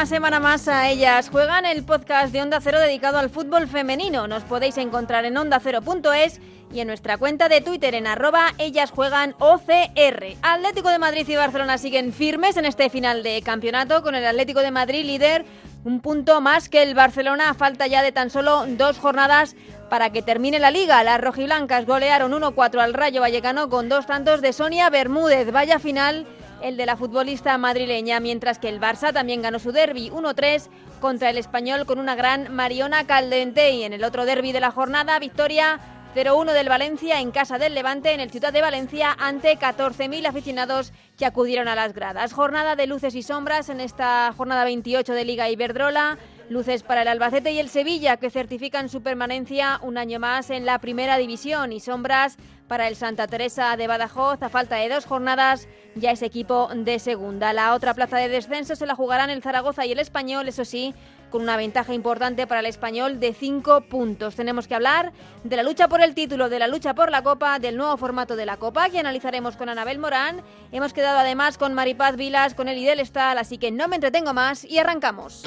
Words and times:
Una 0.00 0.06
semana 0.06 0.40
más 0.40 0.66
a 0.66 0.88
Ellas 0.88 1.28
Juegan, 1.28 1.66
el 1.66 1.84
podcast 1.84 2.32
de 2.32 2.40
Onda 2.40 2.58
Cero 2.62 2.80
dedicado 2.80 3.18
al 3.18 3.28
fútbol 3.28 3.68
femenino. 3.68 4.26
Nos 4.26 4.44
podéis 4.44 4.78
encontrar 4.78 5.26
en 5.26 5.36
ondacero.es 5.36 6.40
y 6.72 6.80
en 6.80 6.86
nuestra 6.86 7.18
cuenta 7.18 7.50
de 7.50 7.60
Twitter 7.60 7.94
en 7.94 8.06
arroba 8.06 8.54
ellas 8.56 8.92
juegan 8.92 9.34
OCR. 9.38 10.38
Atlético 10.40 10.88
de 10.88 10.98
Madrid 10.98 11.28
y 11.28 11.36
Barcelona 11.36 11.76
siguen 11.76 12.14
firmes 12.14 12.56
en 12.56 12.64
este 12.64 12.88
final 12.88 13.22
de 13.22 13.42
campeonato 13.42 14.02
con 14.02 14.14
el 14.14 14.24
Atlético 14.24 14.60
de 14.60 14.70
Madrid 14.70 15.04
líder 15.04 15.44
un 15.84 16.00
punto 16.00 16.40
más 16.40 16.70
que 16.70 16.82
el 16.82 16.94
Barcelona 16.94 17.50
a 17.50 17.54
falta 17.54 17.86
ya 17.86 18.02
de 18.02 18.10
tan 18.10 18.30
solo 18.30 18.64
dos 18.68 18.98
jornadas 18.98 19.54
para 19.90 20.08
que 20.08 20.22
termine 20.22 20.58
la 20.58 20.70
liga. 20.70 21.04
Las 21.04 21.20
rojiblancas 21.20 21.84
golearon 21.84 22.32
1-4 22.32 22.80
al 22.80 22.94
Rayo 22.94 23.20
Vallecano 23.20 23.68
con 23.68 23.90
dos 23.90 24.06
tantos 24.06 24.40
de 24.40 24.54
Sonia 24.54 24.88
Bermúdez. 24.88 25.52
Vaya 25.52 25.78
final 25.78 26.26
el 26.62 26.76
de 26.76 26.86
la 26.86 26.96
futbolista 26.96 27.56
madrileña, 27.58 28.20
mientras 28.20 28.58
que 28.58 28.68
el 28.68 28.80
Barça 28.80 29.12
también 29.12 29.42
ganó 29.42 29.58
su 29.58 29.72
derby 29.72 30.10
1-3 30.10 30.68
contra 31.00 31.30
el 31.30 31.38
español 31.38 31.86
con 31.86 31.98
una 31.98 32.14
gran 32.14 32.54
Mariona 32.54 33.06
Caldente 33.06 33.72
y 33.72 33.84
en 33.84 33.92
el 33.92 34.04
otro 34.04 34.24
derby 34.24 34.52
de 34.52 34.60
la 34.60 34.70
jornada, 34.70 35.18
victoria 35.18 35.80
0-1 36.14 36.52
del 36.52 36.68
Valencia 36.68 37.20
en 37.20 37.30
casa 37.30 37.58
del 37.58 37.74
Levante 37.74 38.12
en 38.12 38.20
el 38.20 38.30
Ciudad 38.30 38.52
de 38.52 38.60
Valencia 38.60 39.16
ante 39.18 39.56
14.000 39.56 40.26
aficionados 40.26 40.92
que 41.16 41.24
acudieron 41.24 41.68
a 41.68 41.76
las 41.76 41.94
gradas. 41.94 42.32
Jornada 42.32 42.74
de 42.74 42.88
luces 42.88 43.14
y 43.14 43.22
sombras 43.22 43.68
en 43.68 43.80
esta 43.80 44.32
jornada 44.36 44.64
28 44.64 45.12
de 45.12 45.24
Liga 45.24 45.48
Iberdrola. 45.48 46.18
Luces 46.48 46.82
para 46.82 47.02
el 47.02 47.08
Albacete 47.08 47.52
y 47.52 47.60
el 47.60 47.68
Sevilla 47.68 48.16
que 48.16 48.28
certifican 48.28 48.88
su 48.88 49.02
permanencia 49.02 49.78
un 49.82 49.96
año 49.98 50.18
más 50.18 50.50
en 50.50 50.66
la 50.66 50.80
primera 50.80 51.16
división 51.16 51.72
y 51.72 51.78
sombras 51.78 52.38
para 52.70 52.86
el 52.86 52.94
Santa 52.94 53.26
Teresa 53.26 53.76
de 53.76 53.88
Badajoz 53.88 54.40
a 54.44 54.48
falta 54.48 54.76
de 54.76 54.88
dos 54.88 55.04
jornadas 55.04 55.66
ya 55.96 56.12
es 56.12 56.22
equipo 56.22 56.70
de 56.72 57.00
segunda. 57.00 57.52
La 57.52 57.74
otra 57.74 57.94
plaza 57.94 58.18
de 58.18 58.28
descenso 58.28 58.76
se 58.76 58.86
la 58.86 58.94
jugarán 58.94 59.28
el 59.28 59.42
Zaragoza 59.42 59.86
y 59.86 59.90
el 59.90 59.98
Español, 59.98 60.46
eso 60.46 60.64
sí, 60.64 60.94
con 61.30 61.42
una 61.42 61.56
ventaja 61.56 61.94
importante 61.94 62.46
para 62.46 62.60
el 62.60 62.66
español 62.66 63.18
de 63.18 63.34
cinco 63.34 63.80
puntos. 63.80 64.36
Tenemos 64.36 64.68
que 64.68 64.76
hablar 64.76 65.12
de 65.42 65.56
la 65.56 65.64
lucha 65.64 65.88
por 65.88 66.00
el 66.00 66.14
título, 66.14 66.48
de 66.48 66.60
la 66.60 66.68
lucha 66.68 66.94
por 66.94 67.10
la 67.10 67.24
Copa, 67.24 67.58
del 67.58 67.76
nuevo 67.76 67.96
formato 67.96 68.36
de 68.36 68.46
la 68.46 68.56
Copa 68.56 68.88
que 68.88 69.00
analizaremos 69.00 69.56
con 69.56 69.68
Anabel 69.68 69.98
Morán. 69.98 70.40
Hemos 70.70 70.92
quedado 70.92 71.18
además 71.18 71.58
con 71.58 71.74
Maripaz 71.74 72.14
Vilas, 72.14 72.54
con 72.54 72.68
el 72.68 72.80
del 72.80 73.00
así 73.16 73.58
que 73.58 73.72
no 73.72 73.88
me 73.88 73.96
entretengo 73.96 74.32
más 74.32 74.64
y 74.64 74.78
arrancamos. 74.78 75.42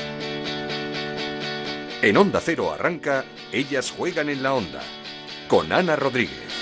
En 2.01 2.17
Onda 2.17 2.41
Cero 2.43 2.73
arranca 2.73 3.23
Ellas 3.53 3.93
juegan 3.97 4.27
en 4.27 4.43
la 4.43 4.55
onda 4.55 4.81
con 5.47 5.71
Ana 5.71 5.95
Rodríguez. 5.95 6.52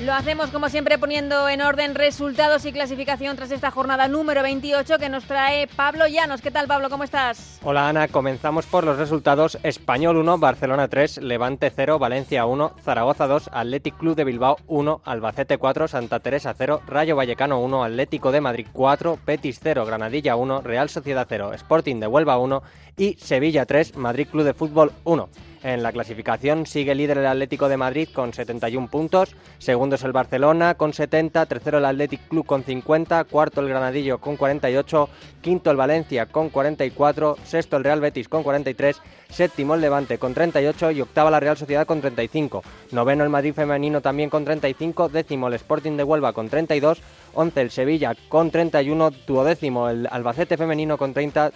Lo 0.00 0.14
hacemos 0.14 0.50
como 0.50 0.68
siempre 0.68 0.96
poniendo 0.96 1.48
en 1.48 1.60
orden 1.60 1.96
resultados 1.96 2.64
y 2.64 2.72
clasificación 2.72 3.34
tras 3.34 3.50
esta 3.50 3.72
jornada 3.72 4.06
número 4.06 4.44
28 4.44 4.96
que 4.96 5.08
nos 5.08 5.24
trae 5.24 5.66
Pablo 5.66 6.06
Llanos. 6.06 6.40
¿Qué 6.40 6.52
tal 6.52 6.68
Pablo? 6.68 6.88
¿Cómo 6.88 7.02
estás? 7.02 7.58
Hola 7.64 7.88
Ana, 7.88 8.06
comenzamos 8.06 8.64
por 8.66 8.84
los 8.84 8.96
resultados. 8.96 9.58
Español 9.64 10.18
1, 10.18 10.38
Barcelona 10.38 10.86
3, 10.86 11.18
Levante 11.22 11.72
0, 11.74 11.98
Valencia 11.98 12.46
1, 12.46 12.76
Zaragoza 12.80 13.26
2, 13.26 13.50
Athletic 13.52 13.96
Club 13.96 14.14
de 14.14 14.22
Bilbao 14.22 14.58
1, 14.68 15.02
Albacete 15.04 15.58
4, 15.58 15.88
Santa 15.88 16.20
Teresa 16.20 16.54
0, 16.56 16.82
Rayo 16.86 17.16
Vallecano 17.16 17.58
1, 17.58 17.82
Atlético 17.82 18.30
de 18.30 18.40
Madrid 18.40 18.68
4, 18.72 19.18
Petis 19.24 19.58
0, 19.60 19.84
Granadilla 19.84 20.36
1, 20.36 20.60
Real 20.60 20.88
Sociedad 20.90 21.26
0, 21.28 21.54
Sporting 21.54 21.98
de 21.98 22.06
Huelva 22.06 22.38
1 22.38 22.62
y 22.96 23.14
Sevilla 23.14 23.66
3, 23.66 23.96
Madrid 23.96 24.28
Club 24.30 24.44
de 24.44 24.54
Fútbol 24.54 24.92
1. 25.02 25.28
En 25.62 25.82
la 25.82 25.90
clasificación 25.90 26.66
sigue 26.66 26.94
líder 26.94 27.18
el 27.18 27.26
Atlético 27.26 27.68
de 27.68 27.76
Madrid 27.76 28.08
con 28.14 28.32
71 28.32 28.86
puntos, 28.88 29.34
segundo 29.58 29.96
es 29.96 30.04
el 30.04 30.12
Barcelona 30.12 30.74
con 30.74 30.92
70, 30.92 31.46
tercero 31.46 31.78
el 31.78 31.84
Athletic 31.84 32.28
Club 32.28 32.46
con 32.46 32.62
50, 32.62 33.24
cuarto 33.24 33.60
el 33.60 33.68
Granadillo 33.68 34.18
con 34.18 34.36
48, 34.36 35.08
quinto 35.40 35.72
el 35.72 35.76
Valencia 35.76 36.26
con 36.26 36.50
44, 36.50 37.38
sexto 37.42 37.76
el 37.76 37.82
Real 37.82 38.00
Betis 38.00 38.28
con 38.28 38.44
43, 38.44 39.02
séptimo 39.28 39.74
el 39.74 39.80
Levante 39.80 40.18
con 40.18 40.32
38 40.32 40.92
y 40.92 41.00
octava 41.00 41.28
la 41.28 41.40
Real 41.40 41.56
Sociedad 41.56 41.86
con 41.86 42.00
35, 42.00 42.62
noveno 42.92 43.24
el 43.24 43.30
Madrid 43.30 43.52
femenino 43.52 44.00
también 44.00 44.30
con 44.30 44.44
35, 44.44 45.08
décimo 45.08 45.48
el 45.48 45.54
Sporting 45.54 45.96
de 45.96 46.04
Huelva 46.04 46.32
con 46.32 46.48
32, 46.48 47.02
once 47.34 47.60
el 47.60 47.72
Sevilla 47.72 48.14
con 48.28 48.52
31, 48.52 49.10
duodécimo 49.26 49.88
el 49.88 50.06
Albacete 50.08 50.56
femenino 50.56 50.96
con 50.96 51.12
30, 51.12 51.50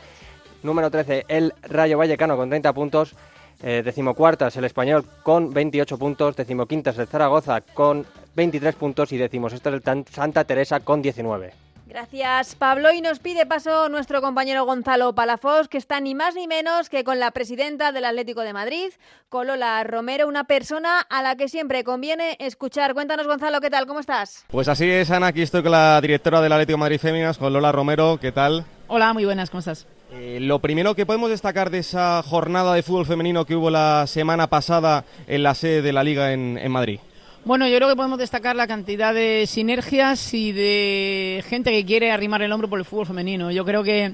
número 0.65 0.91
13 0.91 1.27
el 1.29 1.55
Rayo 1.63 1.99
Vallecano 1.99 2.37
con 2.37 2.49
30 2.49 2.73
puntos, 2.73 3.15
eh, 3.63 3.83
decimocuartas 3.85 4.57
el 4.57 4.65
Español 4.65 5.05
con 5.23 5.53
28 5.53 5.99
puntos, 5.99 6.37
decimoquintas 6.37 6.99
el 6.99 7.07
Zaragoza 7.07 7.61
con 7.61 8.07
23 8.35 8.75
puntos 8.75 9.13
y 9.13 9.17
decimosexto 9.17 9.69
el 9.69 9.83
Santa 10.11 10.45
Teresa 10.45 10.81
con 10.81 11.03
19. 11.03 11.53
Gracias, 11.93 12.55
Pablo. 12.55 12.91
Y 12.91 13.03
nos 13.03 13.19
pide 13.19 13.45
paso 13.45 13.91
nuestro 13.91 14.23
compañero 14.23 14.65
Gonzalo 14.65 15.15
Palafós, 15.15 15.69
que 15.69 15.77
está 15.77 16.01
ni 16.01 16.15
más 16.15 16.35
ni 16.35 16.47
menos 16.47 16.89
que 16.89 17.05
con 17.05 17.21
la 17.21 17.33
presidenta 17.33 17.93
del 17.93 18.07
Atlético 18.07 18.41
de 18.41 18.55
Madrid, 18.55 18.93
con 19.29 19.47
Lola 19.47 19.85
Romero, 19.85 20.27
una 20.27 20.45
persona 20.45 21.01
a 21.01 21.23
la 21.23 21.37
que 21.37 21.49
siempre 21.49 21.85
conviene 21.85 22.39
escuchar. 22.41 22.95
Cuéntanos, 22.95 23.27
Gonzalo, 23.27 23.61
¿qué 23.61 23.69
tal? 23.69 23.87
¿Cómo 23.87 24.01
estás? 24.01 24.47
Pues 24.49 24.69
así 24.69 24.89
es, 24.91 25.11
Ana. 25.11 25.27
Aquí 25.27 25.43
estoy 25.43 25.63
con 25.63 25.73
la 25.73 26.01
directora 26.01 26.41
del 26.41 26.53
Atlético 26.53 26.79
de 26.79 26.81
Madrid 26.81 26.99
Féminas, 26.99 27.37
con 27.37 27.53
Lola 27.53 27.73
Romero. 27.73 28.19
¿Qué 28.19 28.33
tal? 28.33 28.65
Hola, 28.87 29.13
muy 29.13 29.27
buenas, 29.27 29.51
¿cómo 29.51 29.59
estás? 29.59 29.87
Eh, 30.15 30.39
lo 30.41 30.59
primero 30.59 30.95
que 30.95 31.07
podemos 31.07 31.31
destacar 31.31 31.71
de 31.71 31.79
esa 31.79 32.23
jornada 32.23 32.75
de 32.75 32.83
fútbol 32.83 33.07
femenino 33.07 33.47
que 33.47 33.57
hubo 33.57 33.71
la 33.71 34.07
semana 34.07 34.47
pasada 34.47 35.07
en 35.27 35.43
la 35.43 35.55
sede 35.55 35.81
de 35.81 35.93
la 35.95 36.05
Liga 36.05 36.35
en, 36.35 36.59
en 36.59 36.71
Madrid. 36.71 37.01
Bueno, 37.47 37.67
yo 37.67 37.77
creo 37.77 37.89
que 37.89 37.97
podemos 37.97 38.19
destacar 38.19 38.55
la 38.55 38.67
cantidad 38.67 39.15
de 39.15 39.47
sinergias 39.47 40.35
y 40.35 40.53
de 40.53 41.43
gente 41.49 41.71
que 41.73 41.87
quiere 41.87 42.13
arrimar 42.13 42.43
el 42.43 42.53
hombro 42.53 42.69
por 42.69 42.79
el 42.79 42.85
fútbol 42.85 43.07
femenino. 43.07 43.51
Yo 43.51 43.65
creo 43.65 43.83
que 43.83 44.13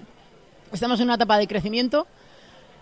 estamos 0.73 1.01
en 1.01 1.07
una 1.07 1.17
etapa 1.17 1.37
de 1.37 1.49
crecimiento. 1.49 2.07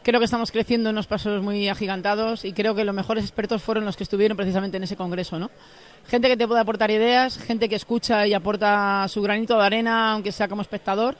Creo 0.02 0.20
que 0.20 0.26
estamos 0.26 0.52
creciendo 0.52 0.90
en 0.90 0.94
unos 0.94 1.06
pasos 1.06 1.42
muy 1.42 1.68
agigantados 1.70 2.44
y 2.44 2.52
creo 2.52 2.74
que 2.74 2.84
los 2.84 2.94
mejores 2.94 3.24
expertos 3.24 3.62
fueron 3.62 3.86
los 3.86 3.96
que 3.96 4.04
estuvieron 4.04 4.36
precisamente 4.36 4.76
en 4.76 4.84
ese 4.84 4.94
congreso, 4.94 5.38
¿no? 5.38 5.50
Gente 6.06 6.28
que 6.28 6.36
te 6.36 6.46
puede 6.46 6.60
aportar 6.60 6.90
ideas, 6.90 7.38
gente 7.38 7.68
que 7.68 7.76
escucha 7.76 8.26
y 8.26 8.34
aporta 8.34 9.06
su 9.08 9.22
granito 9.22 9.58
de 9.58 9.64
arena, 9.64 10.12
aunque 10.12 10.32
sea 10.32 10.48
como 10.48 10.60
espectador. 10.62 11.16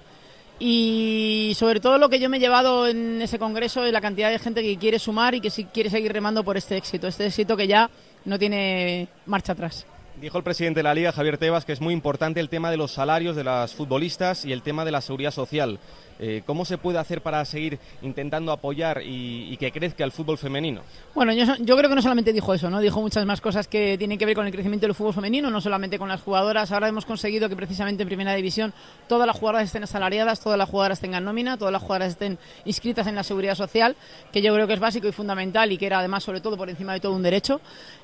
Y 0.59 1.53
sobre 1.56 1.81
todo 1.81 1.99
lo 1.99 2.09
que 2.09 2.19
yo 2.19 2.31
me 2.31 2.39
he 2.39 2.41
llevado 2.41 2.87
en 2.87 3.21
ese 3.21 3.39
congreso 3.39 3.84
es 3.84 3.93
la 3.93 4.00
cantidad 4.00 4.31
de 4.31 4.39
gente 4.39 4.62
que 4.62 4.78
quiere 4.78 4.99
sumar 4.99 5.34
y 5.34 5.41
que 5.41 5.50
sí 5.50 5.65
quiere 5.65 5.91
seguir 5.91 6.12
remando 6.12 6.44
por 6.44 6.56
este 6.56 6.77
éxito, 6.77 7.06
este 7.09 7.27
éxito 7.27 7.56
que 7.56 7.67
ya 7.67 7.91
no 8.25 8.39
tiene 8.39 9.09
marcha 9.27 9.53
atrás. 9.53 9.87
Dijo 10.21 10.39
el 10.39 10.44
presidente 10.44 10.78
de 10.78 10.84
la 10.84 10.94
Liga, 10.94 11.12
Javier 11.12 11.37
Tebas, 11.37 11.67
que 11.67 11.72
es 11.72 11.83
muy 11.83 11.93
importante 11.93 12.41
el 12.41 12.49
tema 12.49 12.71
de 12.71 12.78
los 12.78 12.93
salarios 12.93 13.37
de 13.37 13.44
las 13.44 13.75
futbolistas 13.75 14.47
y 14.47 14.53
el 14.53 14.62
tema 14.62 14.87
de 14.87 14.91
la 14.91 15.03
seguridad 15.03 15.31
social. 15.31 15.78
Eh, 16.19 16.43
¿Cómo 16.47 16.65
se 16.65 16.78
puede 16.78 16.99
hacer 16.99 17.21
para 17.21 17.44
seguir 17.44 17.78
intentando 18.03 18.53
apoyar 18.53 19.03
y, 19.04 19.56
que 19.59 19.71
crezca 19.72 20.04
el 20.04 20.12
fútbol 20.12 20.38
femenino? 20.38 20.82
Bueno, 21.15 21.32
yo, 21.32 21.44
yo, 21.60 21.77
creo 21.77 21.88
que 21.88 21.97
no 21.97 22.03
solamente 22.03 22.32
dijo 22.32 22.54
eso, 22.54 22.71
¿no? 22.71 22.81
Dijo 22.81 23.00
muchas 23.00 23.25
más 23.27 23.41
cosas 23.41 23.69
que 23.69 23.97
tienen 23.99 24.19
que 24.19 24.26
ver 24.26 24.34
con 24.34 24.47
el 24.47 24.53
crecimiento 24.53 24.87
del 24.87 24.94
fútbol 24.94 25.15
femenino, 25.15 25.50
no 25.50 25.60
solamente 25.60 25.99
con 25.99 26.09
las 26.09 26.22
jugadoras. 26.22 26.72
Ahora 26.72 26.88
hemos 26.88 27.05
conseguido 27.05 27.49
que 27.49 27.56
precisamente 27.56 28.03
en 28.03 28.09
Primera 28.09 28.34
División 28.34 28.72
todas 29.09 29.26
las 29.26 29.37
jugadoras 29.37 29.65
estén 29.65 29.84
asalariadas, 29.84 30.41
todas 30.41 30.59
las 30.59 30.69
jugadoras 30.69 31.00
tengan 31.00 31.25
nómina, 31.25 31.56
todas 31.56 31.72
las 31.72 31.82
jugadoras 31.82 32.10
estén 32.10 32.38
inscritas 32.65 33.06
en 33.06 33.15
la 33.15 33.22
seguridad 33.22 33.55
social, 33.55 33.97
que 34.32 34.43
yo 34.43 34.55
creo 34.55 34.66
que 34.66 34.75
es 34.75 34.81
básico 34.81 35.09
y 35.09 35.12
fundamental 35.12 35.72
y 35.72 35.78
que 35.78 35.87
era 35.87 35.99
además, 35.99 36.25
sobre 36.25 36.41
todo, 36.41 36.56
por 36.56 36.71
encima 36.71 36.93
de 36.93 37.00
todo 37.00 37.15
un 37.15 37.22
derecho. 37.22 37.60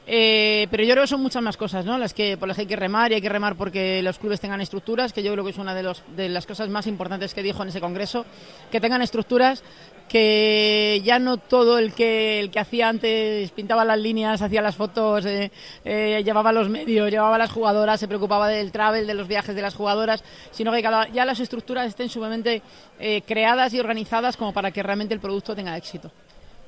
Eh, 0.07 0.67
pero 0.71 0.83
yo 0.83 0.95
creo 0.95 1.05
que 1.05 1.09
son 1.09 1.23
muchas 1.23 1.43
más 1.43 1.57
cosas, 1.57 1.85
¿no? 1.85 1.97
Las 1.97 2.13
que 2.13 2.37
por 2.37 2.49
las 2.49 2.57
que 2.57 2.63
hay 2.63 2.67
que 2.67 2.77
remar 2.77 3.13
y 3.13 3.15
hay 3.15 3.21
que 3.21 3.29
remar 3.29 3.55
porque 3.55 4.03
los 4.03 4.19
clubes 4.19 4.41
tengan 4.41 4.61
estructuras, 4.61 5.13
que 5.13 5.23
yo 5.23 5.33
creo 5.33 5.45
que 5.45 5.51
es 5.51 5.59
una 5.59 5.75
de, 5.75 5.85
los, 5.85 6.03
de 6.17 6.29
las 6.29 6.45
cosas 6.45 6.69
más 6.69 6.87
importantes 6.87 7.35
que 7.35 7.43
dijo 7.43 7.63
en 7.63 7.69
ese 7.69 7.81
congreso, 7.81 8.25
que 8.71 8.81
tengan 8.81 9.03
estructuras 9.03 9.63
que 10.09 11.01
ya 11.05 11.19
no 11.19 11.39
todo 11.39 11.79
el 11.79 11.95
que 11.95 12.41
el 12.41 12.51
que 12.51 12.61
hacía 12.61 12.89
antes 12.89 13.51
pintaba 13.53 13.85
las 13.85 13.99
líneas, 13.99 14.43
hacía 14.43 14.61
las 14.61 14.77
fotos, 14.77 15.25
eh, 15.25 15.51
eh, 15.85 16.21
llevaba 16.25 16.53
los 16.53 16.69
medios, 16.69 17.11
llevaba 17.11 17.39
las 17.39 17.51
jugadoras, 17.51 18.01
se 18.01 18.09
preocupaba 18.09 18.49
del 18.49 18.73
travel, 18.73 19.07
de 19.07 19.15
los 19.15 19.29
viajes 19.29 19.55
de 19.55 19.63
las 19.63 19.75
jugadoras, 19.75 20.23
sino 20.51 20.73
que 20.73 20.83
cada, 20.83 21.09
ya 21.09 21.25
las 21.25 21.41
estructuras 21.41 21.87
estén 21.87 22.09
sumamente 22.09 22.61
eh, 22.99 23.23
creadas 23.27 23.73
y 23.73 23.81
organizadas 23.81 24.37
como 24.37 24.53
para 24.53 24.71
que 24.71 24.83
realmente 24.83 25.15
el 25.15 25.21
producto 25.21 25.55
tenga 25.55 25.77
éxito. 25.77 26.11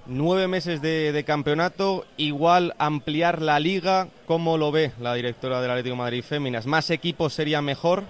Nueve 0.07 0.49
meses 0.49 0.83
de, 0.83 1.25
campeonato, 1.27 2.05
igual 2.19 2.75
ampliar 2.77 3.41
la 3.41 3.59
liga, 3.59 4.09
¿cómo 4.27 4.59
lo 4.59 4.71
ve 4.71 4.93
la 5.01 5.15
directora 5.15 5.63
del 5.63 5.71
Atlético 5.71 5.95
de 5.95 5.99
Madrid 5.99 6.23
Féminas? 6.23 6.67
¿Más 6.67 6.91
equipos 6.91 7.33
sería 7.33 7.63
mejor? 7.63 8.03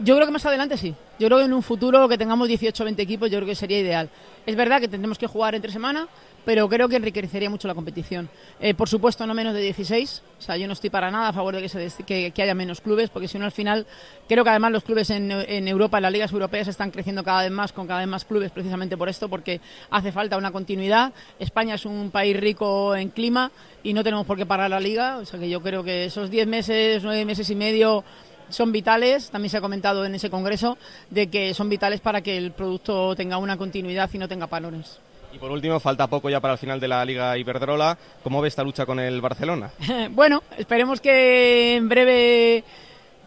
Yo 0.00 0.16
creo 0.16 0.26
que 0.26 0.32
más 0.32 0.44
adelante 0.44 0.76
sí. 0.76 0.96
Yo 1.20 1.28
creo 1.28 1.38
que 1.38 1.44
en 1.44 1.52
un 1.52 1.62
futuro 1.62 2.08
que 2.08 2.18
tengamos 2.18 2.48
18 2.48 2.82
o 2.82 2.84
20 2.84 3.00
equipos, 3.00 3.30
yo 3.30 3.38
creo 3.38 3.46
que 3.46 3.54
sería 3.54 3.78
ideal. 3.78 4.10
Es 4.44 4.56
verdad 4.56 4.80
que 4.80 4.88
tendremos 4.88 5.18
que 5.18 5.28
jugar 5.28 5.54
entre 5.54 5.70
semana, 5.70 6.08
pero 6.44 6.68
creo 6.68 6.88
que 6.88 6.96
enriquecería 6.96 7.50
mucho 7.50 7.68
la 7.68 7.74
competición. 7.74 8.28
Eh, 8.60 8.74
por 8.74 8.88
supuesto, 8.88 9.26
no 9.26 9.34
menos 9.34 9.54
de 9.54 9.60
16. 9.60 10.22
O 10.38 10.42
sea, 10.42 10.56
yo 10.56 10.66
no 10.66 10.72
estoy 10.72 10.90
para 10.90 11.10
nada 11.10 11.28
a 11.28 11.32
favor 11.32 11.54
de 11.54 11.62
que, 11.62 11.68
se 11.68 12.02
que, 12.04 12.32
haya 12.42 12.54
menos 12.54 12.80
clubes, 12.80 13.10
porque 13.10 13.28
si 13.28 13.38
no, 13.38 13.44
al 13.44 13.52
final, 13.52 13.86
creo 14.28 14.44
que 14.44 14.50
además 14.50 14.72
los 14.72 14.84
clubes 14.84 15.10
en, 15.10 15.30
Europa, 15.68 15.98
en 15.98 16.02
las 16.02 16.12
ligas 16.12 16.32
europeas, 16.32 16.68
están 16.68 16.90
creciendo 16.90 17.22
cada 17.22 17.42
vez 17.42 17.50
más, 17.50 17.72
con 17.72 17.86
cada 17.86 18.00
vez 18.00 18.08
más 18.08 18.24
clubes, 18.24 18.50
precisamente 18.50 18.96
por 18.96 19.08
esto, 19.08 19.28
porque 19.28 19.60
hace 19.90 20.12
falta 20.12 20.36
una 20.36 20.50
continuidad. 20.50 21.12
España 21.38 21.74
es 21.74 21.84
un 21.84 22.10
país 22.10 22.38
rico 22.38 22.94
en 22.96 23.10
clima 23.10 23.50
y 23.82 23.92
no 23.92 24.02
tenemos 24.04 24.26
por 24.26 24.36
qué 24.36 24.46
parar 24.46 24.70
la 24.70 24.80
liga. 24.80 25.18
O 25.18 25.26
sea, 25.26 25.38
que 25.38 25.48
yo 25.48 25.60
creo 25.60 25.82
que 25.84 26.06
esos 26.06 26.30
10 26.30 26.46
meses, 26.46 27.02
9 27.02 27.24
meses 27.24 27.50
y 27.50 27.54
medio 27.54 28.04
son 28.48 28.72
vitales, 28.72 29.30
también 29.30 29.50
se 29.50 29.58
ha 29.58 29.60
comentado 29.60 30.04
en 30.04 30.14
ese 30.14 30.30
congreso, 30.30 30.78
de 31.10 31.28
que 31.28 31.54
son 31.54 31.68
vitales 31.68 32.00
para 32.00 32.22
que 32.22 32.36
el 32.36 32.52
producto 32.52 33.14
tenga 33.14 33.38
una 33.38 33.56
continuidad 33.56 34.08
y 34.12 34.18
no 34.18 34.28
tenga 34.28 34.46
palones. 34.46 34.98
Y 35.32 35.38
por 35.38 35.50
último, 35.50 35.78
falta 35.80 36.06
poco 36.06 36.30
ya 36.30 36.40
para 36.40 36.54
el 36.54 36.58
final 36.58 36.80
de 36.80 36.88
la 36.88 37.04
Liga 37.04 37.36
Iberdrola. 37.36 37.96
¿Cómo 38.22 38.40
ve 38.40 38.48
esta 38.48 38.62
lucha 38.62 38.86
con 38.86 38.98
el 38.98 39.20
Barcelona? 39.20 39.70
bueno, 40.10 40.42
esperemos 40.56 41.00
que 41.00 41.76
en 41.76 41.88
breve 41.88 42.64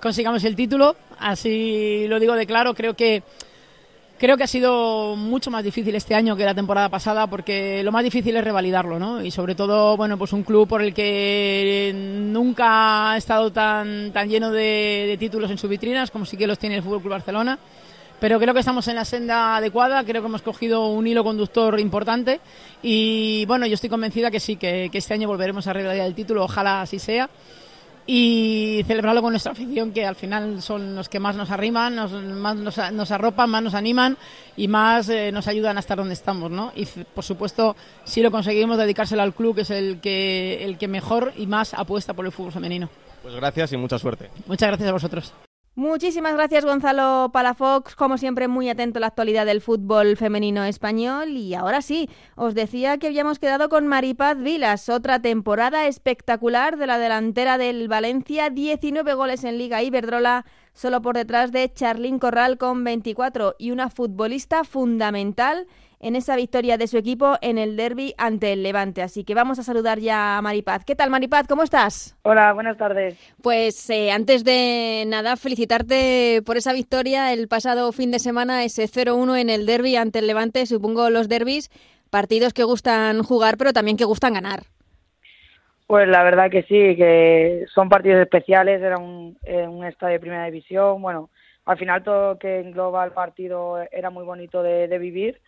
consigamos 0.01 0.43
el 0.43 0.55
título. 0.55 0.95
Así 1.19 2.05
lo 2.07 2.19
digo 2.19 2.33
de 2.33 2.45
claro. 2.47 2.73
Creo 2.73 2.95
que 2.95 3.23
Creo 4.21 4.37
que 4.37 4.43
ha 4.43 4.47
sido 4.47 5.15
mucho 5.15 5.49
más 5.49 5.63
difícil 5.63 5.95
este 5.95 6.13
año 6.13 6.35
que 6.35 6.45
la 6.45 6.53
temporada 6.53 6.89
pasada 6.89 7.25
porque 7.25 7.81
lo 7.83 7.91
más 7.91 8.03
difícil 8.03 8.35
es 8.35 8.43
revalidarlo, 8.43 8.99
¿no? 8.99 9.23
Y 9.23 9.31
sobre 9.31 9.55
todo, 9.55 9.97
bueno, 9.97 10.15
pues 10.15 10.31
un 10.31 10.43
club 10.43 10.67
por 10.67 10.83
el 10.83 10.93
que 10.93 11.91
nunca 11.95 13.13
ha 13.13 13.17
estado 13.17 13.51
tan, 13.51 14.11
tan 14.13 14.29
lleno 14.29 14.51
de, 14.51 15.15
títulos 15.17 15.49
en 15.49 15.57
sus 15.57 15.67
vitrinas 15.67 16.11
como 16.11 16.27
sí 16.27 16.37
que 16.37 16.45
los 16.45 16.59
tiene 16.59 16.75
el 16.75 16.83
Fútbol 16.83 16.99
Club 16.99 17.13
Barcelona. 17.13 17.57
Pero 18.21 18.39
creo 18.39 18.53
que 18.53 18.61
estamos 18.61 18.87
en 18.87 18.95
la 18.95 19.03
senda 19.03 19.57
adecuada, 19.57 20.03
creo 20.05 20.21
que 20.21 20.27
hemos 20.27 20.43
cogido 20.43 20.87
un 20.87 21.07
hilo 21.07 21.23
conductor 21.23 21.77
importante 21.79 22.39
y 22.83 23.45
bueno, 23.47 23.65
yo 23.65 23.73
estoy 23.73 23.89
convencida 23.89 24.31
que 24.31 24.39
sí, 24.39 24.55
que, 24.55 24.89
que 24.91 24.99
este 24.99 25.15
año 25.15 25.27
volveremos 25.27 25.67
a 25.67 25.73
revalidar 25.73 26.07
el 26.07 26.13
título, 26.13 26.45
ojalá 26.45 26.83
así 26.83 26.99
sea 26.99 27.29
y 28.05 28.83
celebrarlo 28.87 29.21
con 29.21 29.31
nuestra 29.31 29.51
afición, 29.51 29.91
que 29.91 30.05
al 30.05 30.15
final 30.15 30.61
son 30.61 30.95
los 30.95 31.09
que 31.09 31.19
más 31.19 31.35
nos 31.35 31.51
arriman, 31.51 31.95
nos, 31.95 32.11
más 32.11 32.55
nos, 32.55 33.11
arropan, 33.11 33.49
más 33.49 33.63
nos 33.63 33.73
animan 33.73 34.17
y 34.57 34.67
más 34.67 35.09
eh, 35.09 35.31
nos 35.31 35.47
ayudan 35.47 35.77
a 35.77 35.79
estar 35.79 35.97
donde 35.97 36.13
estamos, 36.13 36.51
¿no? 36.51 36.71
Y 36.75 36.85
por 36.85 37.23
supuesto, 37.23 37.75
si 38.03 38.21
lo 38.21 38.31
conseguimos, 38.31 38.77
dedicárselo 38.77 39.21
al 39.21 39.33
club, 39.33 39.55
que 39.55 39.61
es 39.61 39.69
el 39.71 39.99
que, 39.99 40.63
el 40.63 40.77
que 40.77 40.87
mejor 40.87 41.33
y 41.37 41.47
más 41.47 41.73
apuesta 41.73 42.13
por 42.13 42.25
el 42.25 42.31
fútbol 42.31 42.51
femenino. 42.51 42.89
Pues 43.21 43.35
gracias 43.35 43.71
y 43.73 43.77
mucha 43.77 43.99
suerte. 43.99 44.29
Muchas 44.47 44.67
gracias 44.67 44.89
a 44.89 44.93
vosotros. 44.93 45.33
Muchísimas 45.75 46.33
gracias 46.33 46.65
Gonzalo 46.65 47.29
Palafox, 47.31 47.95
como 47.95 48.17
siempre 48.17 48.49
muy 48.49 48.67
atento 48.67 48.99
a 48.99 49.01
la 49.01 49.07
actualidad 49.07 49.45
del 49.45 49.61
fútbol 49.61 50.17
femenino 50.17 50.65
español. 50.65 51.29
Y 51.29 51.53
ahora 51.53 51.81
sí, 51.81 52.09
os 52.35 52.55
decía 52.55 52.97
que 52.97 53.07
habíamos 53.07 53.39
quedado 53.39 53.69
con 53.69 53.87
Maripaz 53.87 54.37
Vilas, 54.37 54.89
otra 54.89 55.21
temporada 55.21 55.87
espectacular 55.87 56.75
de 56.75 56.87
la 56.87 56.97
delantera 56.97 57.57
del 57.57 57.87
Valencia, 57.87 58.49
19 58.49 59.13
goles 59.13 59.45
en 59.45 59.57
Liga 59.57 59.81
Iberdrola, 59.81 60.45
solo 60.73 61.01
por 61.01 61.15
detrás 61.15 61.53
de 61.53 61.71
Charlín 61.71 62.19
Corral 62.19 62.57
con 62.57 62.83
24 62.83 63.55
y 63.57 63.71
una 63.71 63.89
futbolista 63.89 64.65
fundamental 64.65 65.67
en 66.01 66.15
esa 66.15 66.35
victoria 66.35 66.77
de 66.77 66.87
su 66.87 66.97
equipo 66.97 67.35
en 67.41 67.57
el 67.57 67.77
derby 67.77 68.13
ante 68.17 68.53
el 68.53 68.63
Levante. 68.63 69.01
Así 69.01 69.23
que 69.23 69.35
vamos 69.35 69.59
a 69.59 69.63
saludar 69.63 69.99
ya 69.99 70.37
a 70.37 70.41
Maripaz. 70.41 70.83
¿Qué 70.83 70.95
tal, 70.95 71.11
Maripaz? 71.11 71.47
¿Cómo 71.47 71.63
estás? 71.63 72.17
Hola, 72.23 72.53
buenas 72.53 72.77
tardes. 72.77 73.17
Pues 73.41 73.89
eh, 73.89 74.11
antes 74.11 74.43
de 74.43 75.03
nada, 75.07 75.37
felicitarte 75.37 76.41
por 76.45 76.57
esa 76.57 76.73
victoria 76.73 77.31
el 77.33 77.47
pasado 77.47 77.91
fin 77.91 78.11
de 78.11 78.19
semana, 78.19 78.63
ese 78.63 78.83
0-1 78.85 79.39
en 79.39 79.49
el 79.49 79.65
derby 79.65 79.95
ante 79.95 80.19
el 80.19 80.27
Levante. 80.27 80.65
Supongo 80.65 81.09
los 81.11 81.29
derbis, 81.29 81.69
partidos 82.09 82.53
que 82.53 82.63
gustan 82.63 83.21
jugar, 83.21 83.57
pero 83.57 83.71
también 83.71 83.97
que 83.97 84.05
gustan 84.05 84.33
ganar. 84.33 84.61
Pues 85.85 86.07
la 86.07 86.23
verdad 86.23 86.49
que 86.49 86.63
sí, 86.63 86.95
que 86.95 87.65
son 87.73 87.89
partidos 87.89 88.21
especiales, 88.21 88.81
era 88.81 88.97
un, 88.97 89.37
eh, 89.43 89.67
un 89.67 89.85
estadio 89.85 90.13
de 90.13 90.19
primera 90.19 90.45
división. 90.45 91.01
Bueno, 91.01 91.29
al 91.65 91.77
final 91.77 92.01
todo 92.01 92.33
lo 92.33 92.39
que 92.39 92.59
engloba 92.61 93.05
el 93.05 93.11
partido 93.11 93.77
era 93.91 94.09
muy 94.09 94.23
bonito 94.23 94.63
de, 94.63 94.87
de 94.87 94.97
vivir 94.97 95.39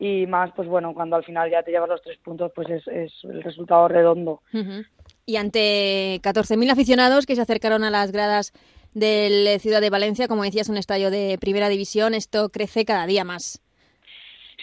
y 0.00 0.26
más, 0.26 0.50
pues 0.56 0.66
bueno, 0.66 0.94
cuando 0.94 1.16
al 1.16 1.24
final 1.24 1.50
ya 1.50 1.62
te 1.62 1.70
llevas 1.70 1.90
los 1.90 2.02
tres 2.02 2.16
puntos, 2.24 2.50
pues 2.54 2.70
es, 2.70 2.88
es 2.88 3.12
el 3.22 3.42
resultado 3.42 3.86
redondo. 3.86 4.40
Y 5.26 5.36
ante 5.36 6.20
14.000 6.22 6.72
aficionados 6.72 7.26
que 7.26 7.36
se 7.36 7.42
acercaron 7.42 7.84
a 7.84 7.90
las 7.90 8.10
gradas 8.10 8.54
del 8.94 9.60
Ciudad 9.60 9.82
de 9.82 9.90
Valencia, 9.90 10.26
como 10.26 10.42
decías, 10.42 10.70
un 10.70 10.78
estadio 10.78 11.10
de 11.10 11.36
primera 11.38 11.68
división, 11.68 12.14
esto 12.14 12.48
crece 12.48 12.86
cada 12.86 13.06
día 13.06 13.24
más. 13.24 13.62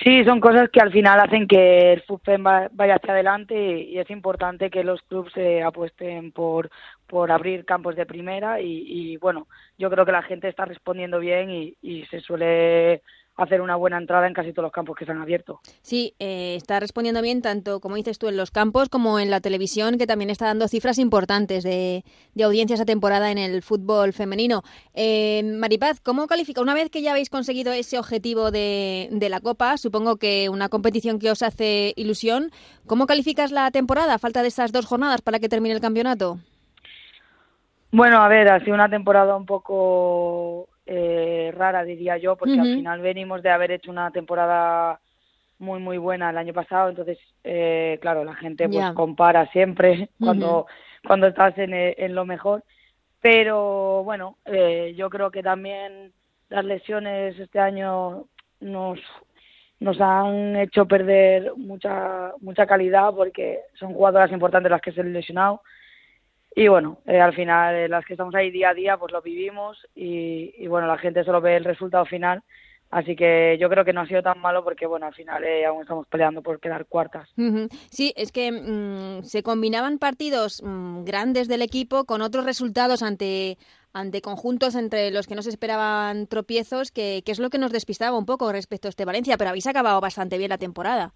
Sí, 0.04 0.24
son 0.26 0.40
cosas 0.40 0.70
que 0.72 0.82
al 0.82 0.92
final 0.92 1.20
hacen 1.20 1.48
que 1.48 1.94
el 1.94 2.02
fútbol 2.02 2.42
vaya 2.72 2.96
hacia 2.96 3.14
adelante 3.14 3.56
y 3.56 4.00
es 4.00 4.10
importante 4.10 4.72
que 4.72 4.84
los 4.84 5.02
clubes 5.04 5.34
se 5.34 5.62
apuesten 5.62 6.32
por, 6.32 6.72
por 7.06 7.32
abrir 7.32 7.64
campos 7.64 7.96
de 7.96 8.06
primera 8.08 8.60
y, 8.60 8.84
y, 8.88 9.18
bueno, 9.18 9.48
yo 9.78 9.90
creo 9.92 10.06
que 10.06 10.12
la 10.12 10.24
gente 10.24 10.50
está 10.50 10.66
respondiendo 10.66 11.20
bien 11.20 11.50
y, 11.52 11.76
y 11.82 12.06
se 12.08 12.22
suele 12.22 13.02
hacer 13.38 13.62
una 13.62 13.76
buena 13.76 13.98
entrada 13.98 14.28
en 14.28 14.34
casi 14.34 14.52
todos 14.52 14.64
los 14.64 14.72
campos 14.72 14.98
que 14.98 15.06
se 15.06 15.12
han 15.12 15.22
abierto. 15.22 15.60
Sí, 15.82 16.16
eh, 16.20 16.56
está 16.56 16.80
respondiendo 16.80 17.22
bien 17.22 17.42
tanto, 17.42 17.80
como 17.80 17.96
dices 17.96 18.18
tú, 18.18 18.28
en 18.28 18.36
los 18.36 18.52
campos 18.52 18.90
como 18.90 19.20
en 19.20 19.30
la 19.30 19.40
televisión, 19.40 19.98
que 19.98 20.08
también 20.08 20.30
está 20.30 20.48
dando 20.48 20.68
cifras 20.68 20.98
importantes 20.98 21.64
de, 21.64 22.04
de 22.34 22.44
audiencias 22.44 22.82
a 22.82 22.86
temporada 22.86 23.32
en 23.32 23.38
el 23.38 23.62
fútbol 23.62 24.12
femenino. 24.12 24.64
Eh, 24.96 25.44
Maripaz, 25.44 26.00
¿cómo 26.00 26.26
califica? 26.28 26.62
Una 26.62 26.74
vez 26.74 26.90
que 26.90 27.02
ya 27.02 27.12
habéis 27.12 27.30
conseguido 27.30 27.72
ese 27.74 28.00
objetivo 28.00 28.50
de, 28.50 29.10
de 29.12 29.30
la 29.30 29.40
Copa, 29.40 29.78
supongo 29.78 30.18
que 30.18 30.50
una 30.50 30.70
competición 30.70 31.20
que 31.20 31.30
os 31.30 31.44
hace 31.44 31.94
ilusión, 31.96 32.50
¿cómo 32.88 33.06
calificas 33.06 33.52
la 33.52 33.70
temporada? 33.70 34.18
Falta 34.18 34.42
de 34.42 34.48
estas 34.48 34.72
dos 34.72 34.88
jornadas 34.88 35.22
para 35.22 35.40
que 35.40 35.48
termine 35.48 35.76
el 35.76 35.82
campeonato. 35.82 36.40
Bueno, 37.92 38.22
a 38.22 38.28
ver, 38.28 38.50
ha 38.50 38.60
sido 38.60 38.74
una 38.74 38.90
temporada 38.90 39.36
un 39.36 39.46
poco 39.46 40.68
eh, 40.88 41.54
rara, 41.56 41.84
diría 41.84 42.18
yo, 42.18 42.36
porque 42.36 42.60
al 42.60 42.76
final 42.76 43.02
venimos 43.02 43.44
de 43.44 43.50
haber 43.50 43.72
hecho 43.72 43.92
una 43.92 44.10
temporada 44.12 45.00
muy, 45.60 45.80
muy 45.80 45.98
buena 45.98 46.30
el 46.30 46.38
año 46.38 46.54
pasado, 46.54 46.90
entonces, 46.90 47.18
eh, 47.44 47.98
claro, 48.02 48.24
la 48.24 48.36
gente 48.36 48.70
pues 48.70 48.92
compara 48.94 49.48
siempre 49.52 50.10
cuando, 50.20 50.68
cuando 51.06 51.28
estás 51.28 51.58
en, 51.58 51.74
eh, 51.74 51.96
en, 51.98 52.16
lo 52.16 52.26
mejor, 52.26 52.64
pero 53.22 54.04
bueno, 54.04 54.38
eh, 54.46 54.94
yo 54.96 55.10
creo 55.10 55.32
que 55.32 55.42
también 55.42 56.14
las 56.50 56.64
lesiones 56.64 57.38
este 57.40 57.60
año 57.60 58.26
nos 58.60 59.00
nos 59.80 60.02
han 60.02 60.56
hecho 60.56 60.88
perder 60.88 61.52
mucha 61.56 62.32
mucha 62.42 62.66
calidad 62.66 63.14
porque 63.14 63.60
son 63.76 63.94
jugadoras 63.94 64.32
importantes 64.32 64.72
las 64.72 64.82
que 64.82 64.92
se 64.92 65.02
han 65.02 65.14
lesionado 65.14 65.62
y 66.58 66.68
bueno, 66.70 66.98
eh, 67.06 67.22
al 67.22 67.36
final 67.36 67.76
eh, 67.76 67.88
las 67.88 68.04
que 68.04 68.14
estamos 68.14 68.34
ahí 68.34 68.50
día 68.50 68.70
a 68.70 68.74
día 68.74 68.98
pues 68.98 69.12
lo 69.12 69.22
vivimos 69.22 69.78
y, 69.94 70.66
bueno, 70.66 70.88
la 70.88 70.98
gente 70.98 71.24
solo 71.24 71.40
ve 71.40 71.56
el 71.56 71.64
resultado 71.64 72.04
final, 72.06 72.42
así 72.90 73.16
que 73.16 73.60
yo 73.62 73.70
creo 73.70 73.86
que 73.86 73.94
no 73.94 74.02
ha 74.02 74.08
sido 74.08 74.24
tan 74.24 74.40
malo 74.40 74.64
porque 74.64 74.88
bueno, 74.88 75.06
al 75.06 75.14
final 75.14 75.44
eh, 75.44 75.68
aún 75.68 75.84
estamos 75.84 76.08
peleando 76.08 76.42
por 76.42 76.60
quedar 76.60 76.88
cuartas. 76.88 77.30
Sí, 77.92 78.12
es 78.16 78.32
que 78.32 78.52
mm, 78.52 79.22
se 79.22 79.44
combinaban 79.44 80.00
partidos 80.00 80.64
mm, 80.66 81.04
grandes 81.04 81.48
del 81.48 81.62
equipo 81.62 82.06
con 82.06 82.24
otros 82.24 82.44
resultados 82.44 83.04
ante 83.04 83.60
ante 83.94 84.24
conjuntos 84.24 84.74
entre 84.74 85.12
los 85.12 85.28
que 85.28 85.36
no 85.36 85.44
se 85.44 85.50
esperaban 85.52 86.26
tropiezos, 86.26 86.92
que, 86.92 87.22
que 87.24 87.34
es 87.34 87.40
lo 87.40 87.52
que 87.52 87.60
nos 87.60 87.72
despistaba 87.72 88.18
un 88.18 88.26
poco 88.26 88.52
respecto 88.52 88.88
a 88.88 88.90
este 88.90 89.06
Valencia, 89.06 89.38
pero 89.38 89.52
habéis 89.52 89.68
acabado 89.68 90.02
bastante 90.02 90.40
bien 90.40 90.50
la 90.50 90.58
temporada. 90.58 91.14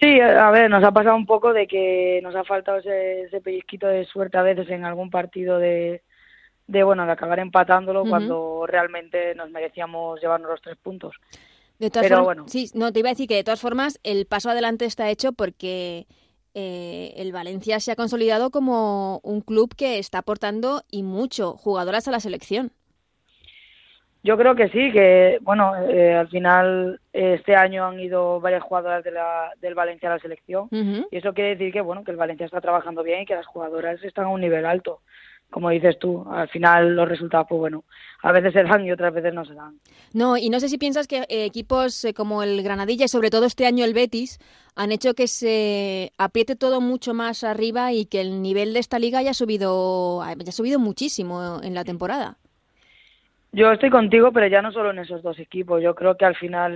Sí, 0.00 0.20
a 0.20 0.50
ver, 0.50 0.70
nos 0.70 0.84
ha 0.84 0.92
pasado 0.92 1.16
un 1.16 1.26
poco 1.26 1.52
de 1.52 1.66
que 1.66 2.20
nos 2.22 2.34
ha 2.36 2.44
faltado 2.44 2.78
ese, 2.78 3.22
ese 3.22 3.40
pellizquito 3.40 3.88
de 3.88 4.04
suerte 4.04 4.38
a 4.38 4.42
veces 4.42 4.68
en 4.70 4.84
algún 4.84 5.10
partido 5.10 5.58
de, 5.58 6.02
de 6.68 6.84
bueno, 6.84 7.04
de 7.04 7.12
acabar 7.12 7.40
empatándolo 7.40 8.04
cuando 8.04 8.64
realmente 8.66 9.34
nos 9.34 9.50
merecíamos 9.50 10.20
llevarnos 10.20 10.50
los 10.50 10.62
tres 10.62 10.76
puntos. 10.76 11.16
De 11.78 11.90
todas 11.90 12.06
Pero 12.06 12.24
bueno. 12.24 12.44
Sí, 12.46 12.70
no, 12.74 12.92
te 12.92 13.00
iba 13.00 13.08
a 13.08 13.12
decir 13.12 13.26
que 13.26 13.36
de 13.36 13.44
todas 13.44 13.60
formas 13.60 13.98
el 14.04 14.26
paso 14.26 14.50
adelante 14.50 14.84
está 14.84 15.10
hecho 15.10 15.32
porque 15.32 16.06
eh, 16.54 17.14
el 17.16 17.32
Valencia 17.32 17.80
se 17.80 17.90
ha 17.90 17.96
consolidado 17.96 18.50
como 18.50 19.20
un 19.22 19.40
club 19.40 19.74
que 19.74 19.98
está 19.98 20.18
aportando 20.18 20.82
y 20.90 21.02
mucho 21.02 21.56
jugadoras 21.56 22.06
a 22.06 22.10
la 22.10 22.20
selección. 22.20 22.72
Yo 24.24 24.36
creo 24.36 24.56
que 24.56 24.68
sí, 24.68 24.90
que 24.92 25.38
bueno, 25.42 25.76
eh, 25.76 26.14
al 26.14 26.28
final 26.28 27.00
este 27.12 27.54
año 27.54 27.86
han 27.86 28.00
ido 28.00 28.40
varias 28.40 28.62
jugadoras 28.62 29.04
de 29.04 29.12
la, 29.12 29.52
del 29.60 29.74
Valencia 29.74 30.10
a 30.10 30.14
la 30.14 30.20
selección 30.20 30.68
y 30.70 31.16
eso 31.16 31.32
quiere 31.32 31.50
decir 31.50 31.72
que 31.72 31.80
bueno, 31.80 32.02
que 32.04 32.10
el 32.10 32.16
Valencia 32.16 32.46
está 32.46 32.60
trabajando 32.60 33.02
bien 33.02 33.22
y 33.22 33.26
que 33.26 33.36
las 33.36 33.46
jugadoras 33.46 34.02
están 34.02 34.26
a 34.26 34.28
un 34.28 34.40
nivel 34.40 34.66
alto. 34.66 35.00
Como 35.50 35.70
dices 35.70 35.98
tú, 35.98 36.26
al 36.30 36.48
final 36.50 36.94
los 36.94 37.08
resultados, 37.08 37.46
pues 37.48 37.58
bueno, 37.58 37.84
a 38.22 38.32
veces 38.32 38.52
se 38.52 38.64
dan 38.64 38.84
y 38.84 38.92
otras 38.92 39.14
veces 39.14 39.32
no 39.32 39.46
se 39.46 39.54
dan. 39.54 39.80
No, 40.12 40.36
y 40.36 40.50
no 40.50 40.60
sé 40.60 40.68
si 40.68 40.76
piensas 40.76 41.06
que 41.06 41.20
eh, 41.20 41.46
equipos 41.46 42.04
eh, 42.04 42.12
como 42.12 42.42
el 42.42 42.62
Granadilla 42.62 43.06
y 43.06 43.08
sobre 43.08 43.30
todo 43.30 43.46
este 43.46 43.64
año 43.64 43.86
el 43.86 43.94
Betis 43.94 44.38
han 44.76 44.92
hecho 44.92 45.14
que 45.14 45.26
se 45.26 46.12
apriete 46.18 46.54
todo 46.54 46.82
mucho 46.82 47.14
más 47.14 47.44
arriba 47.44 47.92
y 47.92 48.04
que 48.04 48.20
el 48.20 48.42
nivel 48.42 48.74
de 48.74 48.80
esta 48.80 48.98
liga 48.98 49.20
haya 49.20 49.32
subido, 49.32 50.20
haya 50.22 50.52
subido 50.52 50.78
muchísimo 50.78 51.60
en 51.62 51.72
la 51.72 51.84
temporada. 51.84 52.36
Yo 53.52 53.72
estoy 53.72 53.90
contigo, 53.90 54.30
pero 54.32 54.46
ya 54.46 54.62
no 54.62 54.72
solo 54.72 54.90
en 54.90 54.98
esos 54.98 55.22
dos 55.22 55.38
equipos. 55.38 55.82
Yo 55.82 55.94
creo 55.94 56.16
que 56.16 56.24
al 56.24 56.36
final 56.36 56.74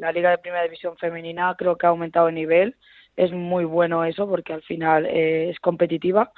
la 0.00 0.12
Liga 0.12 0.30
de 0.30 0.38
Primera 0.38 0.64
División 0.64 0.96
Femenina 0.96 1.54
creo 1.56 1.76
que 1.76 1.86
ha 1.86 1.90
aumentado 1.90 2.28
el 2.28 2.34
nivel. 2.34 2.76
Es 3.16 3.32
muy 3.32 3.64
bueno 3.64 4.04
eso 4.04 4.28
porque 4.28 4.52
al 4.52 4.62
final 4.62 5.06
eh, 5.06 5.50
es 5.50 5.60
competitiva 5.60 6.32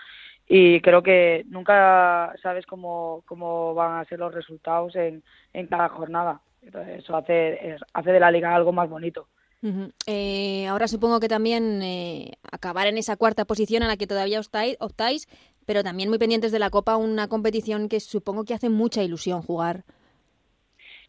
y 0.49 0.81
creo 0.81 1.03
que 1.03 1.45
nunca 1.49 2.35
sabes 2.43 2.67
cómo, 2.67 3.23
cómo 3.27 3.75
van 3.75 4.01
a 4.01 4.05
ser 4.05 4.19
los 4.19 4.35
resultados 4.35 4.95
en, 4.97 5.23
en 5.53 5.67
cada 5.67 5.89
jornada. 5.89 6.41
eso 6.63 7.17
hace, 7.17 7.77
hace 7.93 8.13
de 8.13 8.21
la 8.21 8.31
liga 8.31 8.55
algo 8.55 8.73
más 8.73 8.89
bonito. 8.89 9.29
Eh, 10.07 10.67
ahora 10.67 10.89
supongo 10.89 11.21
que 11.21 11.29
también 11.29 11.81
eh, 11.83 12.33
acabar 12.51 12.89
en 12.89 12.99
esa 12.99 13.17
cuarta 13.17 13.45
posición 13.45 13.85
a 13.85 13.89
la 13.89 13.97
que 13.97 14.09
todavía 14.09 14.41
optáis, 14.41 15.29
pero 15.73 15.83
también 15.83 16.11
muy 16.11 16.19
pendientes 16.19 16.53
de 16.53 16.59
la 16.59 16.69
Copa, 16.69 16.99
una 16.99 17.29
competición 17.29 17.89
que 17.89 17.99
supongo 17.99 18.45
que 18.45 18.53
hace 18.53 18.69
mucha 18.69 19.03
ilusión 19.03 19.41
jugar. 19.41 19.85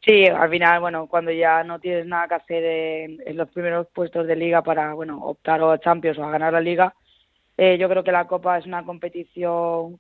Sí, 0.06 0.26
al 0.26 0.50
final, 0.50 0.80
bueno, 0.80 1.08
cuando 1.08 1.32
ya 1.32 1.66
no 1.66 1.80
tienes 1.80 2.06
nada 2.06 2.30
que 2.30 2.36
hacer 2.36 2.64
en, 2.64 3.36
los 3.36 3.50
primeros 3.50 3.88
puestos 3.94 4.26
de 4.26 4.38
liga 4.38 4.62
para, 4.62 4.94
bueno, 4.94 5.20
optar 5.22 5.62
a 5.62 5.78
Champions 5.80 6.18
o 6.18 6.24
a 6.24 6.32
ganar 6.32 6.54
la 6.54 6.62
liga, 6.62 6.96
eh, 7.58 7.78
yo 7.78 7.90
creo 7.90 8.06
que 8.06 8.14
la 8.14 8.26
Copa 8.26 8.58
es 8.58 8.66
una 8.66 8.86
competición 8.86 10.00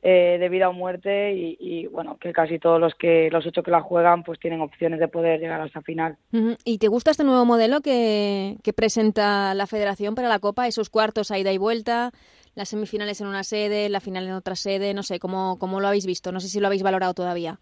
eh, 0.00 0.36
de 0.38 0.48
vida 0.48 0.68
o 0.68 0.72
muerte 0.72 1.32
y, 1.32 1.86
bueno 1.88 2.16
que 2.18 2.32
casi 2.32 2.60
todos 2.60 2.78
los 2.78 2.94
que 2.94 3.30
los 3.32 3.44
ocho 3.46 3.64
que 3.64 3.72
la 3.72 3.80
juegan 3.80 4.22
pues 4.22 4.38
tienen 4.38 4.60
opciones 4.60 5.00
de 5.00 5.08
poder 5.08 5.40
llegar 5.40 5.60
a 5.60 5.66
esa 5.66 5.82
final. 5.82 6.18
Y 6.64 6.78
te 6.78 6.86
gusta 6.86 7.10
este 7.10 7.24
nuevo 7.24 7.44
modelo 7.44 7.80
que, 7.80 8.58
que 8.62 8.72
presenta 8.72 9.54
la 9.54 9.66
Federación 9.66 10.14
para 10.14 10.28
la 10.28 10.38
Copa 10.38 10.68
esos 10.68 10.88
cuartos 10.88 11.32
a 11.32 11.38
ida 11.38 11.50
y 11.50 11.58
vuelta 11.58 12.12
las 12.54 12.68
semifinales 12.68 13.20
en 13.20 13.26
una 13.26 13.42
sede 13.42 13.88
la 13.88 14.00
final 14.00 14.26
en 14.26 14.32
otra 14.32 14.54
sede 14.54 14.94
no 14.94 15.02
sé 15.02 15.18
cómo 15.18 15.58
cómo 15.58 15.80
lo 15.80 15.88
habéis 15.88 16.06
visto 16.06 16.32
no 16.32 16.40
sé 16.40 16.48
si 16.48 16.60
lo 16.60 16.66
habéis 16.66 16.82
valorado 16.82 17.14
todavía. 17.14 17.58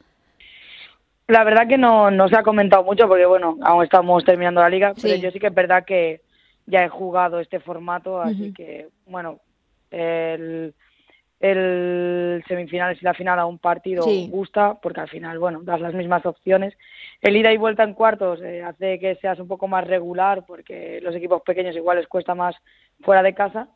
La 1.29 1.45
verdad 1.45 1.69
que 1.69 1.79
no, 1.79 2.11
no 2.11 2.29
se 2.29 2.37
ha 2.37 2.43
comentado 2.43 2.83
mucho 2.83 3.09
porque 3.09 3.27
bueno 3.27 3.57
aún 3.63 3.85
estamos 3.85 4.25
terminando 4.25 4.61
la 4.61 4.69
liga 4.69 4.95
pero 5.01 5.17
yo 5.17 5.31
sí 5.31 5.39
que 5.39 5.49
es 5.49 5.55
verdad 5.55 5.85
que 5.85 6.21
ya 6.67 6.85
he 6.85 6.89
jugado 6.89 7.41
este 7.41 7.61
formato 7.61 8.21
así 8.21 8.53
que 8.53 8.89
bueno 9.07 9.41
el 9.91 10.75
el 11.43 12.43
semifinales 12.47 13.03
y 13.03 13.05
la 13.05 13.15
final 13.15 13.39
a 13.41 13.47
un 13.47 13.59
partido 13.59 14.05
gusta, 14.29 14.79
porque 14.81 15.01
al 15.01 15.09
final, 15.09 15.41
bueno, 15.41 15.61
das 15.65 15.81
las 15.81 15.93
mismas 15.93 16.25
opciones. 16.25 16.73
El 17.21 17.37
ida 17.37 17.53
y 17.53 17.57
vuelta 17.57 17.83
en 17.83 17.95
cuartos 17.95 18.41
eh, 18.41 18.63
hace 18.63 19.01
que 19.01 19.17
seas 19.17 19.41
un 19.41 19.49
poco 19.49 19.67
más 19.67 19.85
regular, 19.85 20.45
porque 20.47 21.01
los 21.03 21.17
equipos 21.17 21.43
pequeños 21.43 21.75
igual 21.75 21.99
les 21.99 22.07
cuesta 22.07 22.37
más 22.37 22.55
fuera 23.01 23.25
de 23.25 23.35
casa, 23.35 23.67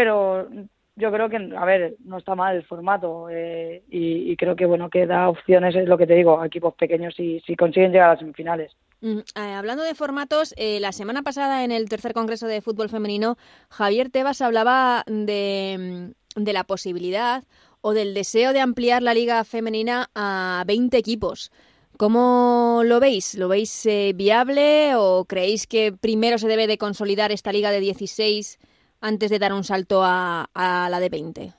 pero 0.00 0.48
yo 0.96 1.12
creo 1.12 1.28
que, 1.28 1.36
a 1.54 1.64
ver, 1.66 1.96
no 2.06 2.16
está 2.16 2.34
mal 2.34 2.56
el 2.56 2.64
formato 2.64 3.28
eh, 3.28 3.82
y, 3.90 4.34
creo 4.36 4.56
que, 4.56 4.64
bueno, 4.64 4.88
que 4.88 5.06
da 5.06 5.28
opciones, 5.28 5.76
es 5.76 5.86
lo 5.86 5.98
que 5.98 6.06
te 6.06 6.14
digo, 6.14 6.40
a 6.40 6.46
equipos 6.46 6.72
pequeños 6.72 7.14
si, 7.14 7.40
si 7.40 7.54
consiguen 7.54 7.92
llegar 7.92 8.08
a 8.08 8.12
las 8.12 8.20
semifinales. 8.20 8.72
Mm, 9.02 9.18
eh, 9.18 9.52
hablando 9.52 9.82
de 9.82 9.94
formatos, 9.94 10.54
la 10.56 10.92
semana 10.92 11.22
pasada 11.22 11.64
en 11.64 11.70
el 11.70 11.90
tercer 11.90 12.14
congreso 12.14 12.46
de 12.46 12.62
fútbol 12.62 12.88
femenino, 12.88 13.36
Javier 13.68 14.08
Tebas 14.08 14.40
hablaba 14.40 15.04
de, 15.06 16.14
de 16.34 16.52
la 16.54 16.64
posibilidad 16.64 17.44
o 17.82 17.92
del 17.92 18.14
deseo 18.14 18.54
de 18.54 18.60
ampliar 18.60 19.02
la 19.02 19.12
liga 19.12 19.44
femenina 19.44 20.08
a 20.14 20.64
20 20.66 20.96
equipos. 20.96 21.52
¿Cómo 21.98 22.80
lo 22.86 23.00
veis? 23.00 23.34
¿Lo 23.34 23.48
veis 23.48 23.84
eh, 23.84 24.12
viable 24.14 24.94
o 24.96 25.26
creéis 25.26 25.66
que 25.66 25.92
primero 25.92 26.38
se 26.38 26.48
debe 26.48 26.66
de 26.66 26.78
consolidar 26.78 27.32
esta 27.32 27.52
liga 27.52 27.70
de 27.70 27.80
16 27.80 28.58
antes 29.00 29.30
de 29.30 29.38
dar 29.38 29.52
un 29.52 29.64
salto 29.64 30.02
a, 30.02 30.48
la 30.54 31.00
de 31.00 31.08
20? 31.08 31.52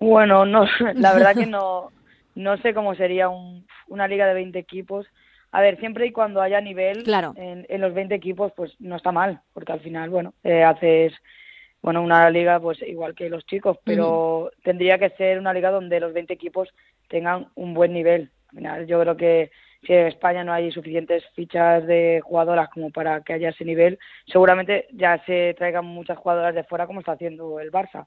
Bueno, 0.00 0.44
no, 0.44 0.66
la 0.94 1.12
verdad 1.12 1.34
que 1.34 1.46
no, 1.46 1.90
no 2.34 2.56
sé 2.58 2.74
cómo 2.74 2.94
sería 2.94 3.28
una 3.88 4.08
liga 4.08 4.26
de 4.26 4.34
20 4.34 4.58
equipos. 4.58 5.06
A 5.50 5.60
ver, 5.60 5.78
siempre 5.78 6.06
y 6.06 6.12
cuando 6.12 6.40
haya 6.40 6.60
nivel 6.60 7.04
en, 7.36 7.80
los 7.80 7.92
20 7.92 8.14
equipos, 8.14 8.52
pues 8.56 8.72
no 8.78 8.96
está 8.96 9.12
mal, 9.12 9.42
porque 9.52 9.72
al 9.72 9.80
final, 9.80 10.08
bueno, 10.08 10.32
eh, 10.42 10.64
haces 10.64 11.12
bueno, 11.82 12.00
una 12.00 12.30
liga 12.30 12.60
pues 12.60 12.80
igual 12.82 13.14
que 13.14 13.28
los 13.28 13.44
chicos, 13.44 13.76
pero 13.84 14.50
tendría 14.62 14.98
que 14.98 15.10
ser 15.10 15.38
una 15.38 15.52
liga 15.52 15.70
donde 15.70 15.98
los 15.98 16.12
20 16.12 16.32
equipos 16.32 16.68
tengan 17.08 17.48
un 17.56 17.74
buen 17.74 17.92
nivel. 17.92 18.30
Yo 18.86 19.00
creo 19.00 19.16
que 19.16 19.50
si 19.84 19.92
en 19.92 20.06
España 20.06 20.44
no 20.44 20.52
hay 20.52 20.70
suficientes 20.70 21.24
fichas 21.34 21.84
de 21.86 22.20
jugadoras 22.22 22.68
como 22.68 22.90
para 22.90 23.20
que 23.22 23.32
haya 23.32 23.50
ese 23.50 23.64
nivel, 23.64 23.98
seguramente 24.26 24.86
ya 24.92 25.22
se 25.24 25.54
traigan 25.58 25.84
muchas 25.84 26.18
jugadoras 26.18 26.54
de 26.54 26.64
fuera 26.64 26.86
como 26.86 27.00
está 27.00 27.12
haciendo 27.12 27.58
el 27.58 27.72
Barça. 27.72 28.06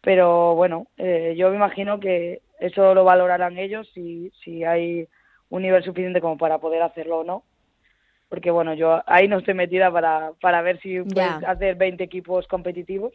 Pero 0.00 0.54
bueno, 0.54 0.86
eh, 0.96 1.34
yo 1.36 1.50
me 1.50 1.56
imagino 1.56 1.98
que 1.98 2.42
eso 2.60 2.94
lo 2.94 3.04
valorarán 3.04 3.58
ellos 3.58 3.88
si, 3.92 4.30
si 4.42 4.64
hay 4.64 5.08
un 5.48 5.62
nivel 5.62 5.82
suficiente 5.82 6.20
como 6.20 6.38
para 6.38 6.58
poder 6.58 6.82
hacerlo 6.82 7.18
o 7.18 7.24
no. 7.24 7.44
Porque 8.28 8.52
bueno, 8.52 8.74
yo 8.74 9.02
ahí 9.06 9.26
no 9.26 9.38
estoy 9.38 9.54
metida 9.54 9.90
para, 9.90 10.32
para 10.40 10.62
ver 10.62 10.80
si 10.80 11.00
puedes 11.00 11.42
hacer 11.44 11.74
20 11.74 12.04
equipos 12.04 12.46
competitivos, 12.46 13.12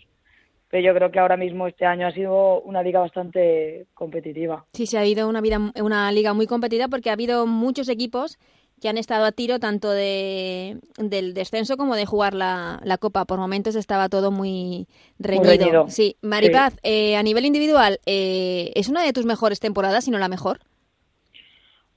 pero 0.76 0.88
yo 0.88 0.94
creo 0.94 1.10
que 1.10 1.20
ahora 1.20 1.38
mismo 1.38 1.68
este 1.68 1.86
año 1.86 2.06
ha 2.06 2.12
sido 2.12 2.60
una 2.64 2.84
liga 2.84 3.00
bastante 3.00 3.88
competitiva. 3.94 4.66
Sí, 4.74 4.88
se 4.88 4.98
ha 4.98 5.02
habido 5.02 5.30
una, 5.30 5.40
vida, 5.40 5.58
una 5.82 6.12
liga 6.12 6.34
muy 6.34 6.48
competitiva 6.48 6.90
porque 6.90 7.10
ha 7.10 7.14
habido 7.14 7.48
muchos 7.48 7.88
equipos 7.88 8.38
que 8.82 8.90
han 8.90 8.98
estado 8.98 9.24
a 9.24 9.32
tiro 9.32 9.58
tanto 9.58 9.90
de, 9.90 10.76
del 10.98 11.34
descenso 11.34 11.78
como 11.78 11.96
de 11.96 12.06
jugar 12.06 12.34
la, 12.34 12.82
la 12.84 12.98
Copa. 12.98 13.24
Por 13.24 13.40
momentos 13.40 13.78
estaba 13.78 14.10
todo 14.10 14.32
muy 14.32 14.86
reñido. 15.18 15.88
Sí, 15.88 16.18
Maripaz, 16.22 16.76
Eh, 16.84 17.16
a 17.16 17.24
nivel 17.24 17.46
individual, 17.46 18.02
eh, 18.06 18.74
¿es 18.76 18.90
una 18.90 19.02
de 19.02 19.14
tus 19.14 19.26
mejores 19.26 19.62
temporadas, 19.62 20.04
si 20.04 20.12
no 20.12 20.18
la 20.18 20.28
mejor? 20.28 20.60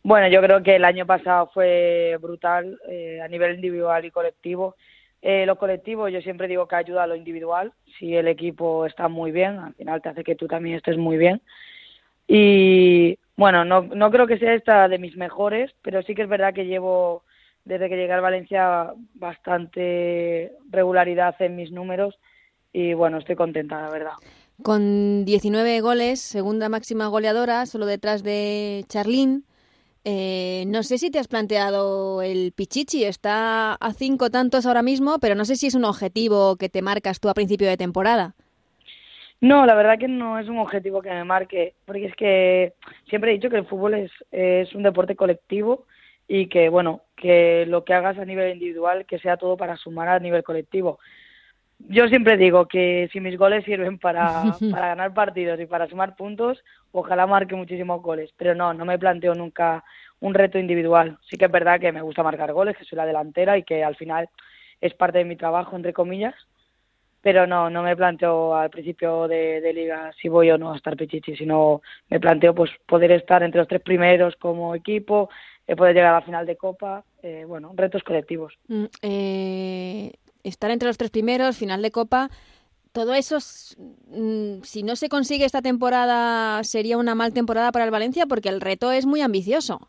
Bueno, 0.04 0.28
yo 0.28 0.40
creo 0.40 0.62
que 0.62 0.76
el 0.76 0.84
año 0.84 1.04
pasado 1.04 1.50
fue 1.52 2.16
brutal 2.20 2.78
eh, 2.88 3.20
a 3.20 3.26
nivel 3.26 3.56
individual 3.56 4.04
y 4.04 4.12
colectivo. 4.12 4.76
Eh, 5.20 5.46
lo 5.46 5.56
colectivo 5.56 6.08
yo 6.08 6.20
siempre 6.20 6.46
digo 6.48 6.68
que 6.68 6.76
ayuda 6.76 7.04
a 7.04 7.06
lo 7.06 7.16
individual. 7.16 7.72
Si 7.98 8.14
el 8.14 8.28
equipo 8.28 8.86
está 8.86 9.08
muy 9.08 9.32
bien, 9.32 9.58
al 9.58 9.74
final 9.74 10.00
te 10.00 10.08
hace 10.10 10.24
que 10.24 10.36
tú 10.36 10.46
también 10.46 10.76
estés 10.76 10.96
muy 10.96 11.16
bien. 11.16 11.42
Y 12.26 13.18
bueno, 13.36 13.64
no, 13.64 13.82
no 13.82 14.10
creo 14.10 14.26
que 14.26 14.38
sea 14.38 14.54
esta 14.54 14.88
de 14.88 14.98
mis 14.98 15.16
mejores, 15.16 15.72
pero 15.82 16.02
sí 16.02 16.14
que 16.14 16.22
es 16.22 16.28
verdad 16.28 16.54
que 16.54 16.66
llevo 16.66 17.24
desde 17.64 17.88
que 17.88 17.96
llegué 17.96 18.12
a 18.12 18.20
Valencia 18.20 18.92
bastante 19.14 20.52
regularidad 20.70 21.34
en 21.40 21.56
mis 21.56 21.70
números 21.70 22.18
y 22.72 22.94
bueno, 22.94 23.18
estoy 23.18 23.36
contenta, 23.36 23.80
la 23.80 23.90
verdad. 23.90 24.12
Con 24.62 25.24
19 25.24 25.80
goles, 25.80 26.20
segunda 26.20 26.68
máxima 26.68 27.06
goleadora, 27.06 27.66
solo 27.66 27.86
detrás 27.86 28.22
de 28.22 28.84
Charlín. 28.88 29.44
Eh, 30.10 30.64
no 30.68 30.84
sé 30.84 30.96
si 30.96 31.10
te 31.10 31.18
has 31.18 31.28
planteado 31.28 32.22
el 32.22 32.52
Pichichi, 32.52 33.04
está 33.04 33.74
a 33.74 33.92
cinco 33.92 34.30
tantos 34.30 34.64
ahora 34.64 34.80
mismo, 34.80 35.18
pero 35.20 35.34
no 35.34 35.44
sé 35.44 35.54
si 35.54 35.66
es 35.66 35.74
un 35.74 35.84
objetivo 35.84 36.56
que 36.56 36.70
te 36.70 36.80
marcas 36.80 37.20
tú 37.20 37.28
a 37.28 37.34
principio 37.34 37.68
de 37.68 37.76
temporada. 37.76 38.34
No, 39.42 39.66
la 39.66 39.74
verdad 39.74 39.98
que 39.98 40.08
no 40.08 40.38
es 40.38 40.48
un 40.48 40.60
objetivo 40.60 41.02
que 41.02 41.10
me 41.10 41.24
marque, 41.24 41.74
porque 41.84 42.06
es 42.06 42.16
que 42.16 42.72
siempre 43.10 43.32
he 43.32 43.34
dicho 43.34 43.50
que 43.50 43.58
el 43.58 43.66
fútbol 43.66 43.92
es, 43.92 44.10
es 44.30 44.74
un 44.74 44.82
deporte 44.82 45.14
colectivo 45.14 45.84
y 46.26 46.46
que, 46.46 46.70
bueno, 46.70 47.02
que 47.14 47.66
lo 47.66 47.84
que 47.84 47.92
hagas 47.92 48.16
a 48.16 48.24
nivel 48.24 48.54
individual, 48.54 49.04
que 49.04 49.18
sea 49.18 49.36
todo 49.36 49.58
para 49.58 49.76
sumar 49.76 50.08
a 50.08 50.20
nivel 50.20 50.42
colectivo 50.42 51.00
yo 51.78 52.08
siempre 52.08 52.36
digo 52.36 52.66
que 52.66 53.08
si 53.12 53.20
mis 53.20 53.38
goles 53.38 53.64
sirven 53.64 53.98
para, 53.98 54.56
para 54.70 54.88
ganar 54.88 55.14
partidos 55.14 55.60
y 55.60 55.66
para 55.66 55.88
sumar 55.88 56.16
puntos, 56.16 56.62
ojalá 56.92 57.26
marque 57.26 57.54
muchísimos 57.54 58.02
goles. 58.02 58.30
Pero 58.36 58.54
no, 58.54 58.74
no 58.74 58.84
me 58.84 58.98
planteo 58.98 59.34
nunca 59.34 59.84
un 60.20 60.34
reto 60.34 60.58
individual. 60.58 61.18
Sí 61.28 61.36
que 61.36 61.46
es 61.46 61.50
verdad 61.50 61.80
que 61.80 61.92
me 61.92 62.02
gusta 62.02 62.22
marcar 62.22 62.52
goles, 62.52 62.76
que 62.76 62.84
soy 62.84 62.96
la 62.96 63.06
delantera 63.06 63.56
y 63.56 63.62
que 63.62 63.84
al 63.84 63.96
final 63.96 64.28
es 64.80 64.94
parte 64.94 65.18
de 65.18 65.24
mi 65.24 65.36
trabajo, 65.36 65.76
entre 65.76 65.92
comillas. 65.92 66.34
Pero 67.20 67.46
no, 67.46 67.68
no 67.68 67.82
me 67.82 67.96
planteo 67.96 68.54
al 68.54 68.70
principio 68.70 69.26
de, 69.26 69.72
liga 69.74 70.12
si 70.20 70.28
voy 70.28 70.50
o 70.50 70.58
no 70.58 70.72
a 70.72 70.76
estar 70.76 70.96
pichichi, 70.96 71.36
sino 71.36 71.82
me 72.08 72.20
planteo 72.20 72.54
pues 72.54 72.70
poder 72.86 73.10
estar 73.10 73.42
entre 73.42 73.58
los 73.58 73.68
tres 73.68 73.82
primeros 73.82 74.36
como 74.36 74.74
equipo, 74.74 75.28
eh, 75.66 75.74
poder 75.74 75.94
llegar 75.94 76.14
a 76.14 76.20
la 76.20 76.24
final 76.24 76.46
de 76.46 76.56
Copa, 76.56 77.04
eh, 77.22 77.44
bueno, 77.46 77.72
retos 77.74 78.04
colectivos. 78.04 78.54
Mm, 78.68 78.84
eh, 79.02 80.12
estar 80.48 80.70
entre 80.70 80.88
los 80.88 80.98
tres 80.98 81.10
primeros, 81.10 81.56
final 81.56 81.82
de 81.82 81.90
Copa, 81.90 82.30
todo 82.92 83.14
eso, 83.14 83.38
mm, 84.08 84.62
si 84.62 84.82
no 84.82 84.96
se 84.96 85.08
consigue 85.08 85.44
esta 85.44 85.62
temporada, 85.62 86.62
sería 86.64 86.98
una 86.98 87.14
mal 87.14 87.32
temporada 87.32 87.70
para 87.72 87.84
el 87.84 87.90
Valencia 87.90 88.26
porque 88.26 88.48
el 88.48 88.60
reto 88.60 88.90
es 88.92 89.06
muy 89.06 89.20
ambicioso. 89.20 89.88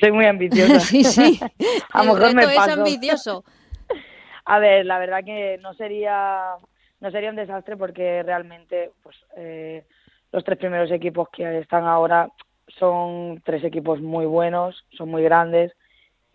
Soy 0.00 0.12
muy 0.12 0.26
ambiciosa. 0.26 0.80
sí, 0.80 1.04
sí. 1.04 1.40
a 1.92 2.04
lo 2.04 2.14
mejor 2.14 2.34
me 2.34 2.44
paso. 2.44 2.70
es 2.70 2.78
ambicioso. 2.78 3.44
A 4.44 4.58
ver, 4.58 4.86
la 4.86 4.98
verdad 4.98 5.24
que 5.24 5.58
no 5.60 5.74
sería 5.74 6.54
no 7.00 7.10
sería 7.10 7.30
un 7.30 7.36
desastre 7.36 7.76
porque 7.76 8.22
realmente 8.22 8.92
pues 9.02 9.16
eh, 9.36 9.84
los 10.32 10.44
tres 10.44 10.58
primeros 10.58 10.90
equipos 10.90 11.28
que 11.30 11.58
están 11.58 11.84
ahora 11.84 12.30
son 12.78 13.42
tres 13.44 13.64
equipos 13.64 14.00
muy 14.00 14.24
buenos, 14.24 14.84
son 14.96 15.08
muy 15.10 15.22
grandes 15.22 15.72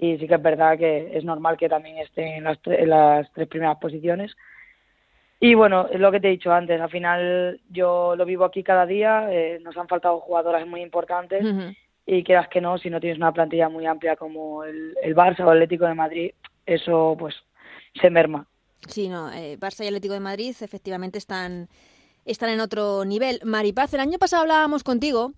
y 0.02 0.18
sí 0.18 0.28
que 0.28 0.34
es 0.34 0.42
verdad 0.42 0.80
que 0.80 1.16
es 1.16 1.24
normal 1.24 1.58
que 1.58 1.70
también 1.70 2.00
esté 2.00 2.38
en 2.38 2.44
las, 2.44 2.58
las 2.66 3.32
tres 3.34 3.48
primeras 3.48 3.78
posiciones. 3.78 4.36
Y 5.40 5.54
bueno, 5.54 5.88
es 5.92 6.00
lo 6.00 6.12
que 6.12 6.20
te 6.20 6.28
he 6.28 6.32
dicho 6.32 6.52
antes, 6.52 6.82
al 6.82 6.90
final 6.90 7.62
yo 7.70 8.16
lo 8.16 8.26
vivo 8.26 8.44
aquí 8.44 8.64
cada 8.64 8.88
día, 8.88 9.32
eh, 9.32 9.60
nos 9.62 9.78
han 9.78 9.88
faltado 9.88 10.20
jugadoras 10.20 10.66
muy 10.66 10.82
importantes 10.82 11.46
y 12.06 12.24
quieras 12.24 12.48
que 12.48 12.62
no, 12.62 12.80
si 12.80 12.90
no 12.90 13.00
tienes 13.00 13.20
una 13.20 13.32
plantilla 13.32 13.70
muy 13.70 13.86
amplia 13.86 14.16
como 14.16 14.64
el, 14.64 14.96
el 15.04 15.16
Barça 15.16 15.42
o 15.42 15.52
el 15.52 15.60
Atlético 15.60 15.86
de 15.86 15.94
Madrid, 15.94 16.32
eso 16.66 17.16
pues 17.18 17.36
se 18.02 18.10
merma. 18.10 18.48
Sí, 18.88 19.08
no, 19.08 19.32
eh, 19.32 19.58
Barça 19.60 19.84
y 19.84 19.88
Atlético 19.88 20.16
de 20.16 20.20
Madrid 20.20 20.56
efectivamente 20.62 21.20
están, 21.20 21.70
están 22.26 22.50
en 22.50 22.60
otro 22.60 23.06
nivel. 23.06 23.40
Maripaz, 23.44 23.94
el 23.94 24.00
año 24.00 24.18
pasado 24.18 24.42
hablábamos 24.42 24.84
contigo 24.84 25.34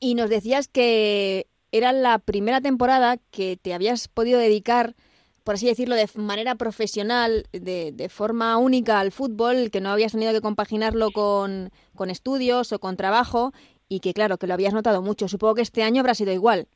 y 0.00 0.14
nos 0.14 0.28
decías 0.28 0.68
que 0.68 1.46
era 1.72 1.92
la 1.92 2.18
primera 2.18 2.60
temporada 2.60 3.16
que 3.30 3.56
te 3.60 3.74
habías 3.74 4.08
podido 4.08 4.38
dedicar 4.38 4.94
por 5.46 5.54
así 5.54 5.68
decirlo, 5.68 5.94
de 5.94 6.08
manera 6.16 6.56
profesional, 6.56 7.44
de, 7.52 7.92
de, 7.92 8.08
forma 8.08 8.58
única 8.58 8.98
al 8.98 9.12
fútbol, 9.12 9.70
que 9.70 9.80
no 9.80 9.90
habías 9.90 10.10
tenido 10.10 10.32
que 10.32 10.40
compaginarlo 10.40 11.12
con, 11.12 11.70
con, 11.94 12.10
estudios 12.10 12.72
o 12.72 12.80
con 12.80 12.96
trabajo 12.96 13.52
y 13.88 14.00
que, 14.00 14.12
claro, 14.12 14.38
que 14.38 14.48
lo 14.48 14.54
habías 14.54 14.74
notado 14.74 15.02
mucho. 15.02 15.28
Supongo 15.28 15.54
que 15.54 15.62
este 15.62 15.84
año 15.84 16.00
habrá 16.00 16.14
sido 16.14 16.32
igual. 16.32 16.66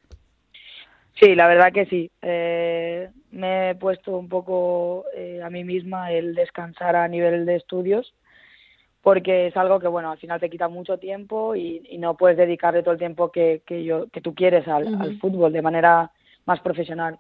Sí, 1.19 1.35
la 1.35 1.49
verdad 1.49 1.73
que 1.73 1.87
sí. 1.87 2.13
Eh, 2.23 3.11
me 3.33 3.71
he 3.71 3.75
puesto 3.75 4.17
un 4.17 4.29
poco 4.29 5.05
eh, 5.17 5.41
a 5.43 5.51
mí 5.51 5.65
misma 5.65 6.13
el 6.13 6.37
descansar 6.37 6.95
a 6.95 7.09
nivel 7.09 7.47
de 7.47 7.57
estudios 7.57 8.15
porque 9.03 9.47
es 9.47 9.57
algo 9.57 9.81
que, 9.81 9.89
bueno, 9.89 10.11
al 10.11 10.19
final 10.19 10.41
te 10.41 10.51
quita 10.51 10.69
mucho 10.69 10.99
tiempo 10.99 11.55
y, 11.55 11.83
y 11.89 11.99
no 11.99 12.17
puedes 12.17 12.37
dedicarle 12.37 12.83
todo 12.83 12.93
el 12.93 12.99
tiempo 12.99 13.31
que, 13.31 13.63
que, 13.67 13.83
yo, 13.83 14.09
que 14.09 14.21
tú 14.21 14.35
quieres 14.35 14.69
al, 14.69 14.85
uh 14.85 14.91
-huh. 14.91 15.03
al 15.03 15.19
fútbol 15.19 15.53
de 15.53 15.63
manera 15.63 16.11
más 16.45 16.61
profesional. 16.61 17.19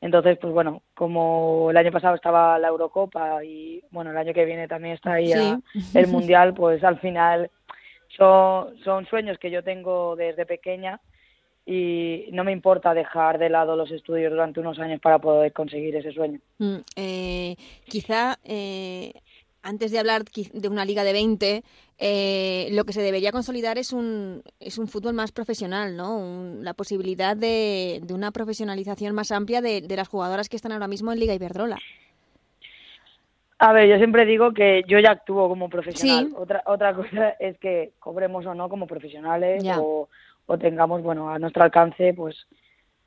Entonces, 0.00 0.38
pues 0.38 0.52
bueno, 0.52 0.82
como 0.94 1.70
el 1.70 1.76
año 1.76 1.90
pasado 1.90 2.14
estaba 2.14 2.58
la 2.58 2.68
Eurocopa 2.68 3.42
y 3.44 3.82
bueno, 3.90 4.12
el 4.12 4.16
año 4.16 4.32
que 4.32 4.44
viene 4.44 4.68
también 4.68 4.94
está 4.94 5.14
ahí 5.14 5.32
sí. 5.32 5.98
el 5.98 6.06
Mundial, 6.06 6.54
pues 6.54 6.84
al 6.84 7.00
final 7.00 7.50
son, 8.16 8.78
son 8.84 9.06
sueños 9.06 9.38
que 9.38 9.50
yo 9.50 9.64
tengo 9.64 10.14
desde 10.14 10.46
pequeña 10.46 11.00
y 11.66 12.28
no 12.32 12.44
me 12.44 12.52
importa 12.52 12.94
dejar 12.94 13.38
de 13.38 13.50
lado 13.50 13.76
los 13.76 13.90
estudios 13.90 14.30
durante 14.30 14.60
unos 14.60 14.78
años 14.78 15.00
para 15.00 15.18
poder 15.18 15.52
conseguir 15.52 15.96
ese 15.96 16.12
sueño. 16.12 16.38
Mm, 16.58 16.76
eh, 16.96 17.56
quizá 17.86 18.38
eh, 18.44 19.12
antes 19.68 19.92
de 19.92 19.98
hablar 19.98 20.22
de 20.24 20.68
una 20.68 20.84
liga 20.84 21.04
de 21.04 21.12
20, 21.12 21.62
eh, 21.98 22.68
lo 22.72 22.84
que 22.84 22.94
se 22.94 23.02
debería 23.02 23.32
consolidar 23.32 23.76
es 23.76 23.92
un, 23.92 24.42
es 24.60 24.78
un 24.78 24.88
fútbol 24.88 25.12
más 25.12 25.30
profesional, 25.30 25.96
¿no? 25.96 26.16
Un, 26.16 26.64
la 26.64 26.72
posibilidad 26.72 27.36
de, 27.36 28.00
de, 28.02 28.14
una 28.14 28.30
profesionalización 28.30 29.14
más 29.14 29.30
amplia 29.30 29.60
de, 29.60 29.82
de, 29.82 29.96
las 29.96 30.08
jugadoras 30.08 30.48
que 30.48 30.56
están 30.56 30.72
ahora 30.72 30.88
mismo 30.88 31.12
en 31.12 31.20
Liga 31.20 31.34
Iberdrola. 31.34 31.78
A 33.58 33.72
ver, 33.72 33.88
yo 33.88 33.96
siempre 33.98 34.24
digo 34.24 34.54
que 34.54 34.84
yo 34.86 35.00
ya 35.00 35.10
actúo 35.10 35.48
como 35.48 35.68
profesional. 35.68 36.28
Sí. 36.28 36.34
Otra, 36.36 36.62
otra 36.64 36.94
cosa 36.96 37.30
es 37.38 37.58
que 37.58 37.92
cobremos 37.98 38.46
o 38.46 38.54
no 38.54 38.68
como 38.70 38.86
profesionales 38.86 39.62
o, 39.76 40.08
o, 40.46 40.58
tengamos, 40.58 41.02
bueno, 41.02 41.28
a 41.28 41.38
nuestro 41.38 41.62
alcance, 41.62 42.14
pues, 42.14 42.46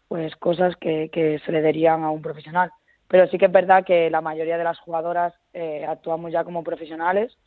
pues 0.08 0.36
cosas 0.36 0.76
que, 0.76 1.10
que 1.12 1.40
se 1.44 1.52
le 1.52 1.62
darían 1.62 2.04
a 2.04 2.12
un 2.12 2.22
profesional 2.22 2.72
pero 3.12 3.28
sí 3.28 3.38
que 3.38 3.46
es 3.48 3.52
verdad 3.52 3.84
que 3.84 4.10
la 4.10 4.22
mayoría 4.22 4.58
de 4.58 4.64
las 4.64 4.80
jugadoras 4.80 5.34
eh, 5.54 5.86
actuamos 5.86 6.32
ya 6.32 6.46
como 6.46 6.64
profesionales 6.64 7.38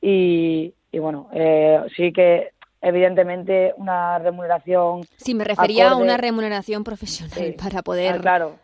y, 0.00 0.72
y 0.90 0.98
bueno, 0.98 1.28
eh, 1.34 1.82
sí 1.94 2.14
que 2.14 2.52
evidentemente 2.80 3.74
una 3.76 4.18
remuneración. 4.18 5.02
Sí, 5.16 5.34
me 5.34 5.44
refería 5.44 5.88
acorde, 5.88 6.00
a 6.00 6.04
una 6.04 6.16
remuneración 6.16 6.82
profesional 6.82 7.36
sí, 7.36 7.54
para 7.62 7.82
poder. 7.82 8.14
Ah, 8.14 8.20
claro. 8.20 8.56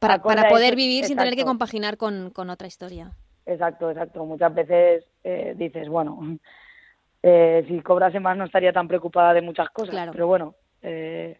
Para, 0.00 0.20
para 0.20 0.48
poder 0.48 0.70
eso, 0.70 0.76
vivir 0.76 1.04
exacto. 1.04 1.08
sin 1.08 1.18
tener 1.18 1.36
que 1.36 1.44
compaginar 1.44 1.96
con, 1.96 2.30
con, 2.30 2.50
otra 2.50 2.66
historia. 2.66 3.12
Exacto, 3.46 3.88
exacto. 3.88 4.24
Muchas 4.24 4.52
veces 4.54 5.04
eh, 5.22 5.54
dices, 5.56 5.88
bueno, 5.88 6.36
eh, 7.22 7.64
si 7.68 7.80
cobrase 7.80 8.18
más 8.18 8.36
no 8.36 8.44
estaría 8.44 8.72
tan 8.72 8.88
preocupada 8.88 9.34
de 9.34 9.42
muchas 9.42 9.70
cosas. 9.70 9.90
Claro. 9.90 10.10
Pero 10.10 10.26
bueno, 10.26 10.56
eh, 10.82 11.38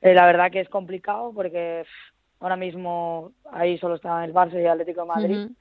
la 0.00 0.26
verdad 0.26 0.50
que 0.50 0.60
es 0.60 0.68
complicado 0.68 1.32
porque 1.32 1.84
ahora 2.44 2.56
mismo 2.56 3.32
ahí 3.50 3.78
solo 3.78 3.94
está 3.94 4.22
el 4.22 4.34
Barça 4.34 4.52
y 4.54 4.58
el 4.58 4.68
Atlético 4.68 5.00
de 5.00 5.06
Madrid. 5.06 5.38
Uh 5.38 5.48
-huh. 5.48 5.56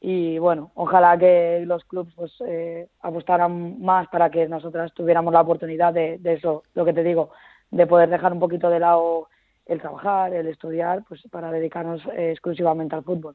Y 0.00 0.38
bueno, 0.38 0.70
ojalá 0.74 1.18
que 1.18 1.62
los 1.66 1.84
clubes 1.84 2.14
pues 2.16 2.32
eh, 2.46 2.88
apostaran 3.00 3.80
más 3.80 4.08
para 4.08 4.30
que 4.30 4.48
nosotras 4.48 4.92
tuviéramos 4.94 5.32
la 5.34 5.42
oportunidad 5.42 5.92
de, 5.92 6.16
de, 6.18 6.34
eso, 6.34 6.62
lo 6.74 6.86
que 6.86 6.94
te 6.94 7.02
digo, 7.02 7.30
de 7.70 7.86
poder 7.86 8.08
dejar 8.08 8.32
un 8.32 8.40
poquito 8.40 8.70
de 8.70 8.80
lado 8.80 9.28
el 9.66 9.80
trabajar, 9.80 10.32
el 10.32 10.46
estudiar, 10.46 11.04
pues 11.06 11.20
para 11.30 11.50
dedicarnos 11.50 12.00
eh, 12.16 12.32
exclusivamente 12.32 12.96
al 12.96 13.04
fútbol. 13.04 13.34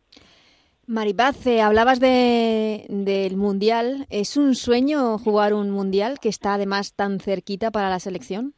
Maripaz, 0.88 1.46
eh, 1.46 1.62
hablabas 1.62 2.00
de, 2.00 2.86
del 2.90 3.38
Mundial. 3.38 4.08
¿Es 4.10 4.38
un 4.38 4.56
sueño 4.56 5.20
jugar 5.20 5.54
un 5.54 5.70
Mundial 5.70 6.20
que 6.20 6.30
está 6.30 6.56
además 6.56 6.94
tan 6.96 7.20
cerquita 7.20 7.70
para 7.70 7.90
la 7.90 8.00
selección? 8.00 8.56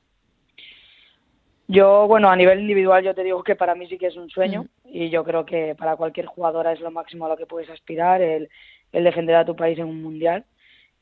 Yo, 1.72 2.06
bueno, 2.06 2.30
a 2.30 2.36
nivel 2.36 2.60
individual 2.60 3.02
yo 3.02 3.16
te 3.16 3.24
digo 3.24 3.44
que 3.44 3.56
para 3.56 3.76
mí 3.76 3.88
sí 3.88 3.98
que 3.98 4.08
es 4.08 4.18
un 4.18 4.30
sueño 4.30 4.64
mm. 4.64 4.90
y 4.92 5.10
yo 5.10 5.24
creo 5.24 5.46
que 5.46 5.74
para 5.76 5.96
cualquier 5.96 6.26
jugadora 6.26 6.74
es 6.74 6.82
lo 6.82 6.92
máximo 6.92 7.26
a 7.26 7.30
lo 7.30 7.38
que 7.38 7.46
puedes 7.46 7.70
aspirar, 7.70 8.22
el, 8.22 8.50
el 8.92 9.04
defender 9.06 9.38
a 9.38 9.46
tu 9.46 9.56
país 9.56 9.80
en 9.80 9.86
un 9.86 10.04
mundial. 10.04 10.44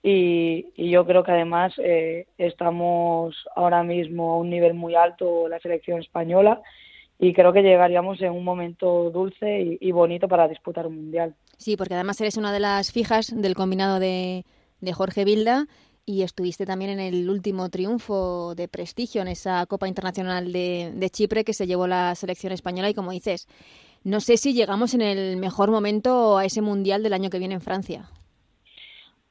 Y, 0.03 0.67
y 0.75 0.91
yo 0.91 1.07
creo 1.07 1.23
que 1.23 1.31
además 1.31 1.73
eh, 1.79 2.27
estamos 2.37 3.35
ahora 3.55 3.81
mismo 3.81 4.33
a 4.33 4.37
un 4.37 4.51
nivel 4.51 4.75
muy 4.75 4.93
alto 4.93 5.47
la 5.47 5.59
selección 5.59 5.99
española 6.01 6.61
y 7.17 7.33
creo 7.33 7.51
que 7.51 7.63
llegaríamos 7.63 8.21
en 8.21 8.31
un 8.31 8.43
momento 8.43 9.09
dulce 9.09 9.61
y, 9.61 9.77
y 9.81 9.91
bonito 9.91 10.27
para 10.27 10.47
disputar 10.47 10.85
un 10.85 10.97
mundial. 10.97 11.33
Sí, 11.57 11.77
porque 11.77 11.95
además 11.95 12.21
eres 12.21 12.37
una 12.37 12.53
de 12.53 12.59
las 12.59 12.91
fijas 12.91 13.33
del 13.35 13.55
combinado 13.55 13.99
de, 13.99 14.45
de 14.81 14.93
Jorge 14.93 15.25
Vilda 15.25 15.65
y 16.09 16.23
estuviste 16.23 16.65
también 16.65 16.89
en 16.89 16.99
el 16.99 17.29
último 17.29 17.69
triunfo 17.69 18.55
de 18.55 18.67
prestigio 18.67 19.21
en 19.21 19.27
esa 19.27 19.63
Copa 19.67 19.87
Internacional 19.87 20.51
de, 20.51 20.91
de, 20.95 21.09
Chipre 21.11 21.43
que 21.43 21.53
se 21.53 21.67
llevó 21.67 21.85
la 21.85 22.15
selección 22.15 22.51
española 22.51 22.89
y 22.89 22.95
como 22.95 23.11
dices, 23.11 23.47
no 24.03 24.19
sé 24.19 24.37
si 24.37 24.53
llegamos 24.53 24.95
en 24.95 25.01
el 25.01 25.37
mejor 25.37 25.69
momento 25.69 26.39
a 26.39 26.45
ese 26.45 26.63
Mundial 26.63 27.03
del 27.03 27.13
año 27.13 27.29
que 27.29 27.37
viene 27.37 27.53
en 27.53 27.61
Francia. 27.61 28.05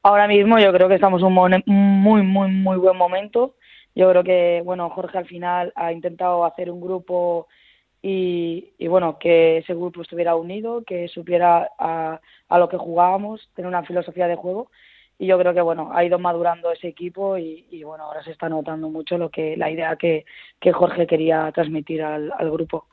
Ahora 0.03 0.25
mismo 0.25 0.57
yo 0.57 0.71
creo 0.71 0.87
que 0.87 0.95
estamos 0.95 1.21
en 1.21 1.27
un 1.27 2.01
muy, 2.01 2.21
muy, 2.21 2.49
muy 2.49 2.77
buen 2.77 2.95
momento. 2.95 3.55
Yo 3.93 4.09
creo 4.11 4.23
que, 4.23 4.61
bueno, 4.63 4.89
Jorge 4.89 5.17
al 5.17 5.27
final 5.27 5.73
ha 5.75 5.91
intentado 5.91 6.45
hacer 6.45 6.71
un 6.71 6.79
grupo 6.79 7.47
y, 8.01 8.71
bueno, 8.87 9.19
que 9.19 9.57
ese 9.57 9.73
grupo 9.73 10.01
estuviera 10.01 10.37
unido, 10.37 10.85
que 10.87 11.09
supiera 11.09 11.71
a 11.77 12.57
lo 12.57 12.69
que 12.69 12.77
jugábamos, 12.77 13.49
tener 13.53 13.67
una 13.67 13.83
filosofía 13.83 14.29
de 14.29 14.37
juego 14.37 14.69
y 15.19 15.27
yo 15.27 15.37
creo 15.37 15.53
que 15.53 15.61
bueno 15.61 15.91
ha 15.93 16.03
ido 16.03 16.17
madurando 16.17 16.71
ese 16.71 16.87
equipo 16.87 17.37
y, 17.37 17.83
bueno 17.83 18.05
ahora 18.05 18.23
se 18.23 18.31
está 18.31 18.49
notando 18.49 18.89
mucho 18.89 19.17
lo 19.17 19.29
que 19.29 19.57
la 19.57 19.69
idea 19.69 19.95
que, 19.97 20.25
que 20.59 20.71
Jorge 20.71 21.05
quería 21.05 21.51
transmitir 21.51 22.01
al, 22.01 22.31
al 22.35 22.49
grupo. 22.49 22.87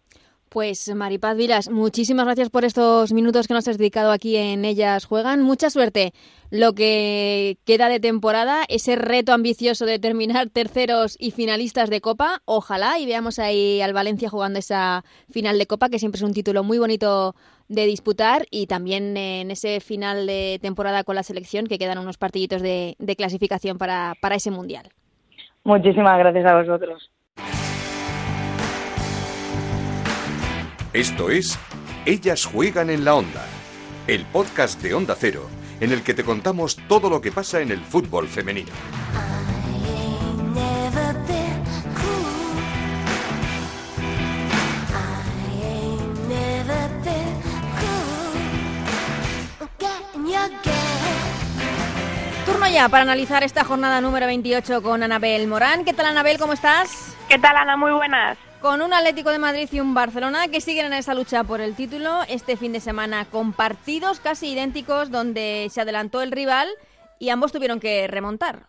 Pues 0.49 0.95
Maripaz 0.95 1.37
Vilas, 1.37 1.71
muchísimas 1.71 2.25
gracias 2.25 2.51
por 2.51 2.65
estos 2.65 3.13
minutos 3.13 3.49
que 3.49 3.55
nos 3.55 3.67
has 3.67 3.79
dedicado 3.79 4.13
aquí 4.13 4.37
en 4.37 4.65
Ellas 4.65 5.05
Juegan. 5.05 5.43
Mucha 5.43 5.71
suerte 5.71 6.13
lo 6.51 6.73
que 6.73 7.59
queda 7.65 7.89
de 7.89 7.99
temporada, 7.99 8.63
ese 8.69 8.95
reto 8.95 9.33
ambicioso 9.33 9.87
de 9.87 9.99
terminar 9.99 10.49
terceros 10.49 11.17
y 11.19 11.33
finalistas 11.33 11.91
de 11.91 12.01
Copa. 12.01 12.43
Ojalá 12.45 12.99
y 13.01 13.07
veamos 13.07 13.41
ahí 13.41 13.81
al 13.81 13.93
Valencia 13.93 14.31
jugando 14.31 14.61
esa 14.61 15.05
final 15.29 15.59
de 15.59 15.67
Copa, 15.67 15.89
que 15.89 15.99
siempre 15.99 16.19
es 16.19 16.23
un 16.23 16.33
título 16.33 16.63
muy 16.63 16.79
bonito 16.79 17.35
de 17.69 17.85
disputar 17.85 18.47
y 18.51 18.69
también 18.69 19.17
en 19.17 19.51
ese 19.51 19.81
final 19.81 20.27
de 20.27 20.61
temporada 20.63 21.03
con 21.03 21.17
la 21.17 21.25
selección 21.25 21.67
que 21.67 21.79
quedan 21.79 21.99
unos 21.99 22.19
partiditos 22.19 22.63
de, 22.63 22.95
de 23.01 23.17
clasificación 23.17 23.79
para, 23.79 24.15
para 24.21 24.37
ese 24.37 24.53
Mundial. 24.53 24.89
Muchísimas 25.65 26.17
gracias 26.19 26.47
a 26.47 26.57
vosotros. 26.57 27.11
Esto 30.97 31.29
es 31.29 31.59
Ellas 32.07 32.47
juegan 32.47 32.89
en 32.89 33.05
la 33.05 33.17
onda, 33.17 33.45
el 34.07 34.25
podcast 34.25 34.81
de 34.81 34.95
Onda 34.95 35.15
Cero, 35.15 35.47
en 35.79 35.93
el 35.93 36.03
que 36.03 36.15
te 36.15 36.25
contamos 36.25 36.79
todo 36.89 37.11
lo 37.11 37.21
que 37.21 37.31
pasa 37.31 37.61
en 37.61 37.71
el 37.71 37.81
fútbol 37.81 38.27
femenino. 38.29 38.71
Turno 52.47 52.69
ya 52.69 52.89
para 52.89 53.03
analizar 53.03 53.45
esta 53.45 53.65
jornada 53.65 54.01
número 54.01 54.25
28 54.25 54.83
con 54.83 55.03
Anabel 55.03 55.47
Morán. 55.47 55.85
¿Qué 55.85 55.93
tal 55.93 56.07
Anabel? 56.07 56.39
¿Cómo 56.39 56.55
estás? 56.55 57.15
¿Qué 57.29 57.39
tal 57.39 57.55
Ana? 57.55 57.77
Muy 57.77 57.93
buenas. 57.93 58.46
Con 58.67 58.83
un 58.83 58.93
Atlético 58.93 59.31
de 59.31 59.39
Madrid 59.39 59.69
y 59.71 59.79
un 59.79 59.95
Barcelona 59.95 60.49
que 60.49 60.61
siguen 60.61 60.87
en 60.87 60.95
esa 60.95 61.15
lucha 61.15 61.45
por 61.45 61.61
el 61.61 61.77
título 61.77 62.23
este 62.29 62.57
fin 62.57 62.73
de 62.73 62.81
semana 62.81 63.25
con 63.25 63.53
partidos 63.53 64.19
casi 64.19 64.55
idénticos 64.55 65.13
donde 65.13 65.69
se 65.71 65.83
adelantó 65.83 66.21
el 66.21 66.33
rival 66.33 66.67
y 67.21 67.29
ambos 67.29 67.53
tuvieron 67.53 67.79
que 67.79 68.09
remontar. 68.09 68.65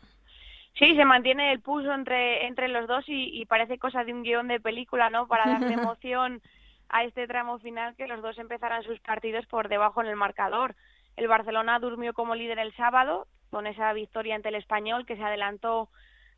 Sí, 0.77 0.95
se 0.95 1.03
mantiene 1.03 1.51
el 1.51 1.61
pulso 1.61 1.91
entre, 1.91 2.45
entre 2.45 2.67
los 2.67 2.87
dos 2.87 3.05
y, 3.07 3.41
y 3.41 3.47
parece 3.47 3.79
cosa 3.79 4.03
de 4.03 4.13
un 4.13 4.21
guion 4.21 4.47
de 4.47 4.59
película, 4.59 5.09
¿no? 5.09 5.27
Para 5.27 5.49
darle 5.49 5.73
emoción 5.81 6.43
a 6.89 7.03
este 7.03 7.25
tramo 7.25 7.57
final 7.57 7.95
que 7.95 8.05
los 8.05 8.21
dos 8.21 8.37
empezaran 8.37 8.83
sus 8.83 8.99
partidos 8.99 9.47
por 9.47 9.67
debajo 9.67 10.01
en 10.01 10.09
el 10.09 10.15
marcador. 10.15 10.75
el 11.15 11.27
Barcelona 11.27 11.79
durmió 11.79 12.13
como 12.13 12.35
líder 12.35 12.59
el 12.59 12.75
sábado 12.75 13.25
con 13.49 13.65
esa 13.65 13.91
victoria 13.93 14.35
ante 14.35 14.49
el 14.49 14.55
español 14.55 15.07
que 15.07 15.15
se 15.15 15.23
adelantó 15.23 15.89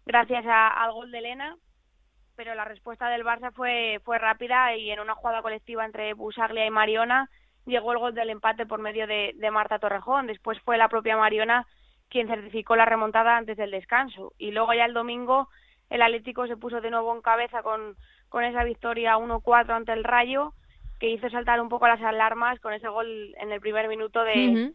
gracias 0.06 0.45
al 0.48 0.93
gol 0.93 1.12
de 1.12 1.17
Elena, 1.17 1.58
pero 2.39 2.56
la 2.56 2.63
respuesta 2.63 3.10
del 3.10 3.25
Barça 3.25 3.52
fue, 3.52 3.99
fue 4.06 4.17
rápida 4.17 4.73
y 4.73 4.89
en 4.91 5.02
una 5.02 5.13
jugada 5.13 5.41
colectiva 5.41 5.84
entre 5.84 6.13
Busaglia 6.13 6.65
y 6.65 6.69
Mariona 6.69 7.30
llegó 7.65 7.91
el 7.91 7.97
gol 7.97 8.15
del 8.15 8.30
empate 8.30 8.65
por 8.65 8.80
medio 8.80 9.08
de, 9.08 9.34
de 9.36 9.52
Marta 9.52 9.78
Torrejón. 9.78 10.28
Después 10.28 10.58
fue 10.62 10.78
la 10.78 10.88
propia 10.88 11.17
Mariona 11.17 11.67
quien 12.08 12.30
certificó 12.30 12.78
la 12.78 12.86
remontada 12.86 13.36
antes 13.36 13.58
del 13.58 13.71
descanso. 13.71 14.32
Y 14.38 14.52
luego 14.52 14.73
ya 14.73 14.86
el 14.86 14.93
domingo 14.93 15.49
el 15.89 16.02
Atlético 16.02 16.47
se 16.47 16.56
puso 16.56 16.80
de 16.80 16.89
nuevo 16.89 17.13
en 17.13 17.21
cabeza 17.21 17.62
con, 17.62 17.97
con 18.30 18.45
esa 18.45 18.63
victoria 18.63 19.17
1-4 19.17 19.71
ante 19.71 19.91
el 19.91 20.06
Rayo, 20.06 20.54
que 20.97 21.10
hizo 21.10 21.30
saltar 21.30 21.60
un 21.60 21.67
poco 21.67 21.89
las 21.89 22.02
alarmas 22.02 22.58
con 22.62 22.71
ese 22.71 22.88
gol 22.88 23.36
en 23.38 23.52
el 23.52 23.60
primer 23.60 23.89
minuto 23.89 24.23
de, 24.23 24.71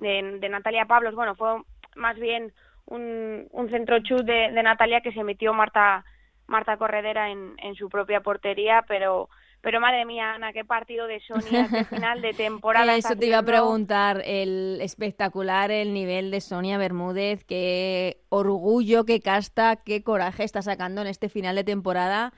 de, 0.00 0.48
Natalia 0.48 0.86
Pablos. 0.86 1.14
Bueno, 1.14 1.36
fue 1.36 1.62
más 1.94 2.18
bien 2.18 2.52
un, 2.86 3.46
un 3.52 3.70
centro 3.70 4.00
chut 4.00 4.22
de, 4.22 4.50
de 4.50 4.62
Natalia 4.64 5.00
que 5.00 5.12
se 5.12 5.22
metió 5.22 5.54
Marta, 5.54 6.04
Marta 6.46 6.76
Corredera 6.76 7.30
en, 7.30 7.54
en 7.58 7.74
su 7.74 7.88
propia 7.88 8.20
portería, 8.20 8.84
pero 8.86 9.28
pero 9.64 9.80
madre 9.80 10.04
mía, 10.04 10.34
Ana, 10.34 10.52
qué 10.52 10.62
partido 10.62 11.06
de 11.06 11.20
Sonia, 11.20 11.66
qué 11.70 11.84
final 11.96 12.20
de 12.20 12.34
temporada. 12.34 12.94
Eso 12.96 13.16
te 13.16 13.26
iba 13.26 13.38
a 13.38 13.42
preguntar, 13.42 14.20
el 14.26 14.78
espectacular 14.82 15.70
el 15.70 15.94
nivel 15.94 16.30
de 16.30 16.42
Sonia 16.42 16.76
Bermúdez, 16.76 17.44
qué 17.44 18.18
orgullo, 18.28 19.06
qué 19.06 19.20
casta, 19.20 19.76
qué 19.76 20.02
coraje 20.02 20.44
está 20.44 20.60
sacando 20.60 21.00
en 21.00 21.06
este 21.06 21.30
final 21.30 21.56
de 21.56 21.64
temporada. 21.64 22.34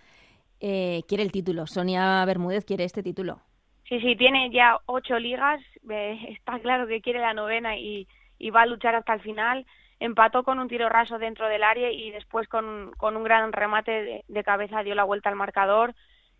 Eh, 0.60 1.02
quiere 1.08 1.24
el 1.24 1.32
título, 1.32 1.66
Sonia 1.66 2.24
Bermúdez 2.24 2.64
quiere 2.64 2.84
este 2.84 3.02
título. 3.02 3.40
Sí, 3.88 4.00
sí, 4.00 4.14
tiene 4.14 4.50
ya 4.52 4.78
ocho 4.86 5.18
ligas, 5.18 5.60
está 6.28 6.60
claro 6.60 6.86
que 6.86 7.00
quiere 7.00 7.18
la 7.18 7.34
novena 7.34 7.76
y, 7.76 8.06
va 8.54 8.62
a 8.62 8.66
luchar 8.66 8.94
hasta 8.94 9.14
el 9.14 9.20
final. 9.20 9.66
Empató 9.98 10.44
con 10.44 10.58
un 10.58 10.68
tiro 10.68 10.88
raso 10.88 11.18
dentro 11.18 11.48
del 11.48 11.62
área 11.62 11.90
y 11.90 12.10
después 12.10 12.48
con, 12.48 12.92
un 13.00 13.24
gran 13.24 13.52
remate 13.52 14.24
de 14.26 14.44
cabeza 14.44 14.82
dio 14.82 14.94
la 14.94 15.04
vuelta 15.04 15.28
al 15.28 15.36
marcador 15.36 15.94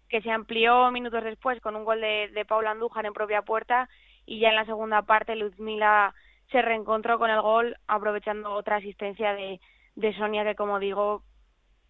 que 0.08 0.22
se 0.22 0.30
amplió 0.30 0.90
minutos 0.90 1.24
después 1.24 1.60
con 1.60 1.76
un 1.76 1.84
gol 1.84 2.00
de, 2.00 2.30
de 2.32 2.44
Paula 2.44 2.70
Andújar 2.70 3.06
en 3.06 3.12
propia 3.12 3.42
puerta 3.42 3.88
y 4.24 4.40
ya 4.40 4.48
en 4.48 4.56
la 4.56 4.64
segunda 4.64 5.02
parte 5.02 5.36
Luzmila 5.36 6.14
se 6.50 6.62
reencontró 6.62 7.18
con 7.18 7.30
el 7.30 7.40
gol 7.40 7.76
aprovechando 7.86 8.52
otra 8.52 8.76
asistencia 8.76 9.34
de, 9.34 9.60
Sonia 10.16 10.44
que 10.44 10.54
como 10.54 10.78
digo 10.78 11.22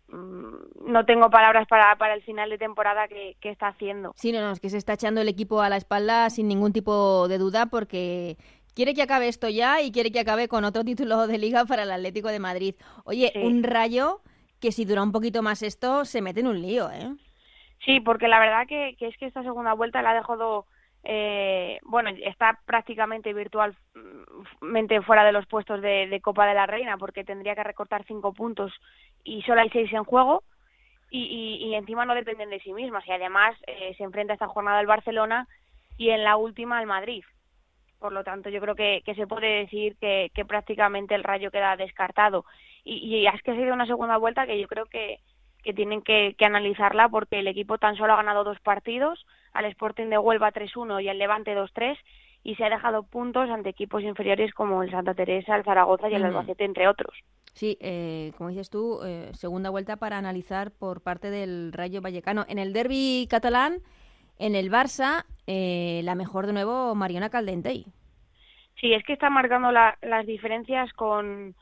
mm, 0.08 0.90
no 0.90 1.04
tengo 1.04 1.28
palabras 1.28 1.66
para, 1.68 1.96
para 1.96 2.14
el 2.14 2.22
final 2.22 2.48
de 2.48 2.58
temporada 2.58 3.08
que, 3.08 3.36
que, 3.40 3.50
está 3.50 3.68
haciendo. 3.68 4.12
Sí, 4.16 4.32
no, 4.32 4.40
no, 4.40 4.52
es 4.52 4.60
que 4.60 4.70
se 4.70 4.78
está 4.78 4.94
echando 4.94 5.20
el 5.20 5.28
equipo 5.28 5.60
a 5.60 5.68
la 5.68 5.76
espalda 5.76 6.30
sin 6.30 6.48
ningún 6.48 6.72
tipo 6.72 7.28
de 7.28 7.38
duda 7.38 7.66
porque 7.66 8.38
quiere 8.76 8.94
que 8.94 9.02
acabe 9.02 9.26
esto 9.26 9.48
ya 9.48 9.80
y 9.80 9.90
quiere 9.90 10.12
que 10.12 10.20
acabe 10.20 10.46
con 10.46 10.64
otro 10.64 10.84
título 10.84 11.26
de 11.26 11.38
liga 11.38 11.64
para 11.64 11.82
el 11.84 11.90
Atlético 11.90 12.28
de 12.28 12.38
Madrid. 12.38 12.74
Oye, 13.04 13.32
un 13.42 13.64
rayo 13.64 14.20
que 14.60 14.70
si 14.70 14.84
dura 14.84 15.02
un 15.02 15.12
poquito 15.12 15.42
más 15.42 15.62
esto 15.62 16.04
se 16.04 16.22
mete 16.22 16.40
en 16.40 16.46
un 16.46 16.60
lío, 16.60 16.90
¿eh? 16.90 17.14
Sí, 17.84 18.00
porque 18.00 18.28
la 18.28 18.38
verdad 18.38 18.66
que, 18.66 18.96
es 19.00 19.16
que 19.16 19.26
esta 19.26 19.42
segunda 19.42 19.72
vuelta 19.72 20.02
la 20.02 20.10
ha 20.10 20.14
dejado, 20.14 20.66
eh, 21.04 21.78
bueno, 21.84 22.10
está 22.24 22.58
prácticamente 22.66 23.32
virtualmente 23.32 25.00
fuera 25.02 25.24
de 25.24 25.32
los 25.32 25.46
puestos 25.46 25.80
de, 25.80 26.20
Copa 26.22 26.46
de 26.46 26.54
la 26.54 26.66
Reina, 26.66 26.98
porque 26.98 27.24
tendría 27.24 27.54
que 27.54 27.64
recortar 27.64 28.04
cinco 28.06 28.32
puntos 28.32 28.72
y 29.24 29.42
solo 29.42 29.62
hay 29.62 29.70
seis 29.70 29.92
en 29.92 30.04
juego. 30.04 30.42
Y, 31.08 31.64
y, 31.64 31.74
encima 31.76 32.04
no 32.04 32.16
dependen 32.16 32.50
de 32.50 32.58
sí 32.58 32.72
mismas 32.72 33.06
y 33.06 33.12
además 33.12 33.56
eh, 33.68 33.94
se 33.96 34.02
enfrenta 34.02 34.32
esta 34.32 34.48
jornada 34.48 34.80
al 34.80 34.86
Barcelona 34.86 35.46
y 35.96 36.10
en 36.10 36.24
la 36.24 36.36
última 36.36 36.78
al 36.78 36.86
Madrid. 36.86 37.22
Por 37.98 38.12
lo 38.12 38.24
tanto, 38.24 38.50
yo 38.50 38.60
creo 38.60 38.74
que, 38.74 39.02
que 39.04 39.14
se 39.14 39.26
puede 39.26 39.60
decir 39.60 39.96
que, 40.00 40.30
que 40.34 40.44
prácticamente 40.44 41.14
el 41.14 41.24
Rayo 41.24 41.50
queda 41.50 41.76
descartado. 41.76 42.44
Y, 42.84 42.96
y 42.96 43.26
es 43.26 43.42
que 43.42 43.52
ha 43.52 43.56
sido 43.56 43.72
una 43.72 43.86
segunda 43.86 44.16
vuelta 44.16 44.46
que 44.46 44.60
yo 44.60 44.68
creo 44.68 44.86
que, 44.86 45.20
que 45.66 45.74
tienen 45.74 46.00
que, 46.00 46.36
analizarla 46.40 47.08
porque 47.08 47.40
el 47.40 47.48
equipo 47.48 47.76
tan 47.76 47.96
solo 47.96 48.12
ha 48.12 48.16
ganado 48.16 48.44
dos 48.44 48.60
partidos, 48.60 49.26
al 49.52 49.64
Sporting 49.64 50.06
de 50.06 50.16
Huelva 50.16 50.52
3-1 50.52 51.02
y 51.02 51.08
al 51.08 51.18
Levante 51.18 51.56
2-3, 51.56 51.98
y 52.44 52.54
se 52.54 52.64
ha 52.64 52.70
dejado 52.70 53.02
puntos 53.02 53.50
ante 53.50 53.70
equipos 53.70 54.04
inferiores 54.04 54.54
como 54.54 54.84
el 54.84 54.92
Santa 54.92 55.14
Teresa, 55.14 55.56
el 55.56 55.64
Zaragoza 55.64 56.08
y 56.08 56.14
el 56.14 56.24
Albacete, 56.24 56.64
entre 56.64 56.86
otros. 56.86 57.16
Sí, 57.52 57.76
eh, 57.80 58.30
como 58.38 58.50
dices 58.50 58.70
tú, 58.70 59.00
eh, 59.04 59.30
segunda 59.32 59.70
vuelta 59.70 59.96
para 59.96 60.18
analizar 60.18 60.70
por 60.70 61.00
parte 61.00 61.30
del 61.30 61.72
Rayo 61.72 62.00
Vallecano. 62.00 62.44
En 62.48 62.60
el 62.60 62.72
derby 62.72 63.26
catalán, 63.28 63.78
en 64.38 64.54
el 64.54 64.70
Barça, 64.70 65.24
eh, 65.46 66.00
la 66.04 66.14
mejor 66.14 66.46
de 66.46 66.52
nuevo, 66.52 66.94
Mariona 66.94 67.30
Caldentey. 67.30 67.86
Sí, 68.80 68.92
es 68.92 69.02
que 69.04 69.14
está 69.14 69.30
marcando 69.30 69.72
las 69.72 70.26
diferencias 70.26 70.92
con, 70.92 71.54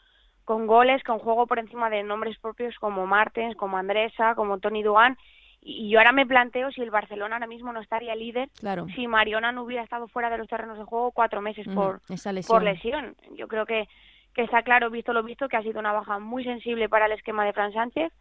con 0.45 0.67
goles, 0.67 1.03
con 1.05 1.19
juego 1.19 1.47
por 1.47 1.59
encima 1.59 1.89
de 1.89 2.03
nombres 2.03 2.39
propios 2.39 2.77
como 2.79 3.07
Martens, 3.07 3.57
como 3.57 3.77
Andresa, 3.77 4.35
como 4.35 4.59
Tony 4.59 4.83
Duan. 4.83 5.17
Y 5.61 5.89
yo 5.89 5.99
ahora 5.99 6.13
me 6.13 6.27
planteo 6.27 6.71
si 6.73 6.83
el 6.83 6.91
Barcelona 6.91 7.37
ahora 7.37 7.47
mismo 7.47 7.73
no 7.73 7.81
estaría 7.81 8.15
líder 8.15 8.51
claro. 8.59 8.87
si 8.95 9.07
Mariona 9.07 9.51
no 9.51 9.63
hubiera 9.63 9.83
estado 9.83 10.09
fuera 10.09 10.29
de 10.29 10.37
los 10.37 10.49
terrenos 10.49 10.77
de 10.77 10.85
juego 10.85 11.13
cuatro 11.13 11.41
meses 11.41 11.67
por, 11.75 12.03
lesión. 12.09 12.45
por 12.47 12.63
lesión. 12.63 13.17
Yo 13.37 13.49
creo 13.49 13.65
que, 13.65 13.89
que 14.35 14.43
está 14.43 14.63
claro, 14.63 14.91
visto 14.91 15.15
lo 15.15 15.23
visto, 15.23 15.49
que 15.49 15.57
ha 15.57 15.63
sido 15.63 15.81
una 15.81 15.93
baja 15.93 16.19
muy 16.19 16.45
sensible 16.45 16.89
para 16.91 17.07
el 17.07 17.13
esquema 17.13 17.47
de 17.47 17.55
Fran 17.55 17.73
Sánchez. 17.73 18.13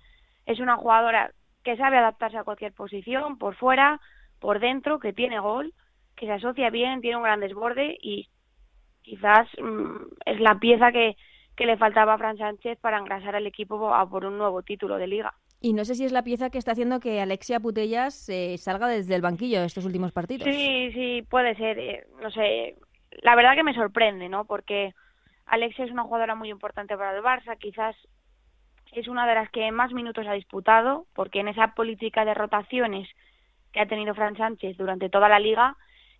Es 0.45 0.59
una 0.59 0.77
jugadora 0.77 1.31
que 1.63 1.75
sabe 1.75 1.97
adaptarse 1.97 2.37
a 2.37 2.43
cualquier 2.43 2.73
posición, 2.73 3.37
por 3.37 3.55
fuera, 3.55 3.99
por 4.43 4.59
dentro, 4.59 4.99
que 4.99 5.13
tiene 5.13 5.39
gol, 5.39 5.73
que 6.17 6.25
se 6.25 6.33
asocia 6.33 6.69
bien, 6.69 6.99
tiene 6.99 7.15
un 7.15 7.23
gran 7.23 7.39
desborde 7.39 7.97
y 8.01 8.27
quizás 9.01 9.47
mm, 9.57 9.95
es 10.25 10.41
la 10.41 10.59
pieza 10.59 10.91
que, 10.91 11.15
que 11.55 11.65
le 11.65 11.77
faltaba 11.77 12.13
a 12.13 12.17
Fran 12.17 12.37
Sánchez 12.37 12.77
para 12.81 12.97
engrasar 12.97 13.37
al 13.37 13.47
equipo 13.47 13.95
a 13.95 14.05
por 14.09 14.25
un 14.25 14.37
nuevo 14.37 14.61
título 14.61 14.97
de 14.97 15.07
liga. 15.07 15.33
Y 15.61 15.71
no 15.71 15.85
sé 15.85 15.95
si 15.95 16.03
es 16.03 16.11
la 16.11 16.25
pieza 16.25 16.49
que 16.49 16.57
está 16.57 16.73
haciendo 16.73 16.99
que 16.99 17.21
Alexia 17.21 17.61
Putellas 17.61 18.27
eh, 18.27 18.57
salga 18.57 18.89
desde 18.89 19.15
el 19.15 19.21
banquillo 19.21 19.63
estos 19.63 19.85
últimos 19.85 20.11
partidos. 20.11 20.43
Sí, 20.43 20.91
sí, 20.91 21.21
puede 21.29 21.55
ser. 21.55 21.79
Eh, 21.79 22.03
no 22.21 22.29
sé, 22.29 22.75
la 23.21 23.37
verdad 23.37 23.55
que 23.55 23.63
me 23.63 23.73
sorprende, 23.73 24.27
¿no? 24.27 24.43
Porque 24.43 24.93
Alexia 25.45 25.85
es 25.85 25.91
una 25.91 26.03
jugadora 26.03 26.35
muy 26.35 26.49
importante 26.49 26.97
para 26.97 27.15
el 27.15 27.23
Barça, 27.23 27.57
quizás 27.57 27.95
es 28.91 29.07
una 29.07 29.25
de 29.25 29.35
las 29.35 29.49
que 29.51 29.71
más 29.71 29.93
minutos 29.93 30.27
ha 30.27 30.33
disputado, 30.33 31.05
porque 31.15 31.39
en 31.39 31.47
esa 31.47 31.75
política 31.75 32.25
de 32.25 32.33
rotaciones 32.33 33.07
que 33.73 33.81
ha 33.81 33.87
tenido 33.87 34.13
Fran 34.13 34.37
Sánchez 34.37 34.77
durante 34.77 35.09
toda 35.09 35.27
la 35.27 35.39
liga, 35.39 35.75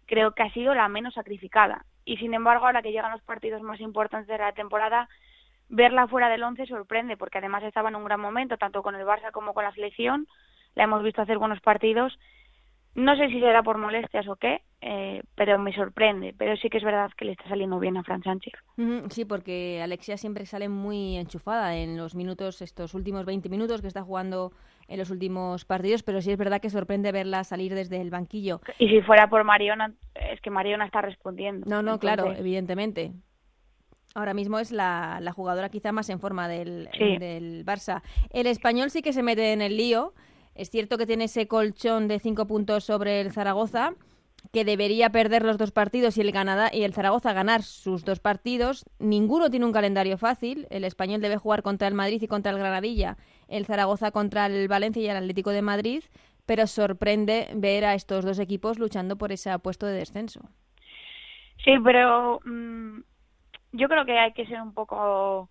creo 0.06 0.34
que 0.34 0.44
ha 0.44 0.52
sido 0.52 0.74
la 0.74 0.90
menos 0.90 1.14
sacrificada. 1.14 1.86
Y 2.04 2.18
sin 2.18 2.34
embargo, 2.34 2.66
ahora 2.66 2.82
que 2.82 2.92
llegan 2.92 3.12
los 3.12 3.22
partidos 3.22 3.62
más 3.62 3.80
importantes 3.80 4.28
de 4.28 4.38
la 4.38 4.52
temporada, 4.52 5.08
verla 5.70 6.08
fuera 6.08 6.30
del 6.30 6.44
once 6.44 6.66
sorprende, 6.66 7.16
porque 7.16 7.38
además 7.38 7.64
estaba 7.64 7.90
en 7.90 7.96
un 7.96 8.04
gran 8.04 8.20
momento, 8.20 8.58
tanto 8.58 8.84
con 8.84 8.96
el 8.96 9.06
Barça 9.06 9.32
como 9.32 9.54
con 9.54 9.64
la 9.64 9.74
selección. 9.74 10.28
La 10.76 10.84
hemos 10.84 11.04
visto 11.04 11.22
hacer 11.22 11.38
buenos 11.38 11.62
partidos. 11.62 12.18
No 12.96 13.16
sé 13.16 13.28
si 13.30 13.40
será 13.40 13.64
por 13.64 13.80
molestias 13.80 14.28
o 14.28 14.36
qué, 14.36 14.62
eh, 14.82 15.24
pero 15.36 15.58
me 15.58 15.74
sorprende. 15.74 16.36
Pero 16.38 16.56
sí 16.58 16.70
que 16.70 16.78
es 16.78 16.84
verdad 16.84 17.10
que 17.18 17.26
le 17.26 17.32
está 17.32 17.48
saliendo 17.48 17.80
bien 17.80 17.98
a 17.98 18.04
Fran 18.04 18.22
Sánchez. 18.22 18.54
Sí, 19.10 19.26
porque 19.26 19.82
Alexia 19.82 20.18
siempre 20.18 20.46
sale 20.46 20.70
muy 20.70 21.18
enchufada 21.18 21.76
en 21.76 21.98
los 21.98 22.14
minutos, 22.14 22.62
estos 22.62 22.94
últimos 22.94 23.26
20 23.26 23.50
minutos 23.50 23.82
que 23.82 23.88
está 23.88 24.04
jugando 24.04 24.52
en 24.88 25.00
los 25.00 25.10
últimos 25.10 25.66
partidos, 25.66 26.04
pero 26.04 26.22
sí 26.22 26.32
es 26.32 26.38
verdad 26.38 26.62
que 26.62 26.70
sorprende 26.70 27.12
verla 27.12 27.44
salir 27.44 27.74
desde 27.74 28.02
el 28.02 28.10
banquillo. 28.10 28.62
Y 28.80 28.90
si 28.90 29.02
fuera 29.02 29.30
por 29.30 29.44
Mariona, 29.44 29.94
es 30.16 30.42
que 30.42 30.50
Mariona 30.50 30.86
está 30.86 31.02
respondiendo. 31.02 31.66
No, 31.70 31.82
no, 31.82 32.00
claro, 32.00 32.32
evidentemente. 32.32 33.14
Ahora 34.16 34.34
mismo 34.34 34.60
es 34.60 34.72
la, 34.72 35.20
jugadora 35.36 35.70
quizá 35.70 35.92
más 35.92 36.10
en 36.10 36.20
forma 36.20 36.48
del, 36.48 36.88
del 37.20 37.66
Barça. 37.66 38.04
El 38.30 38.46
español 38.46 38.92
sí 38.92 39.02
que 39.02 39.14
se 39.14 39.24
mete 39.24 39.54
en 39.54 39.62
el 39.62 39.78
lío. 39.78 40.14
Es 40.54 40.70
cierto 40.70 41.00
que 41.00 41.08
tiene 41.08 41.24
ese 41.24 41.48
colchón 41.48 42.08
de 42.08 42.20
cinco 42.20 42.46
puntos 42.46 42.84
sobre 42.84 43.22
el 43.22 43.32
Zaragoza, 43.32 43.96
que 44.52 44.66
debería 44.66 45.10
perder 45.10 45.44
los 45.44 45.58
dos 45.58 45.72
partidos 45.72 46.18
y 46.18 46.22
el, 46.22 46.34
y 46.74 46.84
el 46.84 46.94
Zaragoza 46.94 47.34
ganar 47.34 47.64
sus 47.64 48.04
dos 48.04 48.20
partidos. 48.20 48.86
Ninguno 49.00 49.50
tiene 49.50 49.66
un 49.66 49.72
calendario 49.72 50.18
fácil. 50.18 50.68
El 50.70 50.84
español 50.84 51.22
debe 51.22 51.38
jugar 51.38 51.64
contra 51.64 51.88
el 51.88 51.94
Madrid 51.94 52.22
y 52.22 52.28
contra 52.28 52.52
el 52.52 52.60
Granadilla, 52.60 53.18
el 53.48 53.66
Zaragoza 53.66 54.12
contra 54.12 54.46
el 54.48 54.68
Valencia 54.68 55.02
y 55.02 55.08
el 55.08 55.18
Atlético 55.18 55.52
de 55.52 55.62
Madrid, 55.62 56.04
pero 56.46 56.68
sorprende 56.68 57.48
ver 57.56 57.86
a 57.86 57.94
estos 57.94 58.26
dos 58.26 58.40
equipos 58.40 58.80
luchando 58.80 59.18
por 59.18 59.32
ese 59.32 59.58
puesto 59.60 59.86
de 59.86 59.94
descenso. 59.94 60.42
Sí, 61.64 61.72
pero 61.84 62.40
mm, 62.46 63.00
yo 63.72 63.88
creo 63.88 64.06
que 64.06 64.20
hay 64.20 64.34
que 64.34 64.46
ser 64.46 64.62
un 64.62 64.74
poco 64.74 65.50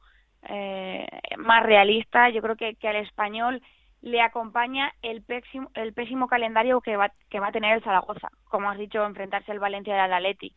eh, 0.49 1.07
más 1.39 1.63
realista. 1.63 2.29
Yo 2.31 2.43
creo 2.43 2.57
que, 2.57 2.75
que 2.75 2.89
al 2.89 2.97
español 2.97 3.63
le 4.03 4.21
acompaña 4.21 4.93
el 5.01 5.23
pésimo, 5.23 5.71
el 5.75 5.95
pésimo 5.95 6.27
calendario 6.27 6.81
que 6.81 6.97
va, 6.97 7.13
que 7.31 7.41
va 7.41 7.49
a 7.49 7.53
tener 7.53 7.77
el 7.77 7.85
Zaragoza. 7.85 8.29
Como 8.45 8.69
has 8.69 8.77
dicho, 8.77 9.05
enfrentarse 9.05 9.53
al 9.53 9.61
Valencia 9.61 9.97
y 9.97 9.99
al 9.99 10.13
Atleti. 10.13 10.55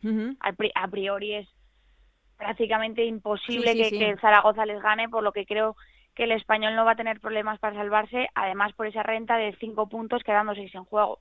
A 0.74 0.88
priori 0.88 1.34
es 1.34 1.48
prácticamente 2.36 3.04
imposible 3.04 3.72
que, 3.74 4.10
el 4.10 4.20
Zaragoza 4.20 4.66
les 4.66 4.82
gane, 4.82 5.08
por 5.08 5.22
lo 5.22 5.32
que 5.32 5.46
creo 5.46 5.76
que 6.14 6.24
el 6.24 6.32
español 6.32 6.74
no 6.74 6.84
va 6.84 6.92
a 6.92 6.96
tener 6.96 7.20
problemas 7.20 7.58
para 7.60 7.76
salvarse, 7.76 8.28
además 8.34 8.72
por 8.72 8.86
esa 8.86 9.02
renta 9.02 9.36
de 9.36 9.54
cinco 9.60 9.88
puntos 9.88 10.22
quedando 10.24 10.54
seis 10.54 10.74
en 10.74 10.84
juego. 10.84 11.20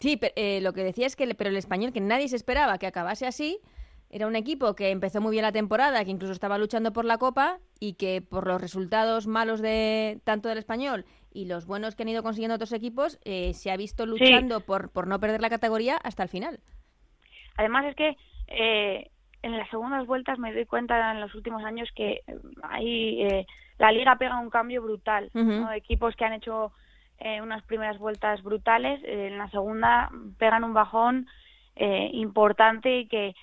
Sí, 0.00 0.16
pero, 0.16 0.32
eh, 0.36 0.60
lo 0.62 0.72
que 0.72 0.82
decía 0.82 1.06
es 1.06 1.14
que 1.14 1.32
pero 1.34 1.50
el 1.50 1.56
español, 1.56 1.92
que 1.92 2.00
nadie 2.00 2.28
se 2.28 2.36
esperaba 2.36 2.78
que 2.78 2.88
acabase 2.88 3.26
así, 3.26 3.60
Era 4.12 4.26
un 4.26 4.36
equipo 4.36 4.74
que 4.74 4.90
empezó 4.90 5.22
muy 5.22 5.32
bien 5.32 5.42
la 5.42 5.52
temporada, 5.52 6.04
que 6.04 6.10
incluso 6.10 6.34
estaba 6.34 6.58
luchando 6.58 6.92
por 6.92 7.06
la 7.06 7.16
Copa 7.16 7.58
y 7.80 7.94
que 7.94 8.20
por 8.20 8.46
los 8.46 8.60
resultados 8.60 9.26
malos 9.26 9.62
de 9.62 10.20
tanto 10.24 10.50
del 10.50 10.58
español 10.58 11.06
y 11.32 11.46
los 11.46 11.66
buenos 11.66 11.96
que 11.96 12.02
han 12.02 12.10
ido 12.10 12.22
consiguiendo 12.22 12.56
otros 12.56 12.74
equipos, 12.74 13.18
eh, 13.24 13.54
se 13.54 13.70
ha 13.70 13.76
visto 13.78 14.04
luchando 14.04 14.60
por, 14.60 14.92
por 14.92 15.06
no 15.06 15.18
perder 15.18 15.40
la 15.40 15.48
categoría 15.48 15.96
hasta 15.96 16.22
el 16.22 16.28
final. 16.28 16.60
Además 17.56 17.86
es 17.86 17.96
que 17.96 18.16
eh, 18.48 19.10
en 19.40 19.56
las 19.56 19.70
segundas 19.70 20.06
vueltas 20.06 20.38
me 20.38 20.52
doy 20.52 20.66
cuenta 20.66 21.10
en 21.12 21.20
los 21.20 21.34
últimos 21.34 21.64
años 21.64 21.88
que 21.96 22.20
ahí 22.62 23.22
eh, 23.22 23.46
la 23.78 23.92
liga 23.92 24.16
pega 24.16 24.38
un 24.38 24.50
cambio 24.50 24.82
brutal. 24.82 25.30
Equipos 25.74 26.14
que 26.16 26.26
han 26.26 26.34
hecho 26.34 26.72
eh, 27.18 27.40
unas 27.40 27.62
primeras 27.64 27.98
vueltas 27.98 28.42
brutales, 28.42 29.02
eh, 29.04 29.28
en 29.28 29.38
la 29.38 29.48
segunda 29.50 30.10
pegan 30.38 30.64
un 30.64 30.74
bajón 30.74 31.26
eh, 31.76 32.10
importante 32.12 33.00
y 33.00 33.08
que 33.08 33.34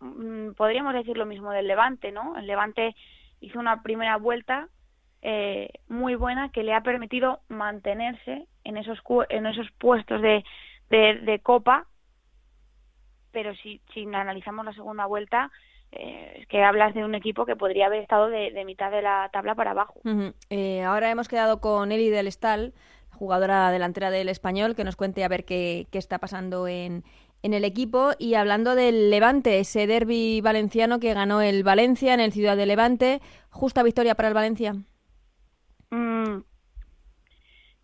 mm, 0.00 0.52
podríamos 0.52 0.94
decir 0.94 1.16
lo 1.16 1.26
mismo 1.26 1.50
del 1.50 1.66
Levante, 1.66 2.12
¿no? 2.12 2.36
El 2.36 2.46
Levante 2.46 2.94
hizo 3.40 3.58
una 3.58 3.82
primera 3.82 4.16
vuelta 4.16 4.68
muy 5.88 6.14
buena 6.14 6.50
que 6.50 6.62
le 6.62 6.74
ha 6.74 6.82
permitido 6.82 7.40
mantenerse 7.48 8.46
en 8.62 8.76
esos 8.76 9.00
en 9.30 9.46
esos 9.46 9.68
puestos 9.72 10.22
de, 10.22 10.44
de, 10.90 11.40
copa 11.40 11.86
pero 13.32 13.52
si, 13.56 13.80
si 13.92 14.02
analizamos 14.02 14.64
la 14.64 14.72
segunda 14.72 15.06
vuelta 15.06 15.50
es 15.90 16.46
que 16.48 16.62
hablas 16.62 16.94
de 16.94 17.04
un 17.04 17.14
equipo 17.14 17.46
que 17.46 17.56
podría 17.56 17.86
haber 17.86 18.02
estado 18.02 18.28
de, 18.28 18.64
mitad 18.64 18.90
de 18.90 19.02
la 19.02 19.28
tabla 19.32 19.54
para 19.54 19.70
abajo. 19.70 20.00
eh, 20.50 20.82
ahora 20.82 21.10
hemos 21.10 21.28
quedado 21.28 21.60
con 21.60 21.92
Eli 21.92 22.10
del 22.10 22.26
Estal, 22.26 22.74
jugadora 23.10 23.70
delantera 23.70 24.10
del 24.10 24.28
español, 24.28 24.76
que 24.76 24.84
nos 24.84 24.96
cuente 24.96 25.24
a 25.24 25.28
ver 25.28 25.44
qué, 25.44 25.86
qué 25.90 25.98
está 25.98 26.18
pasando 26.18 26.68
en, 26.68 27.04
en 27.42 27.54
el 27.54 27.64
equipo. 27.64 28.10
Y 28.18 28.34
hablando 28.34 28.74
del 28.74 29.10
Levante, 29.10 29.58
ese 29.58 29.86
derby 29.86 30.40
valenciano 30.40 31.00
que 31.00 31.14
ganó 31.14 31.40
el 31.40 31.62
Valencia 31.62 32.14
en 32.14 32.20
el 32.20 32.32
Ciudad 32.32 32.56
de 32.56 32.66
Levante, 32.66 33.20
¿justa 33.50 33.82
victoria 33.82 34.14
para 34.14 34.28
el 34.28 34.34
Valencia? 34.34 34.74
Mm, 35.90 36.40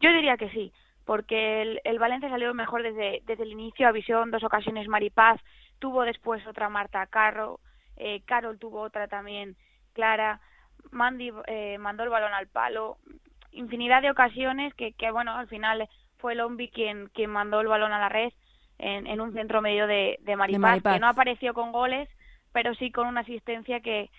yo 0.01 0.13
diría 0.13 0.37
que 0.37 0.51
sí, 0.51 0.73
porque 1.05 1.81
el, 1.85 1.99
Valencia 1.99 2.29
salió 2.29 2.53
mejor 2.55 2.83
desde, 2.83 3.23
desde 3.25 3.45
el 3.45 3.53
inicio, 3.53 3.89
avisó 3.89 4.23
en 4.23 4.31
dos 4.31 4.45
ocasiones 4.45 4.89
Maripaz, 4.89 5.41
tuvo 5.79 6.03
después 6.03 6.47
otra 6.47 6.69
Marta 6.69 7.07
Carro, 7.07 7.61
eh, 7.97 8.23
Carol 8.27 8.59
tuvo 8.59 8.81
otra 8.81 9.09
también 9.09 9.57
clara, 9.93 10.41
Mandy 10.91 11.33
eh, 11.47 11.79
mandó 11.79 12.03
el 12.03 12.11
balón 12.11 12.35
al 12.35 12.49
palo, 12.49 12.99
infinidad 13.53 14.03
de 14.03 14.11
ocasiones 14.11 14.75
que, 14.75 14.93
que 14.93 15.11
bueno, 15.11 15.35
al 15.35 15.49
final 15.49 15.89
fue 16.19 16.35
Lombi 16.35 16.69
quien, 16.69 17.09
quien 17.15 17.31
mandó 17.31 17.61
el 17.61 17.69
balón 17.69 17.93
a 17.93 17.99
la 17.99 18.09
red 18.09 18.33
en, 18.85 19.07
en 19.07 19.21
un 19.23 19.33
centro 19.33 19.63
medio 19.63 19.87
de, 19.87 20.19
de, 20.21 20.37
Maripaz, 20.37 20.83
que 20.83 21.01
no 21.01 21.09
apareció 21.09 21.55
con 21.55 21.73
goles, 21.73 22.07
pero 22.53 22.75
sí 22.75 22.93
con 22.93 23.09
una 23.09 23.23
asistencia 23.23 23.81
que, 23.81 24.11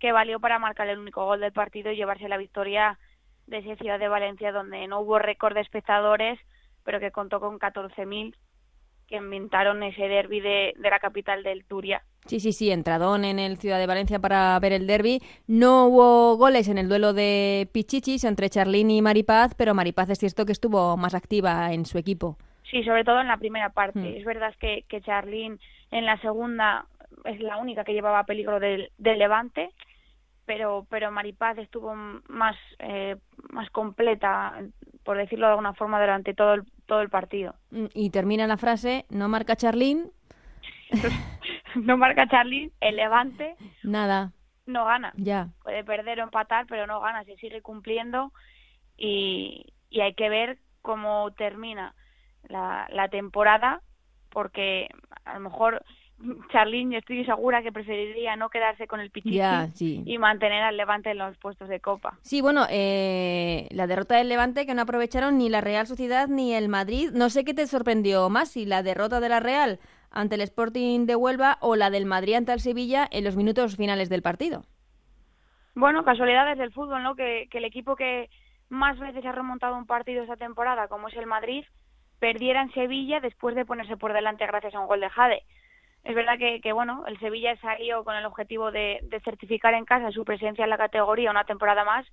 que 0.00 0.12
valió 0.12 0.40
para 0.40 0.58
marcar 0.58 0.88
el 0.88 0.98
único 0.98 1.26
gol 1.26 1.40
del 1.40 1.52
partido 1.52 1.92
y 1.92 1.96
llevarse 1.96 2.28
la 2.28 2.38
victoria 2.38 2.98
de 3.46 3.58
esa 3.58 3.76
ciudad 3.76 3.98
de 3.98 4.08
Valencia 4.08 4.50
donde 4.50 4.86
no 4.88 5.00
hubo 5.00 5.18
récord 5.18 5.54
de 5.54 5.60
espectadores, 5.60 6.40
pero 6.84 7.00
que 7.00 7.10
contó 7.10 7.38
con 7.38 7.58
14.000 7.58 8.34
que 9.06 9.16
inventaron 9.16 9.82
ese 9.82 10.08
derby 10.08 10.40
de, 10.40 10.72
de 10.78 10.90
la 10.90 10.98
capital 10.98 11.42
del 11.42 11.66
Turia. 11.66 12.02
Sí, 12.24 12.40
sí, 12.40 12.54
sí, 12.54 12.70
entradón 12.70 13.26
en 13.26 13.38
el 13.38 13.58
Ciudad 13.58 13.78
de 13.78 13.86
Valencia 13.86 14.18
para 14.18 14.58
ver 14.58 14.72
el 14.72 14.86
derby. 14.86 15.20
No 15.46 15.88
hubo 15.88 16.38
goles 16.38 16.68
en 16.68 16.78
el 16.78 16.88
duelo 16.88 17.12
de 17.12 17.68
Pichichis 17.72 18.24
entre 18.24 18.48
Charlín 18.48 18.90
y 18.90 19.02
Maripaz, 19.02 19.54
pero 19.54 19.74
Maripaz 19.74 20.08
es 20.08 20.18
cierto 20.18 20.46
que 20.46 20.52
estuvo 20.52 20.96
más 20.96 21.14
activa 21.14 21.74
en 21.74 21.84
su 21.84 21.98
equipo. 21.98 22.38
Sí, 22.74 22.82
sobre 22.82 23.04
todo 23.04 23.20
en 23.20 23.28
la 23.28 23.36
primera 23.36 23.68
parte. 23.68 24.00
Mm. 24.00 24.16
Es 24.16 24.24
verdad 24.24 24.52
que, 24.58 24.84
que 24.88 25.00
Charlín 25.00 25.60
en 25.92 26.04
la 26.04 26.20
segunda 26.20 26.86
es 27.24 27.38
la 27.38 27.58
única 27.58 27.84
que 27.84 27.92
llevaba 27.92 28.24
peligro 28.24 28.58
del, 28.58 28.90
del 28.98 29.20
Levante, 29.20 29.70
pero 30.44 30.84
pero 30.90 31.12
Maripaz 31.12 31.56
estuvo 31.58 31.94
más 31.94 32.56
eh, 32.80 33.14
más 33.50 33.70
completa, 33.70 34.60
por 35.04 35.16
decirlo 35.18 35.46
de 35.46 35.50
alguna 35.50 35.74
forma, 35.74 36.00
durante 36.00 36.34
todo 36.34 36.54
el, 36.54 36.64
todo 36.86 37.00
el 37.00 37.10
partido. 37.10 37.54
Mm, 37.70 37.86
y 37.94 38.10
termina 38.10 38.48
la 38.48 38.56
frase, 38.56 39.04
no 39.08 39.28
marca 39.28 39.54
Charlín. 39.54 40.10
no 41.76 41.96
marca 41.96 42.26
Charlie, 42.26 42.72
el 42.80 42.96
Levante. 42.96 43.54
Nada. 43.84 44.32
No 44.66 44.84
gana. 44.84 45.12
Ya. 45.16 45.50
Puede 45.62 45.84
perder 45.84 46.18
o 46.18 46.24
empatar, 46.24 46.66
pero 46.66 46.88
no 46.88 46.98
gana, 46.98 47.22
se 47.22 47.36
sigue 47.36 47.62
cumpliendo 47.62 48.32
y, 48.96 49.64
y 49.90 50.00
hay 50.00 50.14
que 50.14 50.28
ver 50.28 50.58
cómo 50.82 51.30
termina 51.36 51.94
la, 52.48 52.86
la 52.90 53.08
temporada, 53.08 53.80
porque 54.30 54.88
a 55.24 55.34
lo 55.34 55.40
mejor 55.40 55.84
Charlín, 56.52 56.92
estoy 56.94 57.24
segura 57.24 57.62
que 57.62 57.72
preferiría 57.72 58.36
no 58.36 58.48
quedarse 58.48 58.86
con 58.86 59.00
el 59.00 59.10
Pichichi 59.10 60.02
y 60.06 60.18
mantener 60.18 60.62
al 60.62 60.76
Levante 60.76 61.10
en 61.10 61.18
los 61.18 61.36
puestos 61.38 61.68
de 61.68 61.80
Copa. 61.80 62.18
Sí, 62.22 62.40
bueno, 62.40 62.66
eh, 62.70 63.66
la 63.70 63.86
derrota 63.86 64.16
del 64.16 64.28
Levante 64.28 64.64
que 64.64 64.74
no 64.74 64.82
aprovecharon 64.82 65.36
ni 65.38 65.48
la 65.48 65.60
Real 65.60 65.86
Sociedad 65.86 66.28
ni 66.28 66.54
el 66.54 66.68
Madrid. 66.68 67.10
No 67.12 67.30
sé 67.30 67.44
qué 67.44 67.52
te 67.52 67.66
sorprendió 67.66 68.30
más, 68.30 68.50
si 68.50 68.64
la 68.64 68.82
derrota 68.82 69.20
de 69.20 69.28
la 69.28 69.40
Real 69.40 69.80
ante 70.10 70.36
el 70.36 70.42
Sporting 70.42 71.06
de 71.06 71.16
Huelva 71.16 71.58
o 71.60 71.74
la 71.74 71.90
del 71.90 72.06
Madrid 72.06 72.34
ante 72.34 72.52
el 72.52 72.60
Sevilla 72.60 73.06
en 73.10 73.24
los 73.24 73.36
minutos 73.36 73.76
finales 73.76 74.08
del 74.08 74.22
partido. 74.22 74.62
Bueno, 75.74 76.04
casualidades 76.04 76.56
del 76.56 76.72
fútbol, 76.72 77.02
¿no? 77.02 77.16
Que, 77.16 77.48
que 77.50 77.58
el 77.58 77.64
equipo 77.64 77.96
que 77.96 78.30
más 78.68 78.98
veces 78.98 79.26
ha 79.26 79.32
remontado 79.32 79.76
un 79.76 79.86
partido 79.86 80.22
esta 80.22 80.36
temporada, 80.36 80.86
como 80.86 81.08
es 81.08 81.16
el 81.16 81.26
Madrid, 81.26 81.64
perdiera 82.24 82.62
en 82.62 82.72
Sevilla 82.72 83.20
después 83.20 83.54
de 83.54 83.66
ponerse 83.66 83.98
por 83.98 84.14
delante 84.14 84.46
gracias 84.46 84.74
a 84.74 84.80
un 84.80 84.86
gol 84.86 85.00
de 85.00 85.10
Jade. 85.10 85.42
Es 86.04 86.14
verdad 86.14 86.38
que, 86.38 86.62
que 86.62 86.72
bueno, 86.72 87.04
el 87.06 87.18
Sevilla 87.18 87.54
salió 87.60 88.02
con 88.02 88.16
el 88.16 88.24
objetivo 88.24 88.72
de, 88.72 89.00
de, 89.02 89.20
certificar 89.20 89.74
en 89.74 89.84
casa 89.84 90.10
su 90.10 90.24
presencia 90.24 90.64
en 90.64 90.70
la 90.70 90.78
categoría 90.78 91.30
una 91.30 91.44
temporada 91.44 91.84
más 91.84 92.06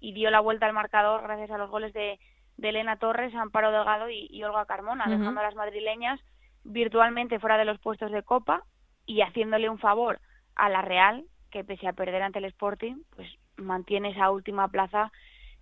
y 0.00 0.12
dio 0.12 0.30
la 0.30 0.40
vuelta 0.40 0.66
al 0.66 0.74
marcador 0.74 1.22
gracias 1.22 1.50
a 1.50 1.56
los 1.56 1.70
goles 1.70 1.94
de, 1.94 2.18
de 2.58 2.68
Elena 2.68 2.98
Torres, 2.98 3.34
Amparo 3.34 3.70
Delgado 3.70 4.10
y, 4.10 4.26
y 4.30 4.42
Olga 4.42 4.66
Carmona, 4.66 5.04
uh 5.04 5.08
-huh. 5.08 5.18
dejando 5.18 5.40
a 5.40 5.44
las 5.44 5.54
madrileñas 5.54 6.20
virtualmente 6.64 7.38
fuera 7.38 7.56
de 7.56 7.64
los 7.64 7.78
puestos 7.78 8.12
de 8.12 8.22
Copa 8.22 8.64
y 9.06 9.22
haciéndole 9.22 9.70
un 9.70 9.78
favor 9.78 10.20
a 10.56 10.68
la 10.68 10.82
Real, 10.82 11.24
que 11.50 11.64
pese 11.64 11.88
a 11.88 11.94
perder 11.94 12.22
ante 12.22 12.38
el 12.38 12.44
Sporting, 12.46 12.96
pues 13.16 13.28
mantiene 13.56 14.10
esa 14.10 14.30
última 14.30 14.68
plaza 14.68 15.10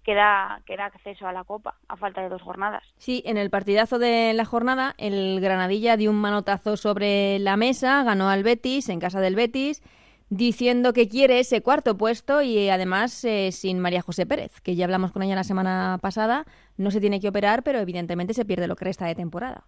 que 0.05 0.15
da, 0.15 0.61
que 0.67 0.77
da 0.77 0.87
acceso 0.87 1.27
a 1.27 1.33
la 1.33 1.45
Copa 1.45 1.77
a 1.89 1.97
falta 1.97 2.23
de 2.23 2.29
dos 2.29 2.43
jornadas. 2.43 2.83
Sí, 2.99 3.23
en 3.27 3.37
el 3.37 3.51
partidazo 3.51 3.99
de 3.99 4.33
la 4.35 4.45
jornada, 4.45 4.95
el 4.99 5.41
Granadilla 5.41 5.97
dio 5.97 6.11
un 6.11 6.21
manotazo 6.21 6.77
sobre 6.77 7.39
la 7.39 7.57
mesa, 7.57 8.03
ganó 8.03 8.29
al 8.29 8.43
Betis 8.43 8.89
en 8.89 9.01
casa 9.01 9.21
del 9.21 9.37
Betis, 9.37 9.83
diciendo 10.29 10.93
que 10.93 11.09
quiere 11.09 11.41
ese 11.41 11.63
cuarto 11.63 11.99
puesto 11.99 12.41
y 12.43 12.69
además 12.71 13.23
eh, 13.25 13.53
sin 13.53 13.79
María 13.79 14.01
José 14.01 14.25
Pérez, 14.27 14.61
que 14.63 14.75
ya 14.75 14.87
hablamos 14.87 15.13
con 15.13 15.23
ella 15.23 15.35
la 15.35 15.45
semana 15.45 15.99
pasada, 16.01 16.47
no 16.79 16.91
se 16.91 17.01
tiene 17.01 17.21
que 17.21 17.29
operar, 17.29 17.63
pero 17.63 17.79
evidentemente 17.79 18.33
se 18.33 18.45
pierde 18.45 18.67
lo 18.67 18.75
que 18.77 18.87
resta 18.87 19.07
de 19.07 19.15
temporada. 19.15 19.65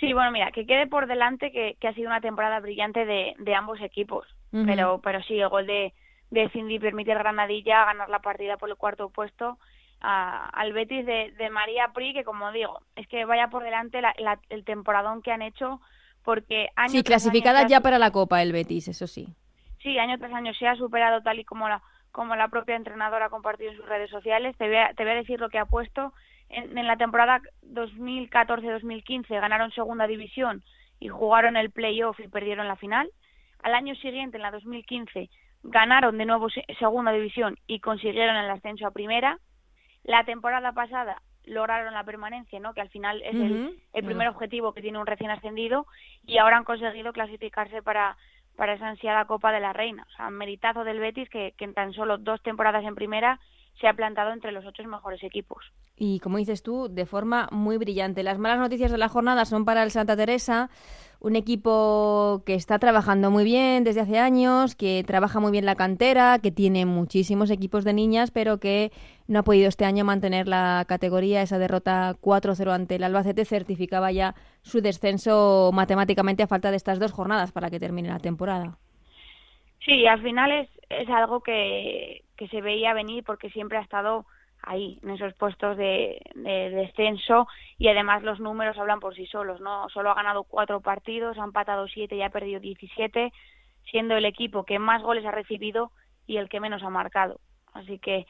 Sí, 0.00 0.12
bueno, 0.12 0.32
mira, 0.32 0.50
que 0.50 0.66
quede 0.66 0.88
por 0.88 1.06
delante 1.06 1.52
que, 1.52 1.76
que 1.78 1.86
ha 1.86 1.94
sido 1.94 2.08
una 2.08 2.20
temporada 2.20 2.58
brillante 2.58 3.04
de, 3.04 3.34
de 3.38 3.54
ambos 3.54 3.80
equipos, 3.80 4.26
uh 4.50 4.56
-huh. 4.56 4.66
pero, 4.66 5.00
pero 5.00 5.22
sí, 5.22 5.38
el 5.38 5.48
gol 5.48 5.68
de, 5.68 5.94
de 6.32 6.48
Cindy 6.48 6.78
permite 6.78 7.12
al 7.12 7.18
Granadilla 7.18 7.84
ganar 7.84 8.08
la 8.08 8.20
partida 8.20 8.56
por 8.56 8.70
el 8.70 8.76
cuarto 8.76 9.10
puesto 9.10 9.58
a, 10.00 10.48
al 10.48 10.72
Betis 10.72 11.04
de, 11.04 11.32
de, 11.36 11.50
María 11.50 11.92
Pri, 11.94 12.14
que 12.14 12.24
como 12.24 12.50
digo, 12.52 12.80
es 12.96 13.06
que 13.06 13.26
vaya 13.26 13.48
por 13.48 13.62
delante 13.62 14.00
la, 14.00 14.14
la, 14.18 14.40
el 14.48 14.64
temporadón 14.64 15.20
que 15.20 15.30
han 15.30 15.42
hecho, 15.42 15.80
porque 16.24 16.70
año 16.74 16.90
Sí, 16.90 17.02
clasificada 17.02 17.60
año 17.60 17.68
ya 17.68 17.80
para 17.80 17.98
la 17.98 18.10
Copa 18.10 18.40
el 18.40 18.52
Betis, 18.52 18.88
eso 18.88 19.06
sí. 19.06 19.28
Sí, 19.82 19.98
año 19.98 20.18
tras 20.18 20.32
año 20.32 20.54
se 20.54 20.66
ha 20.66 20.74
superado 20.74 21.20
tal 21.20 21.38
y 21.38 21.44
como 21.44 21.68
la, 21.68 21.82
como 22.12 22.34
la 22.34 22.48
propia 22.48 22.76
entrenadora 22.76 23.26
ha 23.26 23.30
compartido 23.30 23.70
en 23.70 23.76
sus 23.76 23.86
redes 23.86 24.08
sociales. 24.08 24.56
Te 24.56 24.68
voy 24.68 24.78
a, 24.78 24.94
te 24.94 25.04
voy 25.04 25.12
a 25.12 25.16
decir 25.16 25.38
lo 25.38 25.50
que 25.50 25.58
ha 25.58 25.66
puesto 25.66 26.14
en, 26.48 26.78
en 26.78 26.86
la 26.86 26.96
temporada 26.96 27.42
2014-2015 27.74 29.28
ganaron 29.28 29.70
segunda 29.72 30.06
división 30.06 30.64
y 30.98 31.08
jugaron 31.08 31.58
el 31.58 31.70
playoff 31.70 32.18
y 32.20 32.28
perdieron 32.28 32.68
la 32.68 32.76
final. 32.76 33.10
Al 33.62 33.74
año 33.74 33.94
siguiente, 33.96 34.38
en 34.38 34.42
la 34.42 34.50
2015, 34.50 35.28
ganaron 35.62 36.18
de 36.18 36.24
nuevo 36.24 36.48
segunda 36.78 37.12
división 37.12 37.58
y 37.66 37.80
consiguieron 37.80 38.36
el 38.36 38.50
ascenso 38.50 38.86
a 38.86 38.90
primera. 38.90 39.38
La 40.04 40.24
temporada 40.24 40.72
pasada 40.72 41.22
lograron 41.44 41.94
la 41.94 42.04
permanencia, 42.04 42.60
¿no? 42.60 42.74
que 42.74 42.80
al 42.80 42.88
final 42.88 43.22
es 43.22 43.34
uh 43.34 43.38
-huh. 43.38 43.68
el, 43.68 43.82
el, 43.92 44.04
primer 44.04 44.28
uh 44.28 44.30
-huh. 44.30 44.34
objetivo 44.34 44.72
que 44.72 44.82
tiene 44.82 44.98
un 44.98 45.06
recién 45.06 45.30
ascendido 45.30 45.86
y 46.26 46.38
ahora 46.38 46.56
han 46.56 46.64
conseguido 46.64 47.12
clasificarse 47.12 47.82
para, 47.82 48.16
para 48.56 48.74
esa 48.74 48.88
ansiada 48.88 49.24
Copa 49.26 49.52
de 49.52 49.60
la 49.60 49.72
Reina. 49.72 50.06
O 50.08 50.16
sea, 50.16 50.30
meritazo 50.30 50.84
del 50.84 51.00
Betis 51.00 51.28
que, 51.28 51.52
que 51.56 51.64
en 51.64 51.74
tan 51.74 51.92
solo 51.92 52.18
dos 52.18 52.42
temporadas 52.42 52.84
en 52.84 52.94
primera 52.94 53.40
se 53.80 53.88
ha 53.88 53.94
plantado 53.94 54.32
entre 54.32 54.52
los 54.52 54.64
ocho 54.64 54.82
mejores 54.84 55.22
equipos. 55.24 55.64
Y 55.96 56.20
como 56.20 56.38
dices 56.38 56.62
tú, 56.62 56.88
de 56.88 57.06
forma 57.06 57.48
muy 57.52 57.76
brillante. 57.76 58.22
Las 58.22 58.38
malas 58.38 58.58
noticias 58.58 58.90
de 58.90 58.98
la 58.98 59.08
jornada 59.08 59.44
son 59.44 59.64
para 59.64 59.82
el 59.82 59.90
Santa 59.90 60.16
Teresa, 60.16 60.70
un 61.20 61.36
equipo 61.36 62.42
que 62.44 62.54
está 62.54 62.78
trabajando 62.78 63.30
muy 63.30 63.44
bien 63.44 63.84
desde 63.84 64.00
hace 64.00 64.18
años, 64.18 64.74
que 64.74 65.04
trabaja 65.06 65.38
muy 65.38 65.52
bien 65.52 65.64
la 65.64 65.76
cantera, 65.76 66.38
que 66.42 66.50
tiene 66.50 66.86
muchísimos 66.86 67.50
equipos 67.50 67.84
de 67.84 67.92
niñas, 67.92 68.30
pero 68.30 68.58
que 68.58 68.90
no 69.28 69.40
ha 69.40 69.44
podido 69.44 69.68
este 69.68 69.84
año 69.84 70.04
mantener 70.04 70.48
la 70.48 70.84
categoría. 70.88 71.42
Esa 71.42 71.58
derrota 71.58 72.16
4-0 72.20 72.72
ante 72.72 72.96
el 72.96 73.04
Albacete 73.04 73.44
certificaba 73.44 74.10
ya 74.10 74.34
su 74.62 74.80
descenso 74.80 75.70
matemáticamente 75.72 76.42
a 76.42 76.48
falta 76.48 76.70
de 76.70 76.76
estas 76.76 76.98
dos 76.98 77.12
jornadas 77.12 77.52
para 77.52 77.70
que 77.70 77.78
termine 77.78 78.08
la 78.08 78.18
temporada. 78.18 78.78
Sí, 79.84 80.06
al 80.06 80.22
final 80.22 80.50
es, 80.50 80.68
es 80.90 81.08
algo 81.08 81.40
que, 81.40 82.22
que 82.42 82.48
se 82.48 82.60
veía 82.60 82.92
venir 82.92 83.22
porque 83.22 83.50
siempre 83.50 83.78
ha 83.78 83.82
estado 83.82 84.26
ahí, 84.62 84.98
en 85.04 85.10
esos 85.10 85.32
puestos 85.34 85.76
de, 85.76 86.20
descenso 86.34 87.46
y 87.78 87.86
además 87.86 88.24
los 88.24 88.40
números 88.40 88.76
hablan 88.78 88.98
por 88.98 89.14
sí 89.14 89.26
solos, 89.26 89.60
¿no? 89.60 89.88
Solo 89.90 90.10
ha 90.10 90.14
ganado 90.14 90.42
cuatro 90.42 90.80
partidos, 90.80 91.38
ha 91.38 91.44
empatado 91.44 91.86
siete 91.86 92.16
y 92.16 92.22
ha 92.22 92.30
perdido 92.30 92.58
diecisiete, 92.58 93.32
siendo 93.88 94.16
el 94.16 94.24
equipo 94.24 94.64
que 94.64 94.80
más 94.80 95.02
goles 95.02 95.24
ha 95.24 95.30
recibido 95.30 95.92
y 96.26 96.38
el 96.38 96.48
que 96.48 96.58
menos 96.58 96.82
ha 96.82 96.90
marcado. 96.90 97.38
Así 97.74 98.00
que 98.00 98.26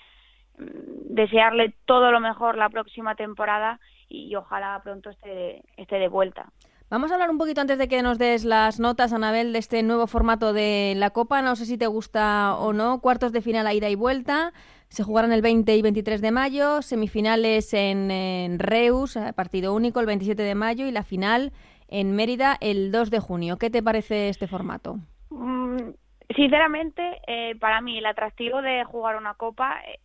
mm, 0.58 1.14
desearle 1.14 1.74
todo 1.86 2.12
lo 2.12 2.20
mejor 2.20 2.58
la 2.58 2.68
próxima 2.68 3.14
temporada 3.14 3.80
y 4.10 4.34
ojalá 4.34 4.78
pronto 4.84 5.08
esté, 5.08 5.62
esté 5.78 5.98
de 5.98 6.08
vuelta. 6.08 6.52
Vamos 6.92 7.10
a 7.10 7.14
hablar 7.14 7.30
un 7.30 7.38
poquito 7.38 7.62
antes 7.62 7.78
de 7.78 7.88
que 7.88 8.02
nos 8.02 8.18
des 8.18 8.44
las 8.44 8.78
notas, 8.78 9.14
Anabel, 9.14 9.54
de 9.54 9.58
este 9.58 9.82
nuevo 9.82 10.06
formato 10.06 10.52
de 10.52 10.92
la 10.94 11.08
Copa. 11.08 11.40
No 11.40 11.56
sé 11.56 11.64
si 11.64 11.78
te 11.78 11.86
gusta 11.86 12.54
o 12.58 12.74
no. 12.74 13.00
Cuartos 13.00 13.32
de 13.32 13.40
final 13.40 13.66
a 13.66 13.72
ida 13.72 13.88
y 13.88 13.94
vuelta. 13.94 14.52
Se 14.88 15.02
jugarán 15.02 15.32
el 15.32 15.40
20 15.40 15.74
y 15.74 15.80
23 15.80 16.20
de 16.20 16.30
mayo. 16.32 16.82
Semifinales 16.82 17.72
en, 17.72 18.58
Reus, 18.58 19.18
partido 19.34 19.74
único, 19.74 20.00
el 20.00 20.06
27 20.06 20.42
de 20.42 20.54
mayo. 20.54 20.86
Y 20.86 20.90
la 20.90 21.02
final 21.02 21.52
en 21.88 22.14
Mérida 22.14 22.58
el 22.60 22.92
2 22.92 23.10
de 23.10 23.20
junio. 23.20 23.56
¿Qué 23.56 23.70
te 23.70 23.82
parece 23.82 24.28
este 24.28 24.46
formato? 24.46 24.96
Mm, 25.30 25.94
sinceramente, 26.36 27.22
eh, 27.26 27.56
para 27.58 27.80
mí 27.80 27.96
el 27.96 28.04
atractivo 28.04 28.60
de 28.60 28.84
jugar 28.84 29.16
una 29.16 29.32
Copa 29.32 29.80
eh, 29.88 29.98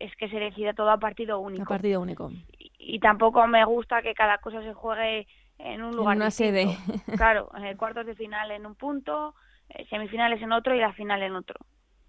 es, 0.00 0.16
que 0.16 0.28
se 0.28 0.40
decida 0.40 0.72
todo 0.72 0.90
a 0.90 0.98
partido 0.98 1.38
único. 1.38 1.62
A 1.62 1.66
partido 1.66 2.00
único. 2.00 2.32
Y, 2.80 2.98
tampoco 2.98 3.46
me 3.46 3.64
gusta 3.64 4.02
que 4.02 4.12
cada 4.14 4.38
cosa 4.38 4.60
se 4.62 4.74
juegue 4.74 5.28
en 5.58 5.82
un 5.82 5.96
lugar. 5.96 6.16
En 6.16 6.22
una 6.22 6.30
sede. 6.30 6.76
Claro, 7.16 7.50
en 7.56 7.64
el 7.64 7.76
cuartos 7.76 8.06
de 8.06 8.14
final 8.14 8.50
en 8.50 8.66
un 8.66 8.74
punto, 8.74 9.34
eh, 9.68 9.86
semifinales 9.88 10.40
en 10.42 10.52
otro 10.52 10.74
y 10.74 10.80
la 10.80 10.92
final 10.92 11.22
en 11.22 11.34
otro. 11.34 11.56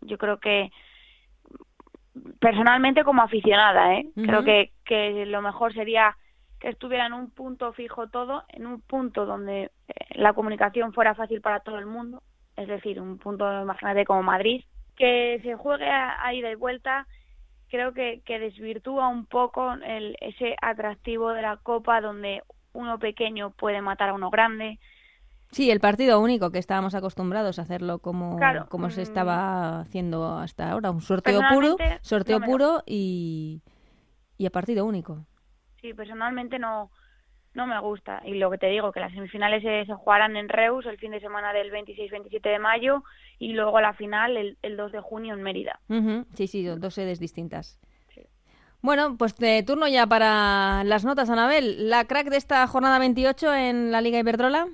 Yo 0.01 0.17
creo 0.17 0.39
que 0.39 0.71
personalmente 2.39 3.03
como 3.03 3.21
aficionada, 3.21 3.95
¿eh? 3.95 4.09
creo 4.15 4.43
que, 4.43 4.71
que 4.85 5.25
lo 5.25 5.41
mejor 5.41 5.73
sería 5.73 6.15
que 6.59 6.69
estuviera 6.69 7.05
en 7.05 7.13
un 7.13 7.29
punto 7.29 7.73
fijo 7.73 8.09
todo, 8.09 8.43
en 8.49 8.65
un 8.65 8.81
punto 8.81 9.25
donde 9.25 9.63
eh, 9.87 9.93
la 10.15 10.33
comunicación 10.33 10.93
fuera 10.93 11.13
fácil 11.15 11.41
para 11.41 11.59
todo 11.59 11.77
el 11.77 11.85
mundo, 11.85 12.23
es 12.55 12.67
decir, 12.67 12.99
un 12.99 13.19
punto, 13.19 13.61
imagínate, 13.61 14.05
como 14.05 14.23
Madrid, 14.23 14.63
que 14.95 15.39
se 15.43 15.55
juegue 15.55 15.87
a, 15.87 16.33
ida 16.33 16.49
y 16.49 16.55
vuelta, 16.55 17.05
creo 17.69 17.93
que, 17.93 18.21
que 18.25 18.39
desvirtúa 18.39 19.07
un 19.07 19.27
poco 19.27 19.73
el, 19.73 20.17
ese 20.21 20.55
atractivo 20.61 21.33
de 21.33 21.43
la 21.43 21.57
Copa 21.57 22.01
donde 22.01 22.41
uno 22.77 22.99
pequeño 22.99 23.51
puede 23.51 23.81
matar 23.81 24.09
a 24.09 24.13
uno 24.13 24.29
grande. 24.29 24.79
Sí, 25.51 25.71
el 25.71 25.79
partido 25.79 26.21
único 26.21 26.51
que 26.51 26.59
estábamos 26.59 26.93
acostumbrados 26.93 27.57
a 27.57 27.63
hacerlo 27.63 27.99
como, 27.99 28.37
como 28.69 28.89
se 28.89 29.01
mm. 29.01 29.03
estaba 29.03 29.79
haciendo 29.79 30.37
hasta 30.37 30.71
ahora, 30.71 30.91
un 30.91 31.01
sorteo 31.01 31.41
puro, 31.49 31.77
sorteo 32.01 32.39
puro 32.41 32.83
y, 32.85 33.61
y 34.37 34.45
a 34.45 34.49
partido 34.51 34.85
único. 34.85 35.25
Sí, 35.81 35.93
personalmente 35.93 36.59
no, 36.59 36.91
no 37.53 37.65
me 37.65 37.79
gusta. 37.79 38.21
Y 38.25 38.35
lo 38.35 38.51
que 38.51 38.57
te 38.57 38.67
digo, 38.67 38.91
que 38.91 38.99
las 38.99 39.13
semifinales 39.13 39.63
se, 39.63 39.91
jugarán 39.93 40.35
en 40.35 40.49
Reus 40.49 40.85
el 40.85 40.97
fin 40.97 41.11
de 41.11 41.19
semana 41.19 41.53
del 41.53 41.71
26-27 41.71 42.41
de 42.41 42.59
mayo 42.59 43.03
y 43.39 43.53
luego 43.53 43.79
la 43.79 43.93
final 43.93 44.37
el, 44.37 44.57
el 44.61 44.77
2 44.77 44.91
de 44.91 44.99
junio 44.99 45.33
en 45.33 45.41
Mérida. 45.41 45.79
Sí, 46.33 46.47
sí, 46.47 46.63
dos 46.65 46.93
sedes 46.93 47.19
distintas. 47.19 47.79
Bueno, 48.81 49.17
pues 49.17 49.35
de 49.35 49.63
turno 49.63 49.87
ya 49.87 50.05
para 50.05 50.83
las 50.83 51.03
notas, 51.03 51.29
Anabel. 51.29 51.89
¿La 51.89 52.05
crack 52.05 52.29
de 52.29 52.37
esta 52.37 52.65
jornada 52.67 52.99
28 52.99 53.53
en 53.53 53.91
la 53.91 54.01
Liga 54.01 54.19
Iberdrola? 54.19 54.67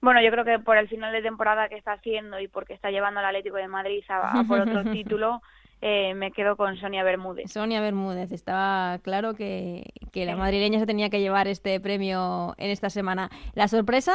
Bueno, 0.00 0.22
yo 0.22 0.30
creo 0.30 0.44
que 0.44 0.58
por 0.58 0.76
el 0.76 0.88
final 0.88 1.12
de 1.12 1.22
temporada 1.22 1.68
que 1.68 1.76
está 1.76 1.92
haciendo 1.92 2.38
y 2.38 2.48
porque 2.48 2.74
está 2.74 2.90
llevando 2.90 3.20
al 3.20 3.26
Atlético 3.26 3.56
de 3.56 3.68
Madrid 3.68 4.04
a, 4.08 4.44
por 4.46 4.60
otro 4.60 4.84
título, 4.92 5.42
eh, 5.80 6.14
me 6.14 6.32
quedo 6.32 6.56
con 6.56 6.76
Sonia 6.76 7.02
Bermúdez. 7.02 7.50
Sonia 7.50 7.80
Bermúdez, 7.80 8.32
estaba 8.32 8.98
claro 9.02 9.34
que, 9.34 9.84
que 10.12 10.24
la 10.24 10.36
madrileña 10.36 10.78
se 10.78 10.86
tenía 10.86 11.10
que 11.10 11.20
llevar 11.20 11.48
este 11.48 11.80
premio 11.80 12.54
en 12.56 12.70
esta 12.70 12.88
semana. 12.88 13.30
¿La 13.54 13.68
sorpresa? 13.68 14.14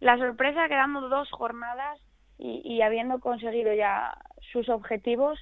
La 0.00 0.18
sorpresa 0.18 0.68
quedando 0.68 1.08
dos 1.08 1.30
jornadas 1.30 2.00
y, 2.38 2.62
y 2.64 2.82
habiendo 2.82 3.20
conseguido 3.20 3.72
ya 3.74 4.16
sus 4.52 4.68
objetivos, 4.68 5.38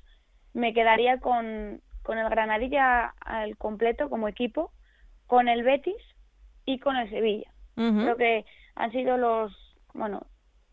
me 0.54 0.72
quedaría 0.72 1.18
con, 1.18 1.82
con 2.02 2.16
el 2.16 2.28
Granadilla 2.30 3.14
al 3.20 3.56
completo 3.58 4.08
como 4.08 4.28
equipo, 4.28 4.70
con 5.26 5.48
el 5.48 5.62
Betis 5.64 6.00
y 6.64 6.78
con 6.78 6.96
el 6.96 7.10
Sevilla. 7.10 7.50
Creo 7.74 8.16
que 8.16 8.46
han 8.76 8.92
sido 8.92 9.16
los, 9.16 9.52
bueno, 9.92 10.26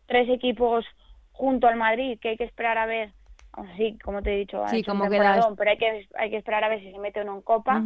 tres 0.06 0.28
equipos 0.28 0.86
junto 1.32 1.66
al 1.66 1.76
Madrid 1.76 2.18
que 2.20 2.30
hay 2.30 2.36
que 2.36 2.44
esperar 2.44 2.78
a 2.78 2.86
ver, 2.86 3.10
así 3.52 3.98
como 4.04 4.22
te 4.22 4.32
he 4.32 4.38
dicho, 4.38 4.66
sí, 4.68 4.84
como 4.84 5.08
pero 5.56 5.70
hay 5.70 5.78
que, 5.78 6.08
hay 6.16 6.30
que 6.30 6.36
esperar 6.36 6.62
a 6.62 6.68
ver 6.68 6.78
si 6.80 6.92
se 6.92 6.98
mete 6.98 7.20
uno 7.22 7.34
en 7.34 7.42
Copa. 7.42 7.82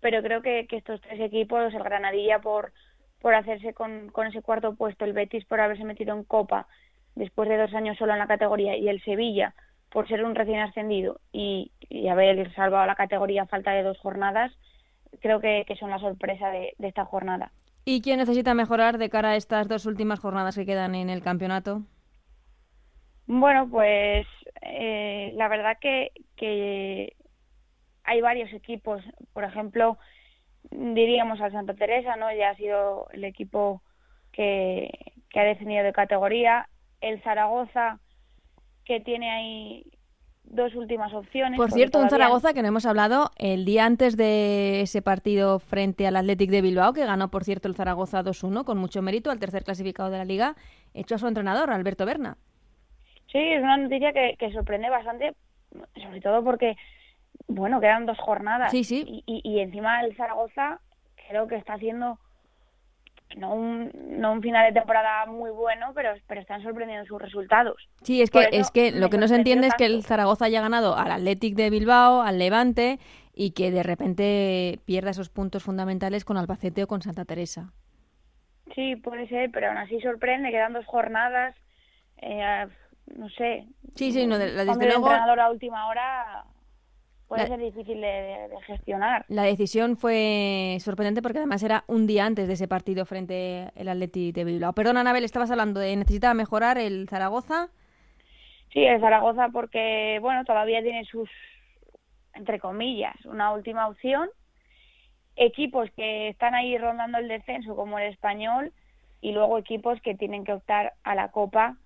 Pero 0.00 0.22
creo 0.22 0.42
que, 0.42 0.66
que 0.66 0.76
estos 0.76 1.00
tres 1.00 1.20
equipos, 1.20 1.72
el 1.72 1.82
Granadilla 1.82 2.40
por, 2.40 2.72
por 3.20 3.34
hacerse 3.34 3.74
con, 3.74 4.10
con 4.10 4.26
ese 4.26 4.42
cuarto 4.42 4.74
puesto, 4.74 5.04
el 5.04 5.12
Betis 5.12 5.44
por 5.44 5.60
haberse 5.60 5.84
metido 5.84 6.14
en 6.16 6.24
Copa 6.24 6.66
después 7.14 7.48
de 7.48 7.56
dos 7.56 7.74
años 7.74 7.96
solo 7.96 8.12
en 8.12 8.18
la 8.18 8.26
categoría 8.26 8.76
y 8.76 8.88
el 8.88 9.02
Sevilla 9.02 9.54
por 9.90 10.06
ser 10.08 10.24
un 10.24 10.34
recién 10.34 10.60
ascendido 10.60 11.20
y, 11.32 11.72
haber 12.10 12.52
salvado 12.54 12.86
la 12.86 12.94
categoría 12.94 13.42
a 13.42 13.46
falta 13.46 13.72
de 13.72 13.82
dos 13.82 13.98
jornadas, 13.98 14.52
creo 15.20 15.40
que, 15.40 15.64
son 15.78 15.90
la 15.90 15.98
sorpresa 15.98 16.50
de, 16.50 16.74
esta 16.80 17.04
jornada. 17.04 17.52
¿Y 17.84 18.02
quién 18.02 18.18
necesita 18.18 18.54
mejorar 18.54 18.98
de 18.98 19.08
cara 19.08 19.30
a 19.30 19.36
estas 19.36 19.68
dos 19.68 19.86
últimas 19.86 20.20
jornadas 20.20 20.56
que 20.56 20.66
quedan 20.66 20.94
en 20.94 21.08
el 21.08 21.22
campeonato? 21.22 21.82
Bueno, 23.26 23.68
pues 23.70 24.26
eh, 24.62 25.32
la 25.34 25.48
verdad 25.48 25.78
que, 25.80 26.12
que 26.36 27.14
hay 28.04 28.20
varios 28.20 28.52
equipos. 28.52 29.02
Por 29.32 29.44
ejemplo, 29.44 29.98
diríamos 30.70 31.40
al 31.40 31.52
Santa 31.52 31.74
Teresa, 31.74 32.16
¿no? 32.16 32.32
Ya 32.34 32.50
ha 32.50 32.56
sido 32.56 33.08
el 33.12 33.24
equipo 33.24 33.82
que, 34.32 34.90
que 35.30 35.40
ha 35.40 35.44
descendido 35.44 35.84
de 35.84 35.92
categoría. 35.92 36.68
El 37.00 37.22
Zaragoza 37.22 38.00
que 38.88 39.00
tiene 39.00 39.30
ahí 39.30 39.84
dos 40.44 40.74
últimas 40.74 41.12
opciones. 41.12 41.58
Por 41.58 41.70
cierto, 41.70 42.00
un 42.00 42.08
Zaragoza 42.08 42.54
que 42.54 42.62
no 42.62 42.68
hemos 42.68 42.86
hablado 42.86 43.30
el 43.36 43.66
día 43.66 43.84
antes 43.84 44.16
de 44.16 44.80
ese 44.80 45.02
partido 45.02 45.58
frente 45.58 46.06
al 46.06 46.16
Athletic 46.16 46.50
de 46.50 46.62
Bilbao, 46.62 46.94
que 46.94 47.04
ganó, 47.04 47.30
por 47.30 47.44
cierto, 47.44 47.68
el 47.68 47.74
Zaragoza 47.74 48.24
2-1 48.24 48.64
con 48.64 48.78
mucho 48.78 49.02
mérito 49.02 49.30
al 49.30 49.38
tercer 49.38 49.62
clasificado 49.62 50.08
de 50.08 50.16
la 50.16 50.24
liga, 50.24 50.56
hecho 50.94 51.16
a 51.16 51.18
su 51.18 51.28
entrenador, 51.28 51.70
Alberto 51.70 52.06
Berna. 52.06 52.38
Sí, 53.30 53.38
es 53.38 53.62
una 53.62 53.76
noticia 53.76 54.10
que, 54.14 54.52
sorprende 54.54 54.88
bastante, 54.88 55.34
sobre 56.02 56.22
todo 56.22 56.42
porque, 56.42 56.74
bueno, 57.46 57.78
quedan 57.82 58.06
dos 58.06 58.18
jornadas. 58.18 58.70
Sí, 58.70 58.84
sí. 58.84 59.04
Y, 59.06 59.22
y, 59.26 59.42
y 59.44 59.60
encima 59.60 60.00
el 60.00 60.16
Zaragoza 60.16 60.80
creo 61.28 61.46
que 61.46 61.56
está 61.56 61.74
haciendo 61.74 62.18
no 63.36 63.54
un, 63.54 63.90
no 63.94 64.32
un 64.32 64.42
final 64.42 64.66
de 64.66 64.80
temporada 64.80 65.26
muy 65.26 65.50
bueno, 65.50 65.92
pero, 65.94 66.14
pero 66.26 66.40
están 66.40 66.62
sorprendiendo 66.62 67.06
sus 67.06 67.20
resultados. 67.20 67.88
Sí, 68.02 68.22
es 68.22 68.30
que, 68.30 68.48
es 68.52 68.70
que 68.70 68.90
lo 68.92 69.10
que 69.10 69.18
no 69.18 69.28
se 69.28 69.36
entiende 69.36 69.66
es 69.66 69.74
que 69.74 69.86
el 69.86 70.02
Zaragoza 70.04 70.46
haya 70.46 70.60
ganado 70.60 70.96
al 70.96 71.10
Athletic 71.10 71.54
de 71.54 71.70
Bilbao, 71.70 72.22
al 72.22 72.38
Levante, 72.38 72.98
y 73.34 73.52
que 73.52 73.70
de 73.70 73.82
repente 73.82 74.80
pierda 74.84 75.10
esos 75.10 75.28
puntos 75.28 75.62
fundamentales 75.62 76.24
con 76.24 76.36
Albacete 76.36 76.82
o 76.82 76.86
con 76.86 77.02
Santa 77.02 77.24
Teresa. 77.24 77.72
Sí, 78.74 78.96
puede 78.96 79.28
ser, 79.28 79.50
pero 79.50 79.68
aún 79.68 79.78
así 79.78 80.00
sorprende, 80.00 80.50
quedan 80.50 80.72
dos 80.72 80.86
jornadas, 80.86 81.54
eh, 82.18 82.66
no 83.14 83.28
sé. 83.30 83.66
Sí, 83.94 84.12
sí, 84.12 84.26
no, 84.26 84.38
desde 84.38 84.64
luego... 84.64 84.82
El 84.82 84.92
entrenador 84.92 85.40
a 85.40 85.50
última 85.50 85.88
hora 85.88 86.44
puede 87.28 87.46
ser 87.46 87.60
difícil 87.60 88.00
de, 88.00 88.48
gestionar. 88.66 89.24
La 89.28 89.42
decisión 89.42 89.96
fue 89.96 90.78
sorprendente 90.80 91.22
porque 91.22 91.38
además 91.38 91.62
era 91.62 91.84
un 91.86 92.06
día 92.06 92.24
antes 92.24 92.48
de 92.48 92.54
ese 92.54 92.66
partido 92.66 93.04
frente 93.04 93.68
al 93.76 93.88
Atleti 93.88 94.32
de 94.32 94.44
Bilbao. 94.44 94.72
Perdona, 94.72 95.00
Anabel, 95.00 95.24
estabas 95.24 95.50
hablando 95.50 95.78
de 95.78 95.94
necesitaba 95.94 96.34
mejorar 96.34 96.78
el 96.78 97.08
Zaragoza. 97.08 97.68
Sí, 98.72 98.84
el 98.84 99.00
Zaragoza 99.00 99.48
porque, 99.50 100.18
bueno, 100.20 100.44
todavía 100.44 100.82
tiene 100.82 101.04
sus, 101.04 101.28
entre 102.34 102.58
comillas, 102.58 103.14
una 103.26 103.52
última 103.52 103.88
opción. 103.88 104.28
Equipos 105.36 105.88
que 105.96 106.28
están 106.28 106.54
ahí 106.54 106.76
rondando 106.78 107.18
el 107.18 107.28
descenso 107.28 107.76
como 107.76 107.98
el 107.98 108.10
español 108.10 108.72
y 109.20 109.32
luego 109.32 109.58
equipos 109.58 110.00
que 110.00 110.14
tienen 110.14 110.44
que 110.44 110.54
optar 110.54 110.94
a 111.04 111.14
la 111.14 111.30
Copa 111.30 111.76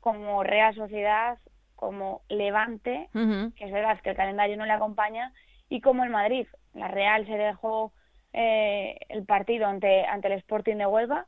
como 0.00 0.42
Real 0.42 0.74
Sociedad, 0.74 1.38
como 1.82 2.22
Levante, 2.28 3.08
que 3.12 3.64
es 3.64 3.72
verdad 3.72 3.98
que 4.02 4.10
el 4.10 4.16
calendario 4.16 4.56
no 4.56 4.64
le 4.66 4.72
acompaña, 4.72 5.32
y 5.68 5.80
como 5.80 6.04
el 6.04 6.10
Madrid. 6.10 6.46
La 6.74 6.86
Real 6.86 7.26
se 7.26 7.36
dejó 7.36 7.92
eh, 8.32 9.00
el 9.08 9.24
partido 9.24 9.66
ante, 9.66 10.06
ante 10.06 10.28
el 10.28 10.34
Sporting 10.34 10.76
de 10.76 10.86
Huelva 10.86 11.26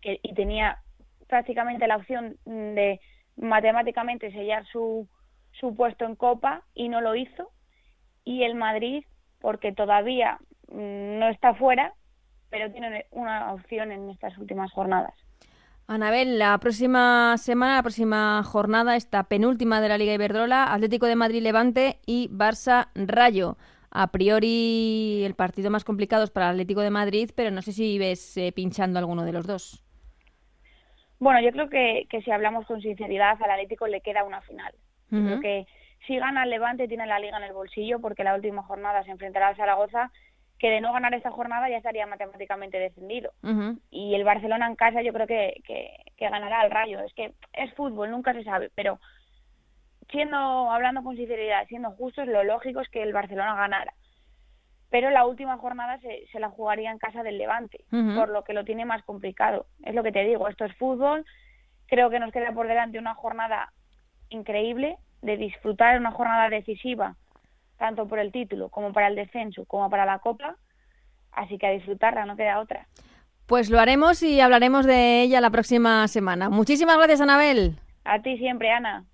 que, 0.00 0.20
y 0.22 0.32
tenía 0.34 0.78
prácticamente 1.26 1.88
la 1.88 1.96
opción 1.96 2.36
de 2.44 3.00
matemáticamente 3.34 4.30
sellar 4.30 4.64
su, 4.66 5.08
su 5.50 5.74
puesto 5.74 6.04
en 6.04 6.14
Copa 6.14 6.62
y 6.72 6.88
no 6.88 7.00
lo 7.00 7.16
hizo. 7.16 7.50
Y 8.22 8.44
el 8.44 8.54
Madrid, 8.54 9.04
porque 9.40 9.72
todavía 9.72 10.38
mm, 10.68 11.18
no 11.18 11.28
está 11.30 11.52
fuera, 11.54 11.94
pero 12.48 12.70
tiene 12.70 13.06
una 13.10 13.52
opción 13.52 13.90
en 13.90 14.08
estas 14.08 14.38
últimas 14.38 14.70
jornadas. 14.70 15.14
Anabel, 15.86 16.38
la 16.38 16.56
próxima 16.58 17.36
semana, 17.36 17.76
la 17.76 17.82
próxima 17.82 18.42
jornada, 18.42 18.96
esta 18.96 19.24
penúltima 19.24 19.82
de 19.82 19.90
la 19.90 19.98
Liga 19.98 20.14
Iberdrola, 20.14 20.72
Atlético 20.72 21.06
de 21.06 21.14
Madrid 21.14 21.42
Levante 21.42 21.98
y 22.06 22.30
Barça 22.30 22.88
Rayo. 22.94 23.58
A 23.90 24.10
priori 24.10 25.22
el 25.24 25.34
partido 25.34 25.70
más 25.70 25.84
complicado 25.84 26.24
es 26.24 26.30
para 26.30 26.46
el 26.46 26.52
Atlético 26.52 26.80
de 26.80 26.88
Madrid, 26.88 27.30
pero 27.36 27.50
no 27.50 27.60
sé 27.60 27.72
si 27.72 27.98
ves 27.98 28.34
eh, 28.38 28.50
pinchando 28.52 28.98
alguno 28.98 29.24
de 29.24 29.32
los 29.32 29.46
dos. 29.46 29.84
Bueno, 31.18 31.40
yo 31.42 31.52
creo 31.52 31.68
que, 31.68 32.06
que, 32.08 32.22
si 32.22 32.30
hablamos 32.30 32.66
con 32.66 32.80
sinceridad, 32.80 33.36
al 33.42 33.50
Atlético 33.50 33.86
le 33.86 34.00
queda 34.00 34.24
una 34.24 34.40
final. 34.40 34.74
Creo 35.10 35.38
que 35.40 35.66
si 36.08 36.16
gana 36.16 36.42
el 36.42 36.50
Levante 36.50 36.88
tiene 36.88 37.06
la 37.06 37.20
liga 37.20 37.36
en 37.36 37.44
el 37.44 37.52
bolsillo 37.52 38.00
porque 38.00 38.24
la 38.24 38.34
última 38.34 38.64
jornada 38.64 39.04
se 39.04 39.12
enfrentará 39.12 39.48
al 39.48 39.56
Zaragoza 39.56 40.10
que 40.64 40.70
de 40.70 40.80
no 40.80 40.94
ganar 40.94 41.12
esta 41.12 41.30
jornada 41.30 41.68
ya 41.68 41.76
estaría 41.76 42.06
matemáticamente 42.06 42.78
descendido. 42.78 43.34
Y 43.90 44.14
el 44.14 44.24
Barcelona 44.24 44.66
en 44.66 44.76
casa 44.76 45.02
yo 45.02 45.12
creo 45.12 45.26
que, 45.26 45.60
que, 45.66 45.90
ganará 46.18 46.62
al 46.62 46.70
Rayo. 46.70 47.00
Es 47.00 47.12
que 47.12 47.34
es 47.52 47.74
fútbol, 47.74 48.10
nunca 48.10 48.32
se 48.32 48.44
sabe, 48.44 48.70
pero 48.74 48.98
siendo, 50.10 50.38
hablando 50.70 51.02
con 51.02 51.16
sinceridad, 51.16 51.66
siendo 51.66 51.90
justos, 51.90 52.26
lo 52.28 52.44
lógico 52.44 52.80
es 52.80 52.88
que 52.88 53.02
el 53.02 53.12
Barcelona 53.12 53.54
ganara. 53.54 53.92
Pero 54.88 55.10
la 55.10 55.26
última 55.26 55.58
jornada 55.58 55.98
se, 55.98 56.24
se 56.32 56.40
la 56.40 56.48
jugaría 56.48 56.90
en 56.90 56.96
casa 56.96 57.22
del 57.22 57.36
Levante, 57.36 57.84
por 57.90 58.30
lo 58.30 58.42
que 58.42 58.54
lo 58.54 58.64
tiene 58.64 58.86
más 58.86 59.02
complicado. 59.02 59.66
Es 59.82 59.94
lo 59.94 60.02
que 60.02 60.12
te 60.12 60.24
digo, 60.24 60.48
esto 60.48 60.64
es 60.64 60.74
fútbol. 60.78 61.26
Creo 61.88 62.08
que 62.08 62.20
nos 62.20 62.32
queda 62.32 62.52
por 62.52 62.68
delante 62.68 62.98
una 62.98 63.14
jornada 63.14 63.70
increíble, 64.30 64.96
de 65.20 65.36
disfrutar 65.36 66.00
una 66.00 66.12
jornada 66.12 66.48
decisiva 66.48 67.16
tanto 67.84 68.08
por 68.08 68.18
el 68.18 68.32
título 68.32 68.70
como 68.70 68.94
para 68.94 69.08
el 69.08 69.14
descenso 69.14 69.66
como 69.66 69.90
para 69.90 70.06
la 70.06 70.18
Copa, 70.18 70.56
así 71.32 71.58
que 71.58 71.66
a 71.66 71.70
disfrutarla, 71.70 72.24
no 72.24 72.34
queda 72.34 72.58
otra. 72.58 72.88
Pues 73.44 73.68
lo 73.68 73.78
haremos 73.78 74.22
y 74.22 74.40
hablaremos 74.40 74.86
de 74.86 75.20
ella 75.20 75.42
la 75.42 75.50
próxima 75.50 76.08
semana. 76.08 76.48
Muchísimas 76.48 76.96
gracias, 76.96 77.20
Anabel. 77.20 77.78
A 78.04 78.22
ti 78.22 78.38
siempre, 78.38 78.70
Ana. 78.70 79.04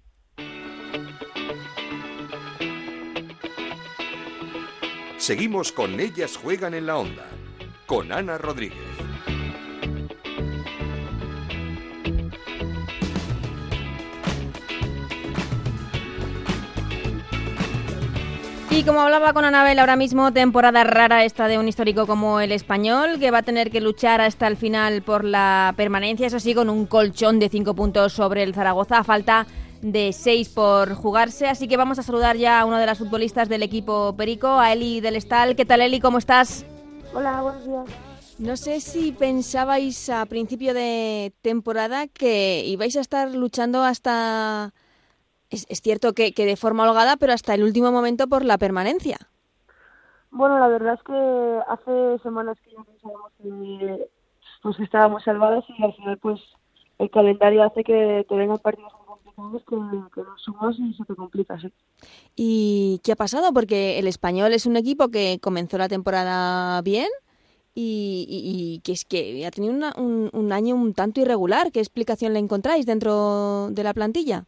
Seguimos 5.17 5.73
con 5.73 5.99
Ellas 5.99 6.37
Juegan 6.37 6.75
en 6.75 6.87
la 6.87 6.97
Onda, 6.97 7.27
con 7.87 8.13
Ana 8.13 8.39
Rodríguez. 8.39 9.10
Y 18.81 18.83
como 18.83 19.03
hablaba 19.03 19.35
con 19.35 19.45
Anabel 19.45 19.79
ahora 19.79 19.95
mismo, 19.95 20.33
temporada 20.33 20.85
rara 20.85 21.23
esta 21.23 21.49
de 21.49 21.59
un 21.59 21.69
histórico 21.69 22.07
como 22.07 22.41
el 22.41 22.51
español, 22.51 23.19
que 23.19 23.31
va 23.31 23.41
a 23.41 23.43
tener 23.43 23.71
que 23.71 23.83
luchar 23.83 24.23
hasta 24.23 24.47
el 24.47 24.57
final 24.57 25.03
por 25.03 25.23
la 25.23 25.75
permanencia, 25.77 26.29
eso 26.29 26.41
sí, 26.41 26.55
con 26.55 26.71
un 26.71 26.87
colchón 26.87 27.39
de 27.39 27.51
cinco 27.51 27.75
puntos 27.75 28.15
sobre 28.15 28.43
el 28.43 28.55
Zaragoza, 28.55 28.97
a 28.97 29.05
falta 29.05 29.47
de 29.83 30.15
seis 30.15 30.49
por 30.49 30.95
jugarse. 30.95 31.47
Así 31.47 31.69
que 31.69 31.77
vamos 31.77 31.99
a 31.99 32.03
saludar 32.03 32.39
ya 32.39 32.59
a 32.59 32.65
una 32.65 32.81
de 32.81 32.87
las 32.87 32.97
futbolistas 32.97 33.51
del 33.51 33.63
equipo 33.63 34.17
Perico, 34.17 34.49
a 34.59 34.73
Eli 34.73 35.03
del 35.03 35.17
Estal. 35.17 35.57
¿Qué 35.57 35.67
tal, 35.67 35.83
Eli? 35.83 36.01
¿Cómo 36.01 36.17
estás? 36.17 36.65
Hola, 37.13 37.43
buenos 37.43 37.67
días. 37.67 37.85
No 38.39 38.57
sé 38.57 38.81
si 38.81 39.13
pensabais 39.13 40.09
a 40.09 40.25
principio 40.25 40.73
de 40.73 41.35
temporada 41.43 42.07
que 42.07 42.65
ibais 42.65 42.97
a 42.97 43.03
estar 43.03 43.31
luchando 43.31 43.83
hasta 43.83 44.73
es, 45.51 45.67
es 45.69 45.81
cierto 45.81 46.13
que, 46.13 46.33
que, 46.33 46.47
de 46.47 46.57
forma 46.57 46.89
holgada, 46.89 47.17
pero 47.17 47.33
hasta 47.33 47.55
el 47.55 47.63
último 47.63 47.93
momento 47.93 48.29
por 48.29 48.45
la 48.45 48.59
permanencia. 48.59 49.19
Bueno, 50.31 50.59
la 50.59 50.69
verdad 50.69 50.95
es 50.95 51.03
que 51.03 51.59
hace 51.69 52.23
semanas 52.23 52.57
que 52.65 52.71
ya 52.71 52.83
pensábamos 52.85 53.33
que 53.43 54.09
pues, 54.63 54.81
estábamos 54.81 55.25
salvados 55.25 55.65
y 55.69 55.83
al 55.83 55.95
final 55.95 56.19
pues 56.19 56.41
el 56.99 57.11
calendario 57.11 57.65
hace 57.65 57.83
que 57.83 58.25
te 58.29 58.37
vengan 58.37 58.59
partidos 58.59 58.93
muy 58.93 59.07
complicados 59.07 59.63
que, 59.69 59.77
que 60.15 60.23
los 60.23 60.43
sumas 60.43 60.77
y 60.79 60.95
se 60.95 61.05
te 61.05 61.15
complica, 61.15 61.59
sí. 61.59 61.73
¿Y 62.37 63.01
qué 63.03 63.13
ha 63.13 63.17
pasado? 63.17 63.53
Porque 63.53 63.99
el 63.99 64.07
español 64.07 64.53
es 64.53 64.67
un 64.67 64.77
equipo 64.77 65.09
que 65.09 65.39
comenzó 65.43 65.79
la 65.79 65.89
temporada 65.89 66.81
bien, 66.83 67.09
y, 67.75 68.27
y, 68.29 68.75
y, 68.75 68.81
que 68.81 68.93
es 68.93 69.05
que 69.05 69.47
ha 69.47 69.51
tenido 69.51 69.73
una, 69.73 69.95
un, 69.97 70.29
un, 70.33 70.53
año 70.53 70.75
un 70.75 70.93
tanto 70.93 71.21
irregular. 71.21 71.71
¿Qué 71.71 71.79
explicación 71.79 72.33
le 72.33 72.41
encontráis 72.41 72.85
dentro 72.85 73.71
de 73.71 73.85
la 73.85 73.95
plantilla? 73.95 74.45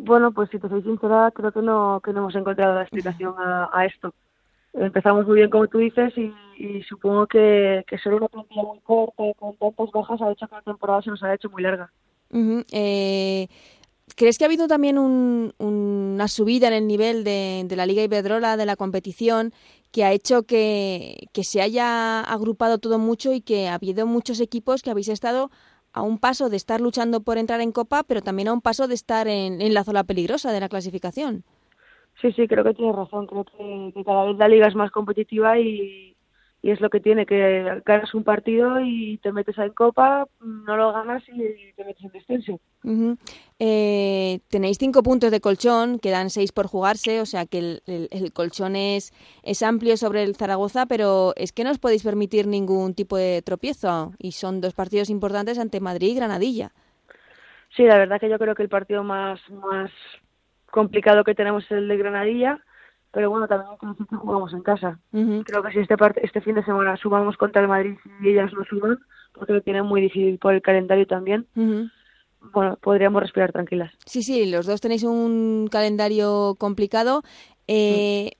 Bueno, 0.00 0.32
pues 0.32 0.48
si 0.50 0.58
te 0.58 0.68
soy 0.68 0.82
sincera, 0.82 1.30
creo 1.34 1.50
que 1.50 1.60
no, 1.60 2.00
que 2.04 2.12
no 2.12 2.20
hemos 2.20 2.34
encontrado 2.36 2.74
la 2.74 2.82
explicación 2.82 3.34
a, 3.38 3.84
esto. 3.84 4.14
Empezamos 4.72 5.26
muy 5.26 5.36
bien, 5.36 5.50
como 5.50 5.66
tú 5.66 5.78
dices, 5.78 6.12
y, 6.16 6.82
supongo 6.88 7.26
que, 7.26 7.84
que 7.86 7.98
solo 7.98 8.18
una 8.18 8.28
plantilla 8.28 8.62
muy 8.62 8.78
corta, 8.80 9.24
con 9.38 9.56
tantas 9.56 9.90
bajas, 9.90 10.22
ha 10.22 10.30
hecho 10.30 10.46
que 10.46 10.54
la 10.54 10.62
temporada 10.62 11.02
se 11.02 11.10
nos 11.10 11.22
haya 11.22 11.34
hecho 11.34 11.50
muy 11.50 11.62
larga. 11.62 11.90
Uh 12.30 12.62
eh, 12.72 13.48
¿Crees 14.16 14.38
que 14.38 14.44
ha 14.44 14.46
habido 14.46 14.68
también 14.68 14.98
un, 14.98 15.52
una 15.58 16.28
subida 16.28 16.68
en 16.68 16.74
el 16.74 16.86
nivel 16.86 17.24
de, 17.24 17.64
de, 17.66 17.76
la 17.76 17.86
Liga 17.86 18.02
Iberdrola, 18.02 18.56
de 18.56 18.66
la 18.66 18.74
competición, 18.74 19.52
que 19.92 20.04
ha 20.04 20.12
hecho 20.12 20.44
que, 20.44 21.28
que 21.32 21.44
se 21.44 21.60
haya 21.60 22.20
agrupado 22.20 22.78
todo 22.78 22.98
mucho 22.98 23.32
y 23.32 23.40
que 23.40 23.68
ha 23.68 23.74
habido 23.74 24.06
muchos 24.06 24.40
equipos 24.40 24.82
que 24.82 24.90
habéis 24.90 25.08
estado 25.08 25.50
a 25.92 26.02
un 26.02 26.18
paso 26.18 26.48
de 26.48 26.56
estar 26.56 26.80
luchando 26.80 27.20
por 27.22 27.38
entrar 27.38 27.60
en 27.60 27.72
Copa, 27.72 28.02
pero 28.04 28.22
también 28.22 28.48
a 28.48 28.52
un 28.52 28.60
paso 28.60 28.88
de 28.88 28.94
estar 28.94 29.28
en, 29.28 29.74
la 29.74 29.84
zona 29.84 30.04
peligrosa 30.04 30.52
de 30.52 30.60
la 30.60 30.68
clasificación. 30.68 31.44
Sí, 32.20 32.32
sí, 32.32 32.48
creo 32.48 32.64
que 32.64 32.74
tienes 32.74 32.96
razón. 32.96 33.26
Creo 33.26 33.44
que 33.44 34.04
cada 34.04 34.24
vez 34.24 34.36
la 34.36 34.48
liga 34.48 34.66
es 34.66 34.74
más 34.74 34.90
competitiva 34.90 35.58
y, 35.58 36.16
y, 36.62 36.70
es 36.70 36.80
lo 36.80 36.90
que 36.90 37.00
tiene, 37.00 37.26
que 37.26 37.82
ganas 37.84 38.14
un 38.14 38.24
partido 38.24 38.80
y 38.80 39.18
te 39.18 39.32
metes 39.32 39.56
en 39.58 39.72
Copa, 39.72 40.26
no 40.40 40.76
lo 40.76 40.92
ganas 40.92 41.22
y 41.28 41.72
te 41.72 41.84
metes 41.84 42.04
en 42.04 42.10
descenso. 42.10 42.60
Uh 42.84 42.90
-huh. 42.90 43.18
eh, 43.58 44.40
tenéis 44.48 44.78
cinco 44.78 45.02
puntos 45.02 45.30
de 45.30 45.40
colchón, 45.40 45.98
quedan 45.98 46.30
seis 46.30 46.52
por 46.52 46.66
jugarse, 46.66 47.20
o 47.20 47.26
sea 47.26 47.46
que 47.46 47.58
el, 47.58 47.82
el, 47.86 48.08
el, 48.10 48.32
colchón 48.32 48.76
es, 48.76 49.12
es 49.42 49.62
amplio 49.62 49.96
sobre 49.96 50.22
el 50.22 50.36
Zaragoza, 50.36 50.86
pero 50.86 51.32
es 51.36 51.52
que 51.52 51.64
no 51.64 51.70
os 51.70 51.78
podéis 51.78 52.02
permitir 52.02 52.46
ningún 52.46 52.94
tipo 52.94 53.16
de 53.16 53.42
tropiezo 53.42 54.12
y 54.18 54.32
son 54.32 54.60
dos 54.60 54.74
partidos 54.74 55.10
importantes 55.10 55.58
ante 55.58 55.80
Madrid 55.80 56.10
y 56.10 56.14
Granadilla. 56.14 56.72
Sí, 57.76 57.84
la 57.84 57.98
verdad 57.98 58.20
que 58.20 58.28
yo 58.28 58.38
creo 58.38 58.54
que 58.54 58.62
el 58.62 58.68
partido 58.68 59.04
más, 59.04 59.40
más 59.50 59.90
complicado 60.70 61.24
que 61.24 61.34
tenemos 61.34 61.64
es 61.64 61.72
el 61.72 61.88
de 61.88 61.96
Granadilla, 61.96 62.60
pero 63.10 63.30
bueno, 63.30 63.48
también 63.48 63.70
hay 63.72 63.78
que 63.78 63.86
decir 63.86 64.06
que 64.06 64.16
jugamos 64.16 64.52
en 64.52 64.62
casa. 64.62 64.98
Uh 65.12 65.18
-huh. 65.18 65.44
Creo 65.44 65.62
que 65.62 65.72
si 65.72 65.78
este 65.80 65.96
parte, 65.96 66.24
este 66.24 66.40
fin 66.40 66.54
de 66.54 66.64
semana 66.64 66.96
subamos 66.96 67.36
contra 67.36 67.62
el 67.62 67.68
Madrid 67.68 67.96
y 68.20 68.28
ellas 68.30 68.52
no 68.52 68.64
suban, 68.64 68.98
porque 69.32 69.52
lo 69.52 69.62
tienen 69.62 69.84
muy 69.86 70.00
difícil 70.00 70.38
por 70.38 70.54
el 70.54 70.62
calendario 70.62 71.06
también, 71.06 71.46
uh 71.56 71.60
-huh. 71.60 71.90
bueno, 72.52 72.76
podríamos 72.80 73.22
respirar 73.22 73.52
tranquilas. 73.52 73.92
Sí, 74.04 74.22
sí, 74.22 74.50
los 74.50 74.66
dos 74.66 74.80
tenéis 74.80 75.04
un 75.04 75.68
calendario 75.70 76.54
complicado. 76.58 77.22
Eh, 77.66 78.32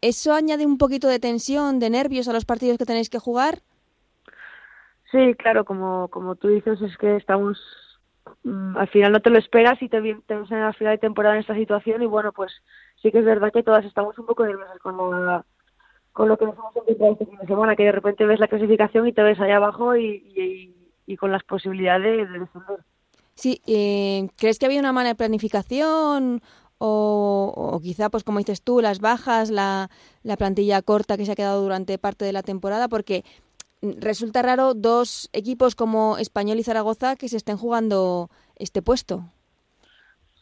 ¿Eso 0.00 0.34
añade 0.34 0.66
un 0.66 0.76
poquito 0.76 1.08
de 1.08 1.18
tensión, 1.18 1.78
de 1.78 1.88
nervios 1.88 2.28
a 2.28 2.32
los 2.32 2.44
partidos 2.44 2.76
que 2.76 2.84
tenéis 2.84 3.08
que 3.08 3.18
jugar? 3.18 3.62
Sí, 5.10 5.34
claro, 5.38 5.64
como, 5.64 6.08
como 6.08 6.34
tú 6.34 6.48
dices, 6.48 6.80
es 6.82 6.96
que 6.98 7.16
estamos 7.16 7.58
mm, 8.42 8.76
al 8.76 8.88
final 8.88 9.12
no 9.12 9.20
te 9.20 9.30
lo 9.30 9.38
esperas 9.38 9.80
y 9.82 9.88
te, 9.88 10.00
ves 10.00 10.18
en 10.28 10.60
la 10.60 10.72
final 10.72 10.94
de 10.94 10.98
temporada 10.98 11.34
en 11.34 11.40
esta 11.40 11.54
situación 11.54 12.02
y 12.02 12.06
bueno, 12.06 12.32
pues 12.32 12.52
sí 13.02 13.10
que 13.10 13.18
es 13.18 13.24
verdad 13.24 13.52
que 13.52 13.62
todas 13.62 13.84
estamos 13.84 14.18
un 14.18 14.26
poco 14.26 14.44
nerviosas 14.44 14.78
con, 14.78 14.96
la, 15.26 15.44
con 16.12 16.28
lo 16.28 16.36
que 16.36 16.46
nos 16.46 16.54
hemos 16.56 16.76
encontrado 16.76 17.12
este 17.12 17.26
fin 17.26 17.46
semana, 17.46 17.76
que 17.76 17.84
de 17.84 17.92
repente 17.92 18.26
ves 18.26 18.40
la 18.40 18.48
clasificación 18.48 19.06
y 19.06 19.12
te 19.12 19.22
ves 19.22 19.40
allá 19.40 19.56
abajo 19.56 19.96
y 19.96 20.72
con 21.18 21.32
las 21.32 21.44
posibilidades 21.44 22.30
de 22.30 22.38
descender. 22.38 22.80
Sí, 23.34 23.60
eh, 23.66 24.28
¿crees 24.36 24.58
que 24.58 24.66
había 24.66 24.80
una 24.80 24.92
mala 24.92 25.14
planificación 25.14 26.40
o, 26.78 27.52
o, 27.56 27.80
quizá, 27.80 28.08
pues 28.08 28.22
como 28.22 28.38
dices 28.38 28.62
tú, 28.62 28.80
las 28.80 29.00
bajas, 29.00 29.50
la, 29.50 29.90
la 30.22 30.36
plantilla 30.36 30.82
corta 30.82 31.16
que 31.16 31.26
se 31.26 31.32
ha 31.32 31.36
quedado 31.36 31.62
durante 31.62 31.98
parte 31.98 32.24
de 32.24 32.32
la 32.32 32.42
temporada? 32.42 32.88
Porque 32.88 33.24
resulta 33.98 34.42
raro 34.42 34.74
dos 34.74 35.28
equipos 35.32 35.74
como 35.74 36.18
Español 36.18 36.58
y 36.58 36.62
Zaragoza 36.62 37.16
que 37.16 37.28
se 37.28 37.36
estén 37.36 37.56
jugando 37.56 38.30
este 38.56 38.82
puesto. 38.82 39.24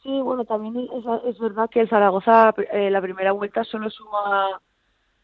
Sí, 0.02 0.20
bueno, 0.20 0.44
también 0.44 0.76
es, 0.76 1.04
es 1.26 1.38
verdad 1.38 1.70
que 1.70 1.80
el 1.80 1.88
Zaragoza 1.88 2.54
eh, 2.72 2.90
la 2.90 3.00
primera 3.00 3.32
vuelta 3.32 3.62
solo 3.64 3.88
suma 3.90 4.60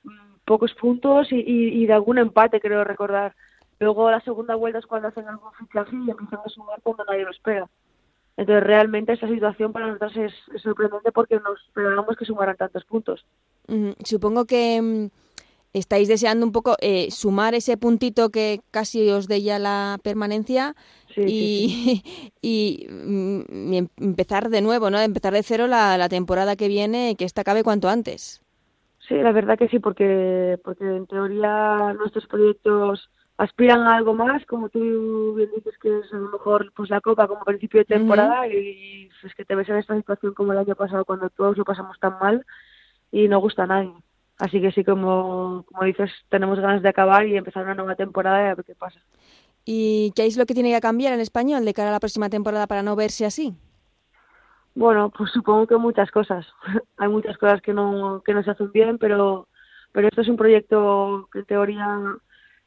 mm, 0.04 0.10
pocos 0.44 0.72
puntos 0.74 1.32
y, 1.32 1.36
y, 1.36 1.82
y, 1.82 1.86
de 1.86 1.92
algún 1.92 2.18
empate, 2.18 2.60
creo 2.60 2.84
recordar. 2.84 3.34
Luego 3.80 4.10
la 4.10 4.20
segunda 4.20 4.54
vuelta 4.54 4.78
es 4.78 4.86
cuando 4.86 5.08
hacen 5.08 5.26
algún 5.26 5.52
fichaje 5.52 5.96
y 5.96 6.10
empiezan 6.10 6.40
a 6.44 6.48
sumar 6.48 6.80
cuando 6.82 7.04
nadie 7.04 7.24
lo 7.24 7.30
espera. 7.30 7.68
Entonces, 8.38 8.64
realmente 8.64 9.12
esta 9.12 9.26
situación 9.26 9.72
para 9.72 9.88
nosotros 9.88 10.16
es, 10.16 10.62
sorprendente 10.62 11.10
porque 11.10 11.40
nos 11.40 11.60
esperábamos 11.66 12.16
que 12.16 12.24
sumaran 12.24 12.56
tantos 12.56 12.84
puntos. 12.84 13.26
Supongo 14.04 14.44
que 14.44 14.80
mm, 14.80 15.08
estáis 15.72 16.08
deseando 16.08 16.46
un 16.46 16.52
poco 16.52 16.76
eh, 16.80 17.10
sumar 17.10 17.54
ese 17.54 17.76
puntito 17.76 18.30
que 18.30 18.60
casi 18.70 19.10
os 19.10 19.28
dé 19.28 19.42
ya 19.42 19.58
la 19.58 19.98
permanencia 20.02 20.74
y, 21.16 22.02
y, 22.42 22.86
mm, 22.88 23.72
em, 23.74 23.88
empezar 23.98 24.48
de 24.48 24.62
nuevo, 24.62 24.90
¿no? 24.90 24.98
Empezar 25.00 25.32
de 25.32 25.42
cero 25.42 25.66
la, 25.66 25.98
la 25.98 26.08
temporada 26.08 26.56
que 26.56 26.68
viene, 26.68 27.16
que 27.16 27.24
esta 27.24 27.42
acabe 27.42 27.62
cuanto 27.64 27.88
antes. 27.88 28.42
Sí, 29.08 29.14
la 29.14 29.32
verdad 29.32 29.56
que 29.58 29.68
sí, 29.68 29.78
porque, 29.78 30.58
porque 30.62 30.84
en 30.84 31.06
teoría 31.06 31.94
nuestros 31.98 32.26
proyectos 32.26 33.08
aspiran 33.38 33.82
a 33.82 33.96
algo 33.96 34.14
más, 34.14 34.44
como 34.46 34.68
tú 34.68 35.34
bien 35.34 35.48
dices 35.54 35.78
que 35.78 36.00
es 36.00 36.12
a 36.12 36.16
lo 36.16 36.28
mejor 36.30 36.72
pues 36.74 36.90
la 36.90 37.00
Copa 37.00 37.26
como 37.28 37.44
principio 37.44 37.80
de 37.80 37.84
temporada 37.86 38.46
y, 38.48 39.08
es 39.22 39.34
que 39.34 39.44
te 39.44 39.54
ves 39.54 39.68
en 39.68 39.76
esta 39.76 39.96
situación 39.96 40.34
como 40.34 40.52
el 40.52 40.58
año 40.58 40.74
pasado 40.74 41.04
cuando 41.04 41.30
todos 41.30 41.56
lo 41.56 41.64
pasamos 41.64 41.98
tan 42.00 42.18
mal 42.18 42.44
y 43.10 43.28
no 43.28 43.38
gusta 43.38 43.62
a 43.62 43.66
nadie. 43.66 43.94
Así 44.39 44.61
que 44.61 44.70
sí, 44.70 44.84
como, 44.84 45.64
como 45.66 45.84
dices, 45.84 46.11
tenemos 46.28 46.61
ganas 46.61 46.82
de 46.82 46.89
acabar 46.89 47.26
y 47.26 47.36
empezar 47.36 47.64
una 47.64 47.74
nueva 47.74 47.97
temporada 47.97 48.41
y 48.41 48.47
a 48.47 48.55
ver 48.55 48.64
qué 48.64 48.74
pasa. 48.74 49.01
¿Y 49.64 50.12
qué 50.14 50.26
es 50.26 50.36
lo 50.36 50.47
que 50.47 50.55
tiene 50.55 50.72
que 50.72 50.80
cambiar 50.80 51.12
en 51.12 51.20
español 51.20 51.64
de 51.64 51.74
cara 51.74 51.89
a 51.91 51.93
la 51.93 52.01
próxima 52.01 52.30
temporada 52.30 52.66
para 52.66 52.82
no 52.82 52.97
verse 52.97 53.26
así? 53.26 53.55
Bueno, 54.74 55.11
pues 55.11 55.32
supongo 55.32 55.66
que 55.66 55.76
muchas 55.76 56.11
cosas. 56.11 56.47
Hay 56.99 57.09
muchas 57.09 57.36
cosas 57.36 57.61
que 57.61 57.74
no, 57.74 58.22
que 58.24 58.32
no 58.32 58.45
se 58.45 58.53
hacen 58.53 58.70
bien, 58.70 58.97
pero, 58.97 59.49
pero 59.93 60.07
esto 60.07 60.20
es 60.20 60.28
un 60.28 60.36
proyecto 60.36 61.28
que 61.32 61.41
en 61.41 61.45
teoría 61.45 61.99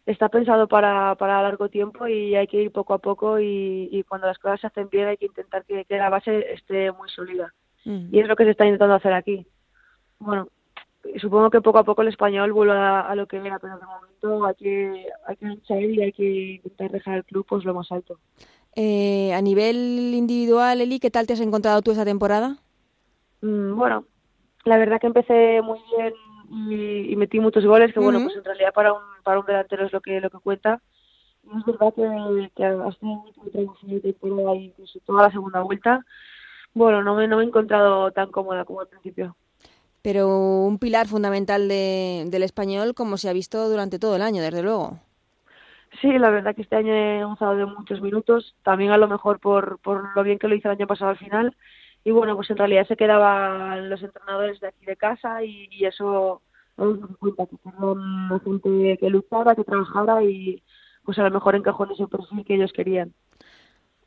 está 0.06 0.30
pensado 0.30 0.68
para, 0.68 1.16
para 1.16 1.42
largo 1.42 1.70
tiempo 1.70 2.08
y 2.08 2.36
hay 2.36 2.48
que 2.48 2.62
ir 2.62 2.72
poco 2.72 2.94
a 2.94 2.98
poco 2.98 3.40
y, 3.40 4.04
cuando 4.10 4.28
las 4.28 4.40
cosas 4.40 4.60
se 4.60 4.68
hacen 4.68 4.90
bien 4.90 5.08
hay 5.08 5.18
que 5.18 5.28
intentar 5.28 5.64
que, 5.64 5.86
la 5.90 6.10
base 6.10 6.54
esté 6.54 6.92
muy 6.92 7.10
sólida. 7.10 7.54
Mm. 7.86 8.14
Y 8.14 8.20
es 8.20 8.28
lo 8.28 8.36
que 8.36 8.44
se 8.44 8.52
está 8.52 8.66
intentando 8.66 8.96
hacer 8.96 9.14
aquí. 9.14 9.46
Bueno, 10.20 10.50
supongo 11.20 11.50
que 11.50 11.62
poco 11.62 11.80
a 11.80 11.84
poco 11.84 12.02
el 12.02 12.10
español 12.10 12.54
vuelva 12.54 13.02
a, 13.02 13.16
lo 13.16 13.28
que 13.28 13.38
era, 13.38 13.60
pero 13.60 13.78
de 13.78 13.86
momento 13.86 14.46
hay 14.46 14.56
que, 14.56 15.06
hay 15.28 15.36
que 15.36 15.46
luchar 15.46 15.82
y 15.82 16.02
hay 16.02 16.12
que 16.12 16.54
intentar 16.56 16.92
dejar 16.92 17.18
el 17.18 17.26
club 17.26 17.46
pues 17.48 17.66
lo 17.66 17.74
más 17.74 17.92
alto. 17.92 18.20
Eh, 18.76 19.34
a 19.34 19.42
nivel 19.42 19.76
individual, 20.14 20.80
Eli, 20.80 21.00
¿qué 21.00 21.12
tal 21.12 21.28
te 21.28 21.34
has 21.34 21.42
encontrado 21.42 21.82
tú 21.82 21.92
esa 21.92 22.06
temporada? 22.06 22.58
Mm, 23.42 23.76
bueno, 23.76 24.06
la 24.64 24.78
verdad 24.78 25.00
que 25.00 25.08
empecé 25.08 25.62
muy 25.62 25.80
bien 25.98 26.14
y, 27.10 27.16
metí 27.16 27.40
muchos 27.40 27.66
goles, 27.66 27.94
que 27.94 28.00
bueno, 28.00 28.22
pues 28.24 28.36
en 28.36 28.44
realidad 28.44 28.74
para 28.74 28.94
un, 28.94 29.02
para 29.24 29.40
un 29.40 29.46
delantero 29.46 29.86
es 29.86 29.94
lo 29.94 30.02
que, 30.02 30.20
lo 30.22 30.30
que 30.30 30.40
cuenta. 30.40 30.82
Y 31.44 31.58
es 31.58 31.66
verdad 31.66 31.94
que, 31.96 32.52
que 32.56 32.66
ha 32.66 32.92
sido 32.92 33.24
muy 33.42 33.52
tranquilo 33.52 34.02
temporada 34.02 34.56
incluso 34.56 35.00
toda 35.06 35.24
la 35.24 35.32
segunda 35.32 35.62
vuelta. 35.62 36.06
Bueno, 36.74 37.04
no 37.04 37.16
me, 37.16 37.28
no 37.28 37.38
me 37.38 37.44
he 37.44 37.48
encontrado 37.48 38.12
tan 38.12 38.32
cómoda 38.32 38.64
como 38.64 38.82
al 38.82 38.88
principio. 38.88 39.36
Pero 40.02 40.28
un 40.28 40.80
pilar 40.80 41.08
fundamental 41.08 41.68
de, 41.68 42.26
del 42.28 42.44
español, 42.44 42.94
como 42.96 43.18
se 43.18 43.30
ha 43.30 43.34
visto 43.34 43.70
durante 43.70 44.00
todo 44.00 44.16
el 44.16 44.22
año, 44.22 44.42
desde 44.42 44.64
luego. 44.64 45.00
Sí, 46.00 46.18
la 46.18 46.30
verdad 46.30 46.56
que 46.56 46.64
este 46.64 46.76
año 46.76 46.94
he 46.94 47.24
gozado 47.24 47.56
de 47.56 47.66
muchos 47.66 48.02
minutos, 48.02 48.56
también 48.64 48.92
a 48.92 48.98
lo 48.98 49.08
mejor 49.08 49.40
por, 49.40 49.80
por 49.80 50.16
lo 50.16 50.24
bien 50.24 50.40
que 50.40 50.48
lo 50.48 50.56
hice 50.56 50.68
el 50.68 50.76
año 50.76 50.88
pasado 50.88 51.12
al 51.12 51.18
final, 51.18 51.56
y 52.04 52.12
bueno, 52.12 52.36
pues 52.36 52.50
en 52.50 52.58
realidad 52.58 52.88
se 52.88 52.96
quedaban 52.96 53.90
los 53.90 54.02
entrenadores 54.02 54.60
de 54.60 54.68
aquí 54.70 54.86
de 54.86 54.96
casa 54.96 55.44
y, 55.44 55.68
eso 55.86 56.42
nos 56.78 57.18
cuenta 57.18 57.46
que 57.46 57.58
la 57.66 58.40
gente 58.44 58.98
que 59.00 59.10
luchara, 59.10 59.56
que 59.56 59.64
trabajara 59.64 60.24
y 60.24 60.64
pues 61.04 61.20
a 61.20 61.24
lo 61.24 61.32
mejor 61.32 61.56
encajó 61.56 61.86
en 61.86 61.92
ese 61.92 62.08
perfil 62.08 62.44
que 62.46 62.56
ellos 62.56 62.72
querían. 62.74 63.14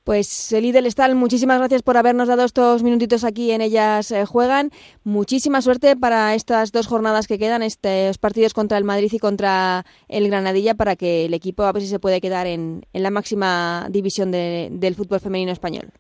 Pues 0.05 0.53
Eli 0.53 0.71
del 0.71 0.85
Estal, 0.85 1.15
muchísimas 1.15 1.59
gracias 1.59 1.83
por 1.83 1.97
habernos 1.97 2.29
dado 2.29 2.45
estos 2.45 2.83
minutitos 2.83 3.25
aquí 3.25 3.53
en 3.53 3.63
Ellas 3.63 4.11
eh, 4.11 4.27
Juegan. 4.27 4.69
Muchísima 5.03 5.63
suerte 5.63 5.97
para 5.97 6.35
estas 6.35 6.73
dos 6.73 6.87
jornadas 6.87 7.27
que 7.27 7.39
quedan, 7.39 7.63
estos 7.63 8.19
partidos 8.19 8.53
contra 8.53 8.77
el 8.77 8.85
Madrid 8.85 9.11
y 9.11 9.19
contra 9.19 9.85
el 10.09 10.29
Granadilla, 10.29 10.75
para 10.75 10.95
que 10.95 11.25
el 11.25 11.33
equipo 11.33 11.63
a 11.63 11.73
ver 11.73 11.81
si 11.81 11.89
se 11.89 11.99
puede 11.99 12.21
quedar 12.21 12.47
en, 12.47 12.83
la 12.93 13.11
máxima 13.11 13.87
división 13.89 14.31
del 14.31 14.95
fútbol 14.95 15.21
femenino 15.21 15.53
español. 15.53 15.91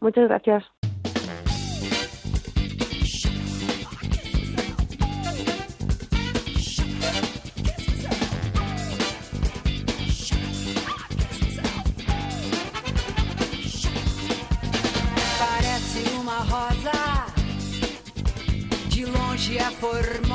Muchas 0.00 0.28
gracias. 0.28 0.64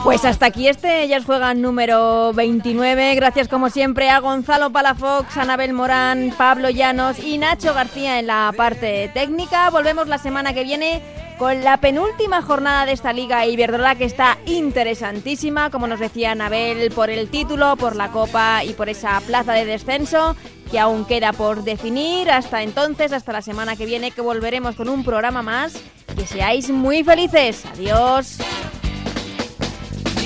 Pues 0.03 0.23
hasta 0.23 0.47
aquí 0.47 0.67
este, 0.67 1.03
ellas 1.03 1.25
juegan 1.25 1.61
número 1.61 2.31
29. 2.33 3.15
Gracias 3.15 3.47
como 3.47 3.69
siempre 3.69 4.09
a 4.09 4.19
Gonzalo 4.19 4.71
Palafox, 4.71 5.37
Anabel 5.37 5.73
Morán, 5.73 6.33
Pablo 6.37 6.69
Llanos 6.69 7.19
y 7.19 7.37
Nacho 7.37 7.73
García 7.73 8.19
en 8.19 8.27
la 8.27 8.53
parte 8.55 9.11
técnica. 9.13 9.69
Volvemos 9.69 10.07
la 10.07 10.17
semana 10.17 10.53
que 10.53 10.63
viene 10.63 11.01
con 11.37 11.63
la 11.63 11.77
penúltima 11.77 12.41
jornada 12.41 12.85
de 12.85 12.93
esta 12.93 13.13
liga 13.13 13.45
Iberdrola 13.45 13.95
que 13.95 14.05
está 14.05 14.37
interesantísima, 14.45 15.69
como 15.69 15.87
nos 15.87 15.99
decía 15.99 16.31
Anabel, 16.31 16.91
por 16.91 17.09
el 17.09 17.29
título, 17.29 17.75
por 17.75 17.95
la 17.95 18.09
copa 18.11 18.63
y 18.63 18.73
por 18.73 18.89
esa 18.89 19.19
plaza 19.21 19.53
de 19.53 19.65
descenso 19.65 20.35
que 20.71 20.79
aún 20.79 21.05
queda 21.05 21.33
por 21.33 21.63
definir. 21.63 22.31
Hasta 22.31 22.63
entonces, 22.63 23.11
hasta 23.11 23.33
la 23.33 23.41
semana 23.41 23.75
que 23.75 23.85
viene 23.85 24.11
que 24.11 24.21
volveremos 24.21 24.75
con 24.75 24.89
un 24.89 25.03
programa 25.03 25.41
más. 25.41 25.73
Que 26.15 26.25
seáis 26.25 26.69
muy 26.69 27.03
felices. 27.03 27.65
Adiós. 27.65 28.39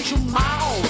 vejo 0.00 0.16
mal. 0.32 0.89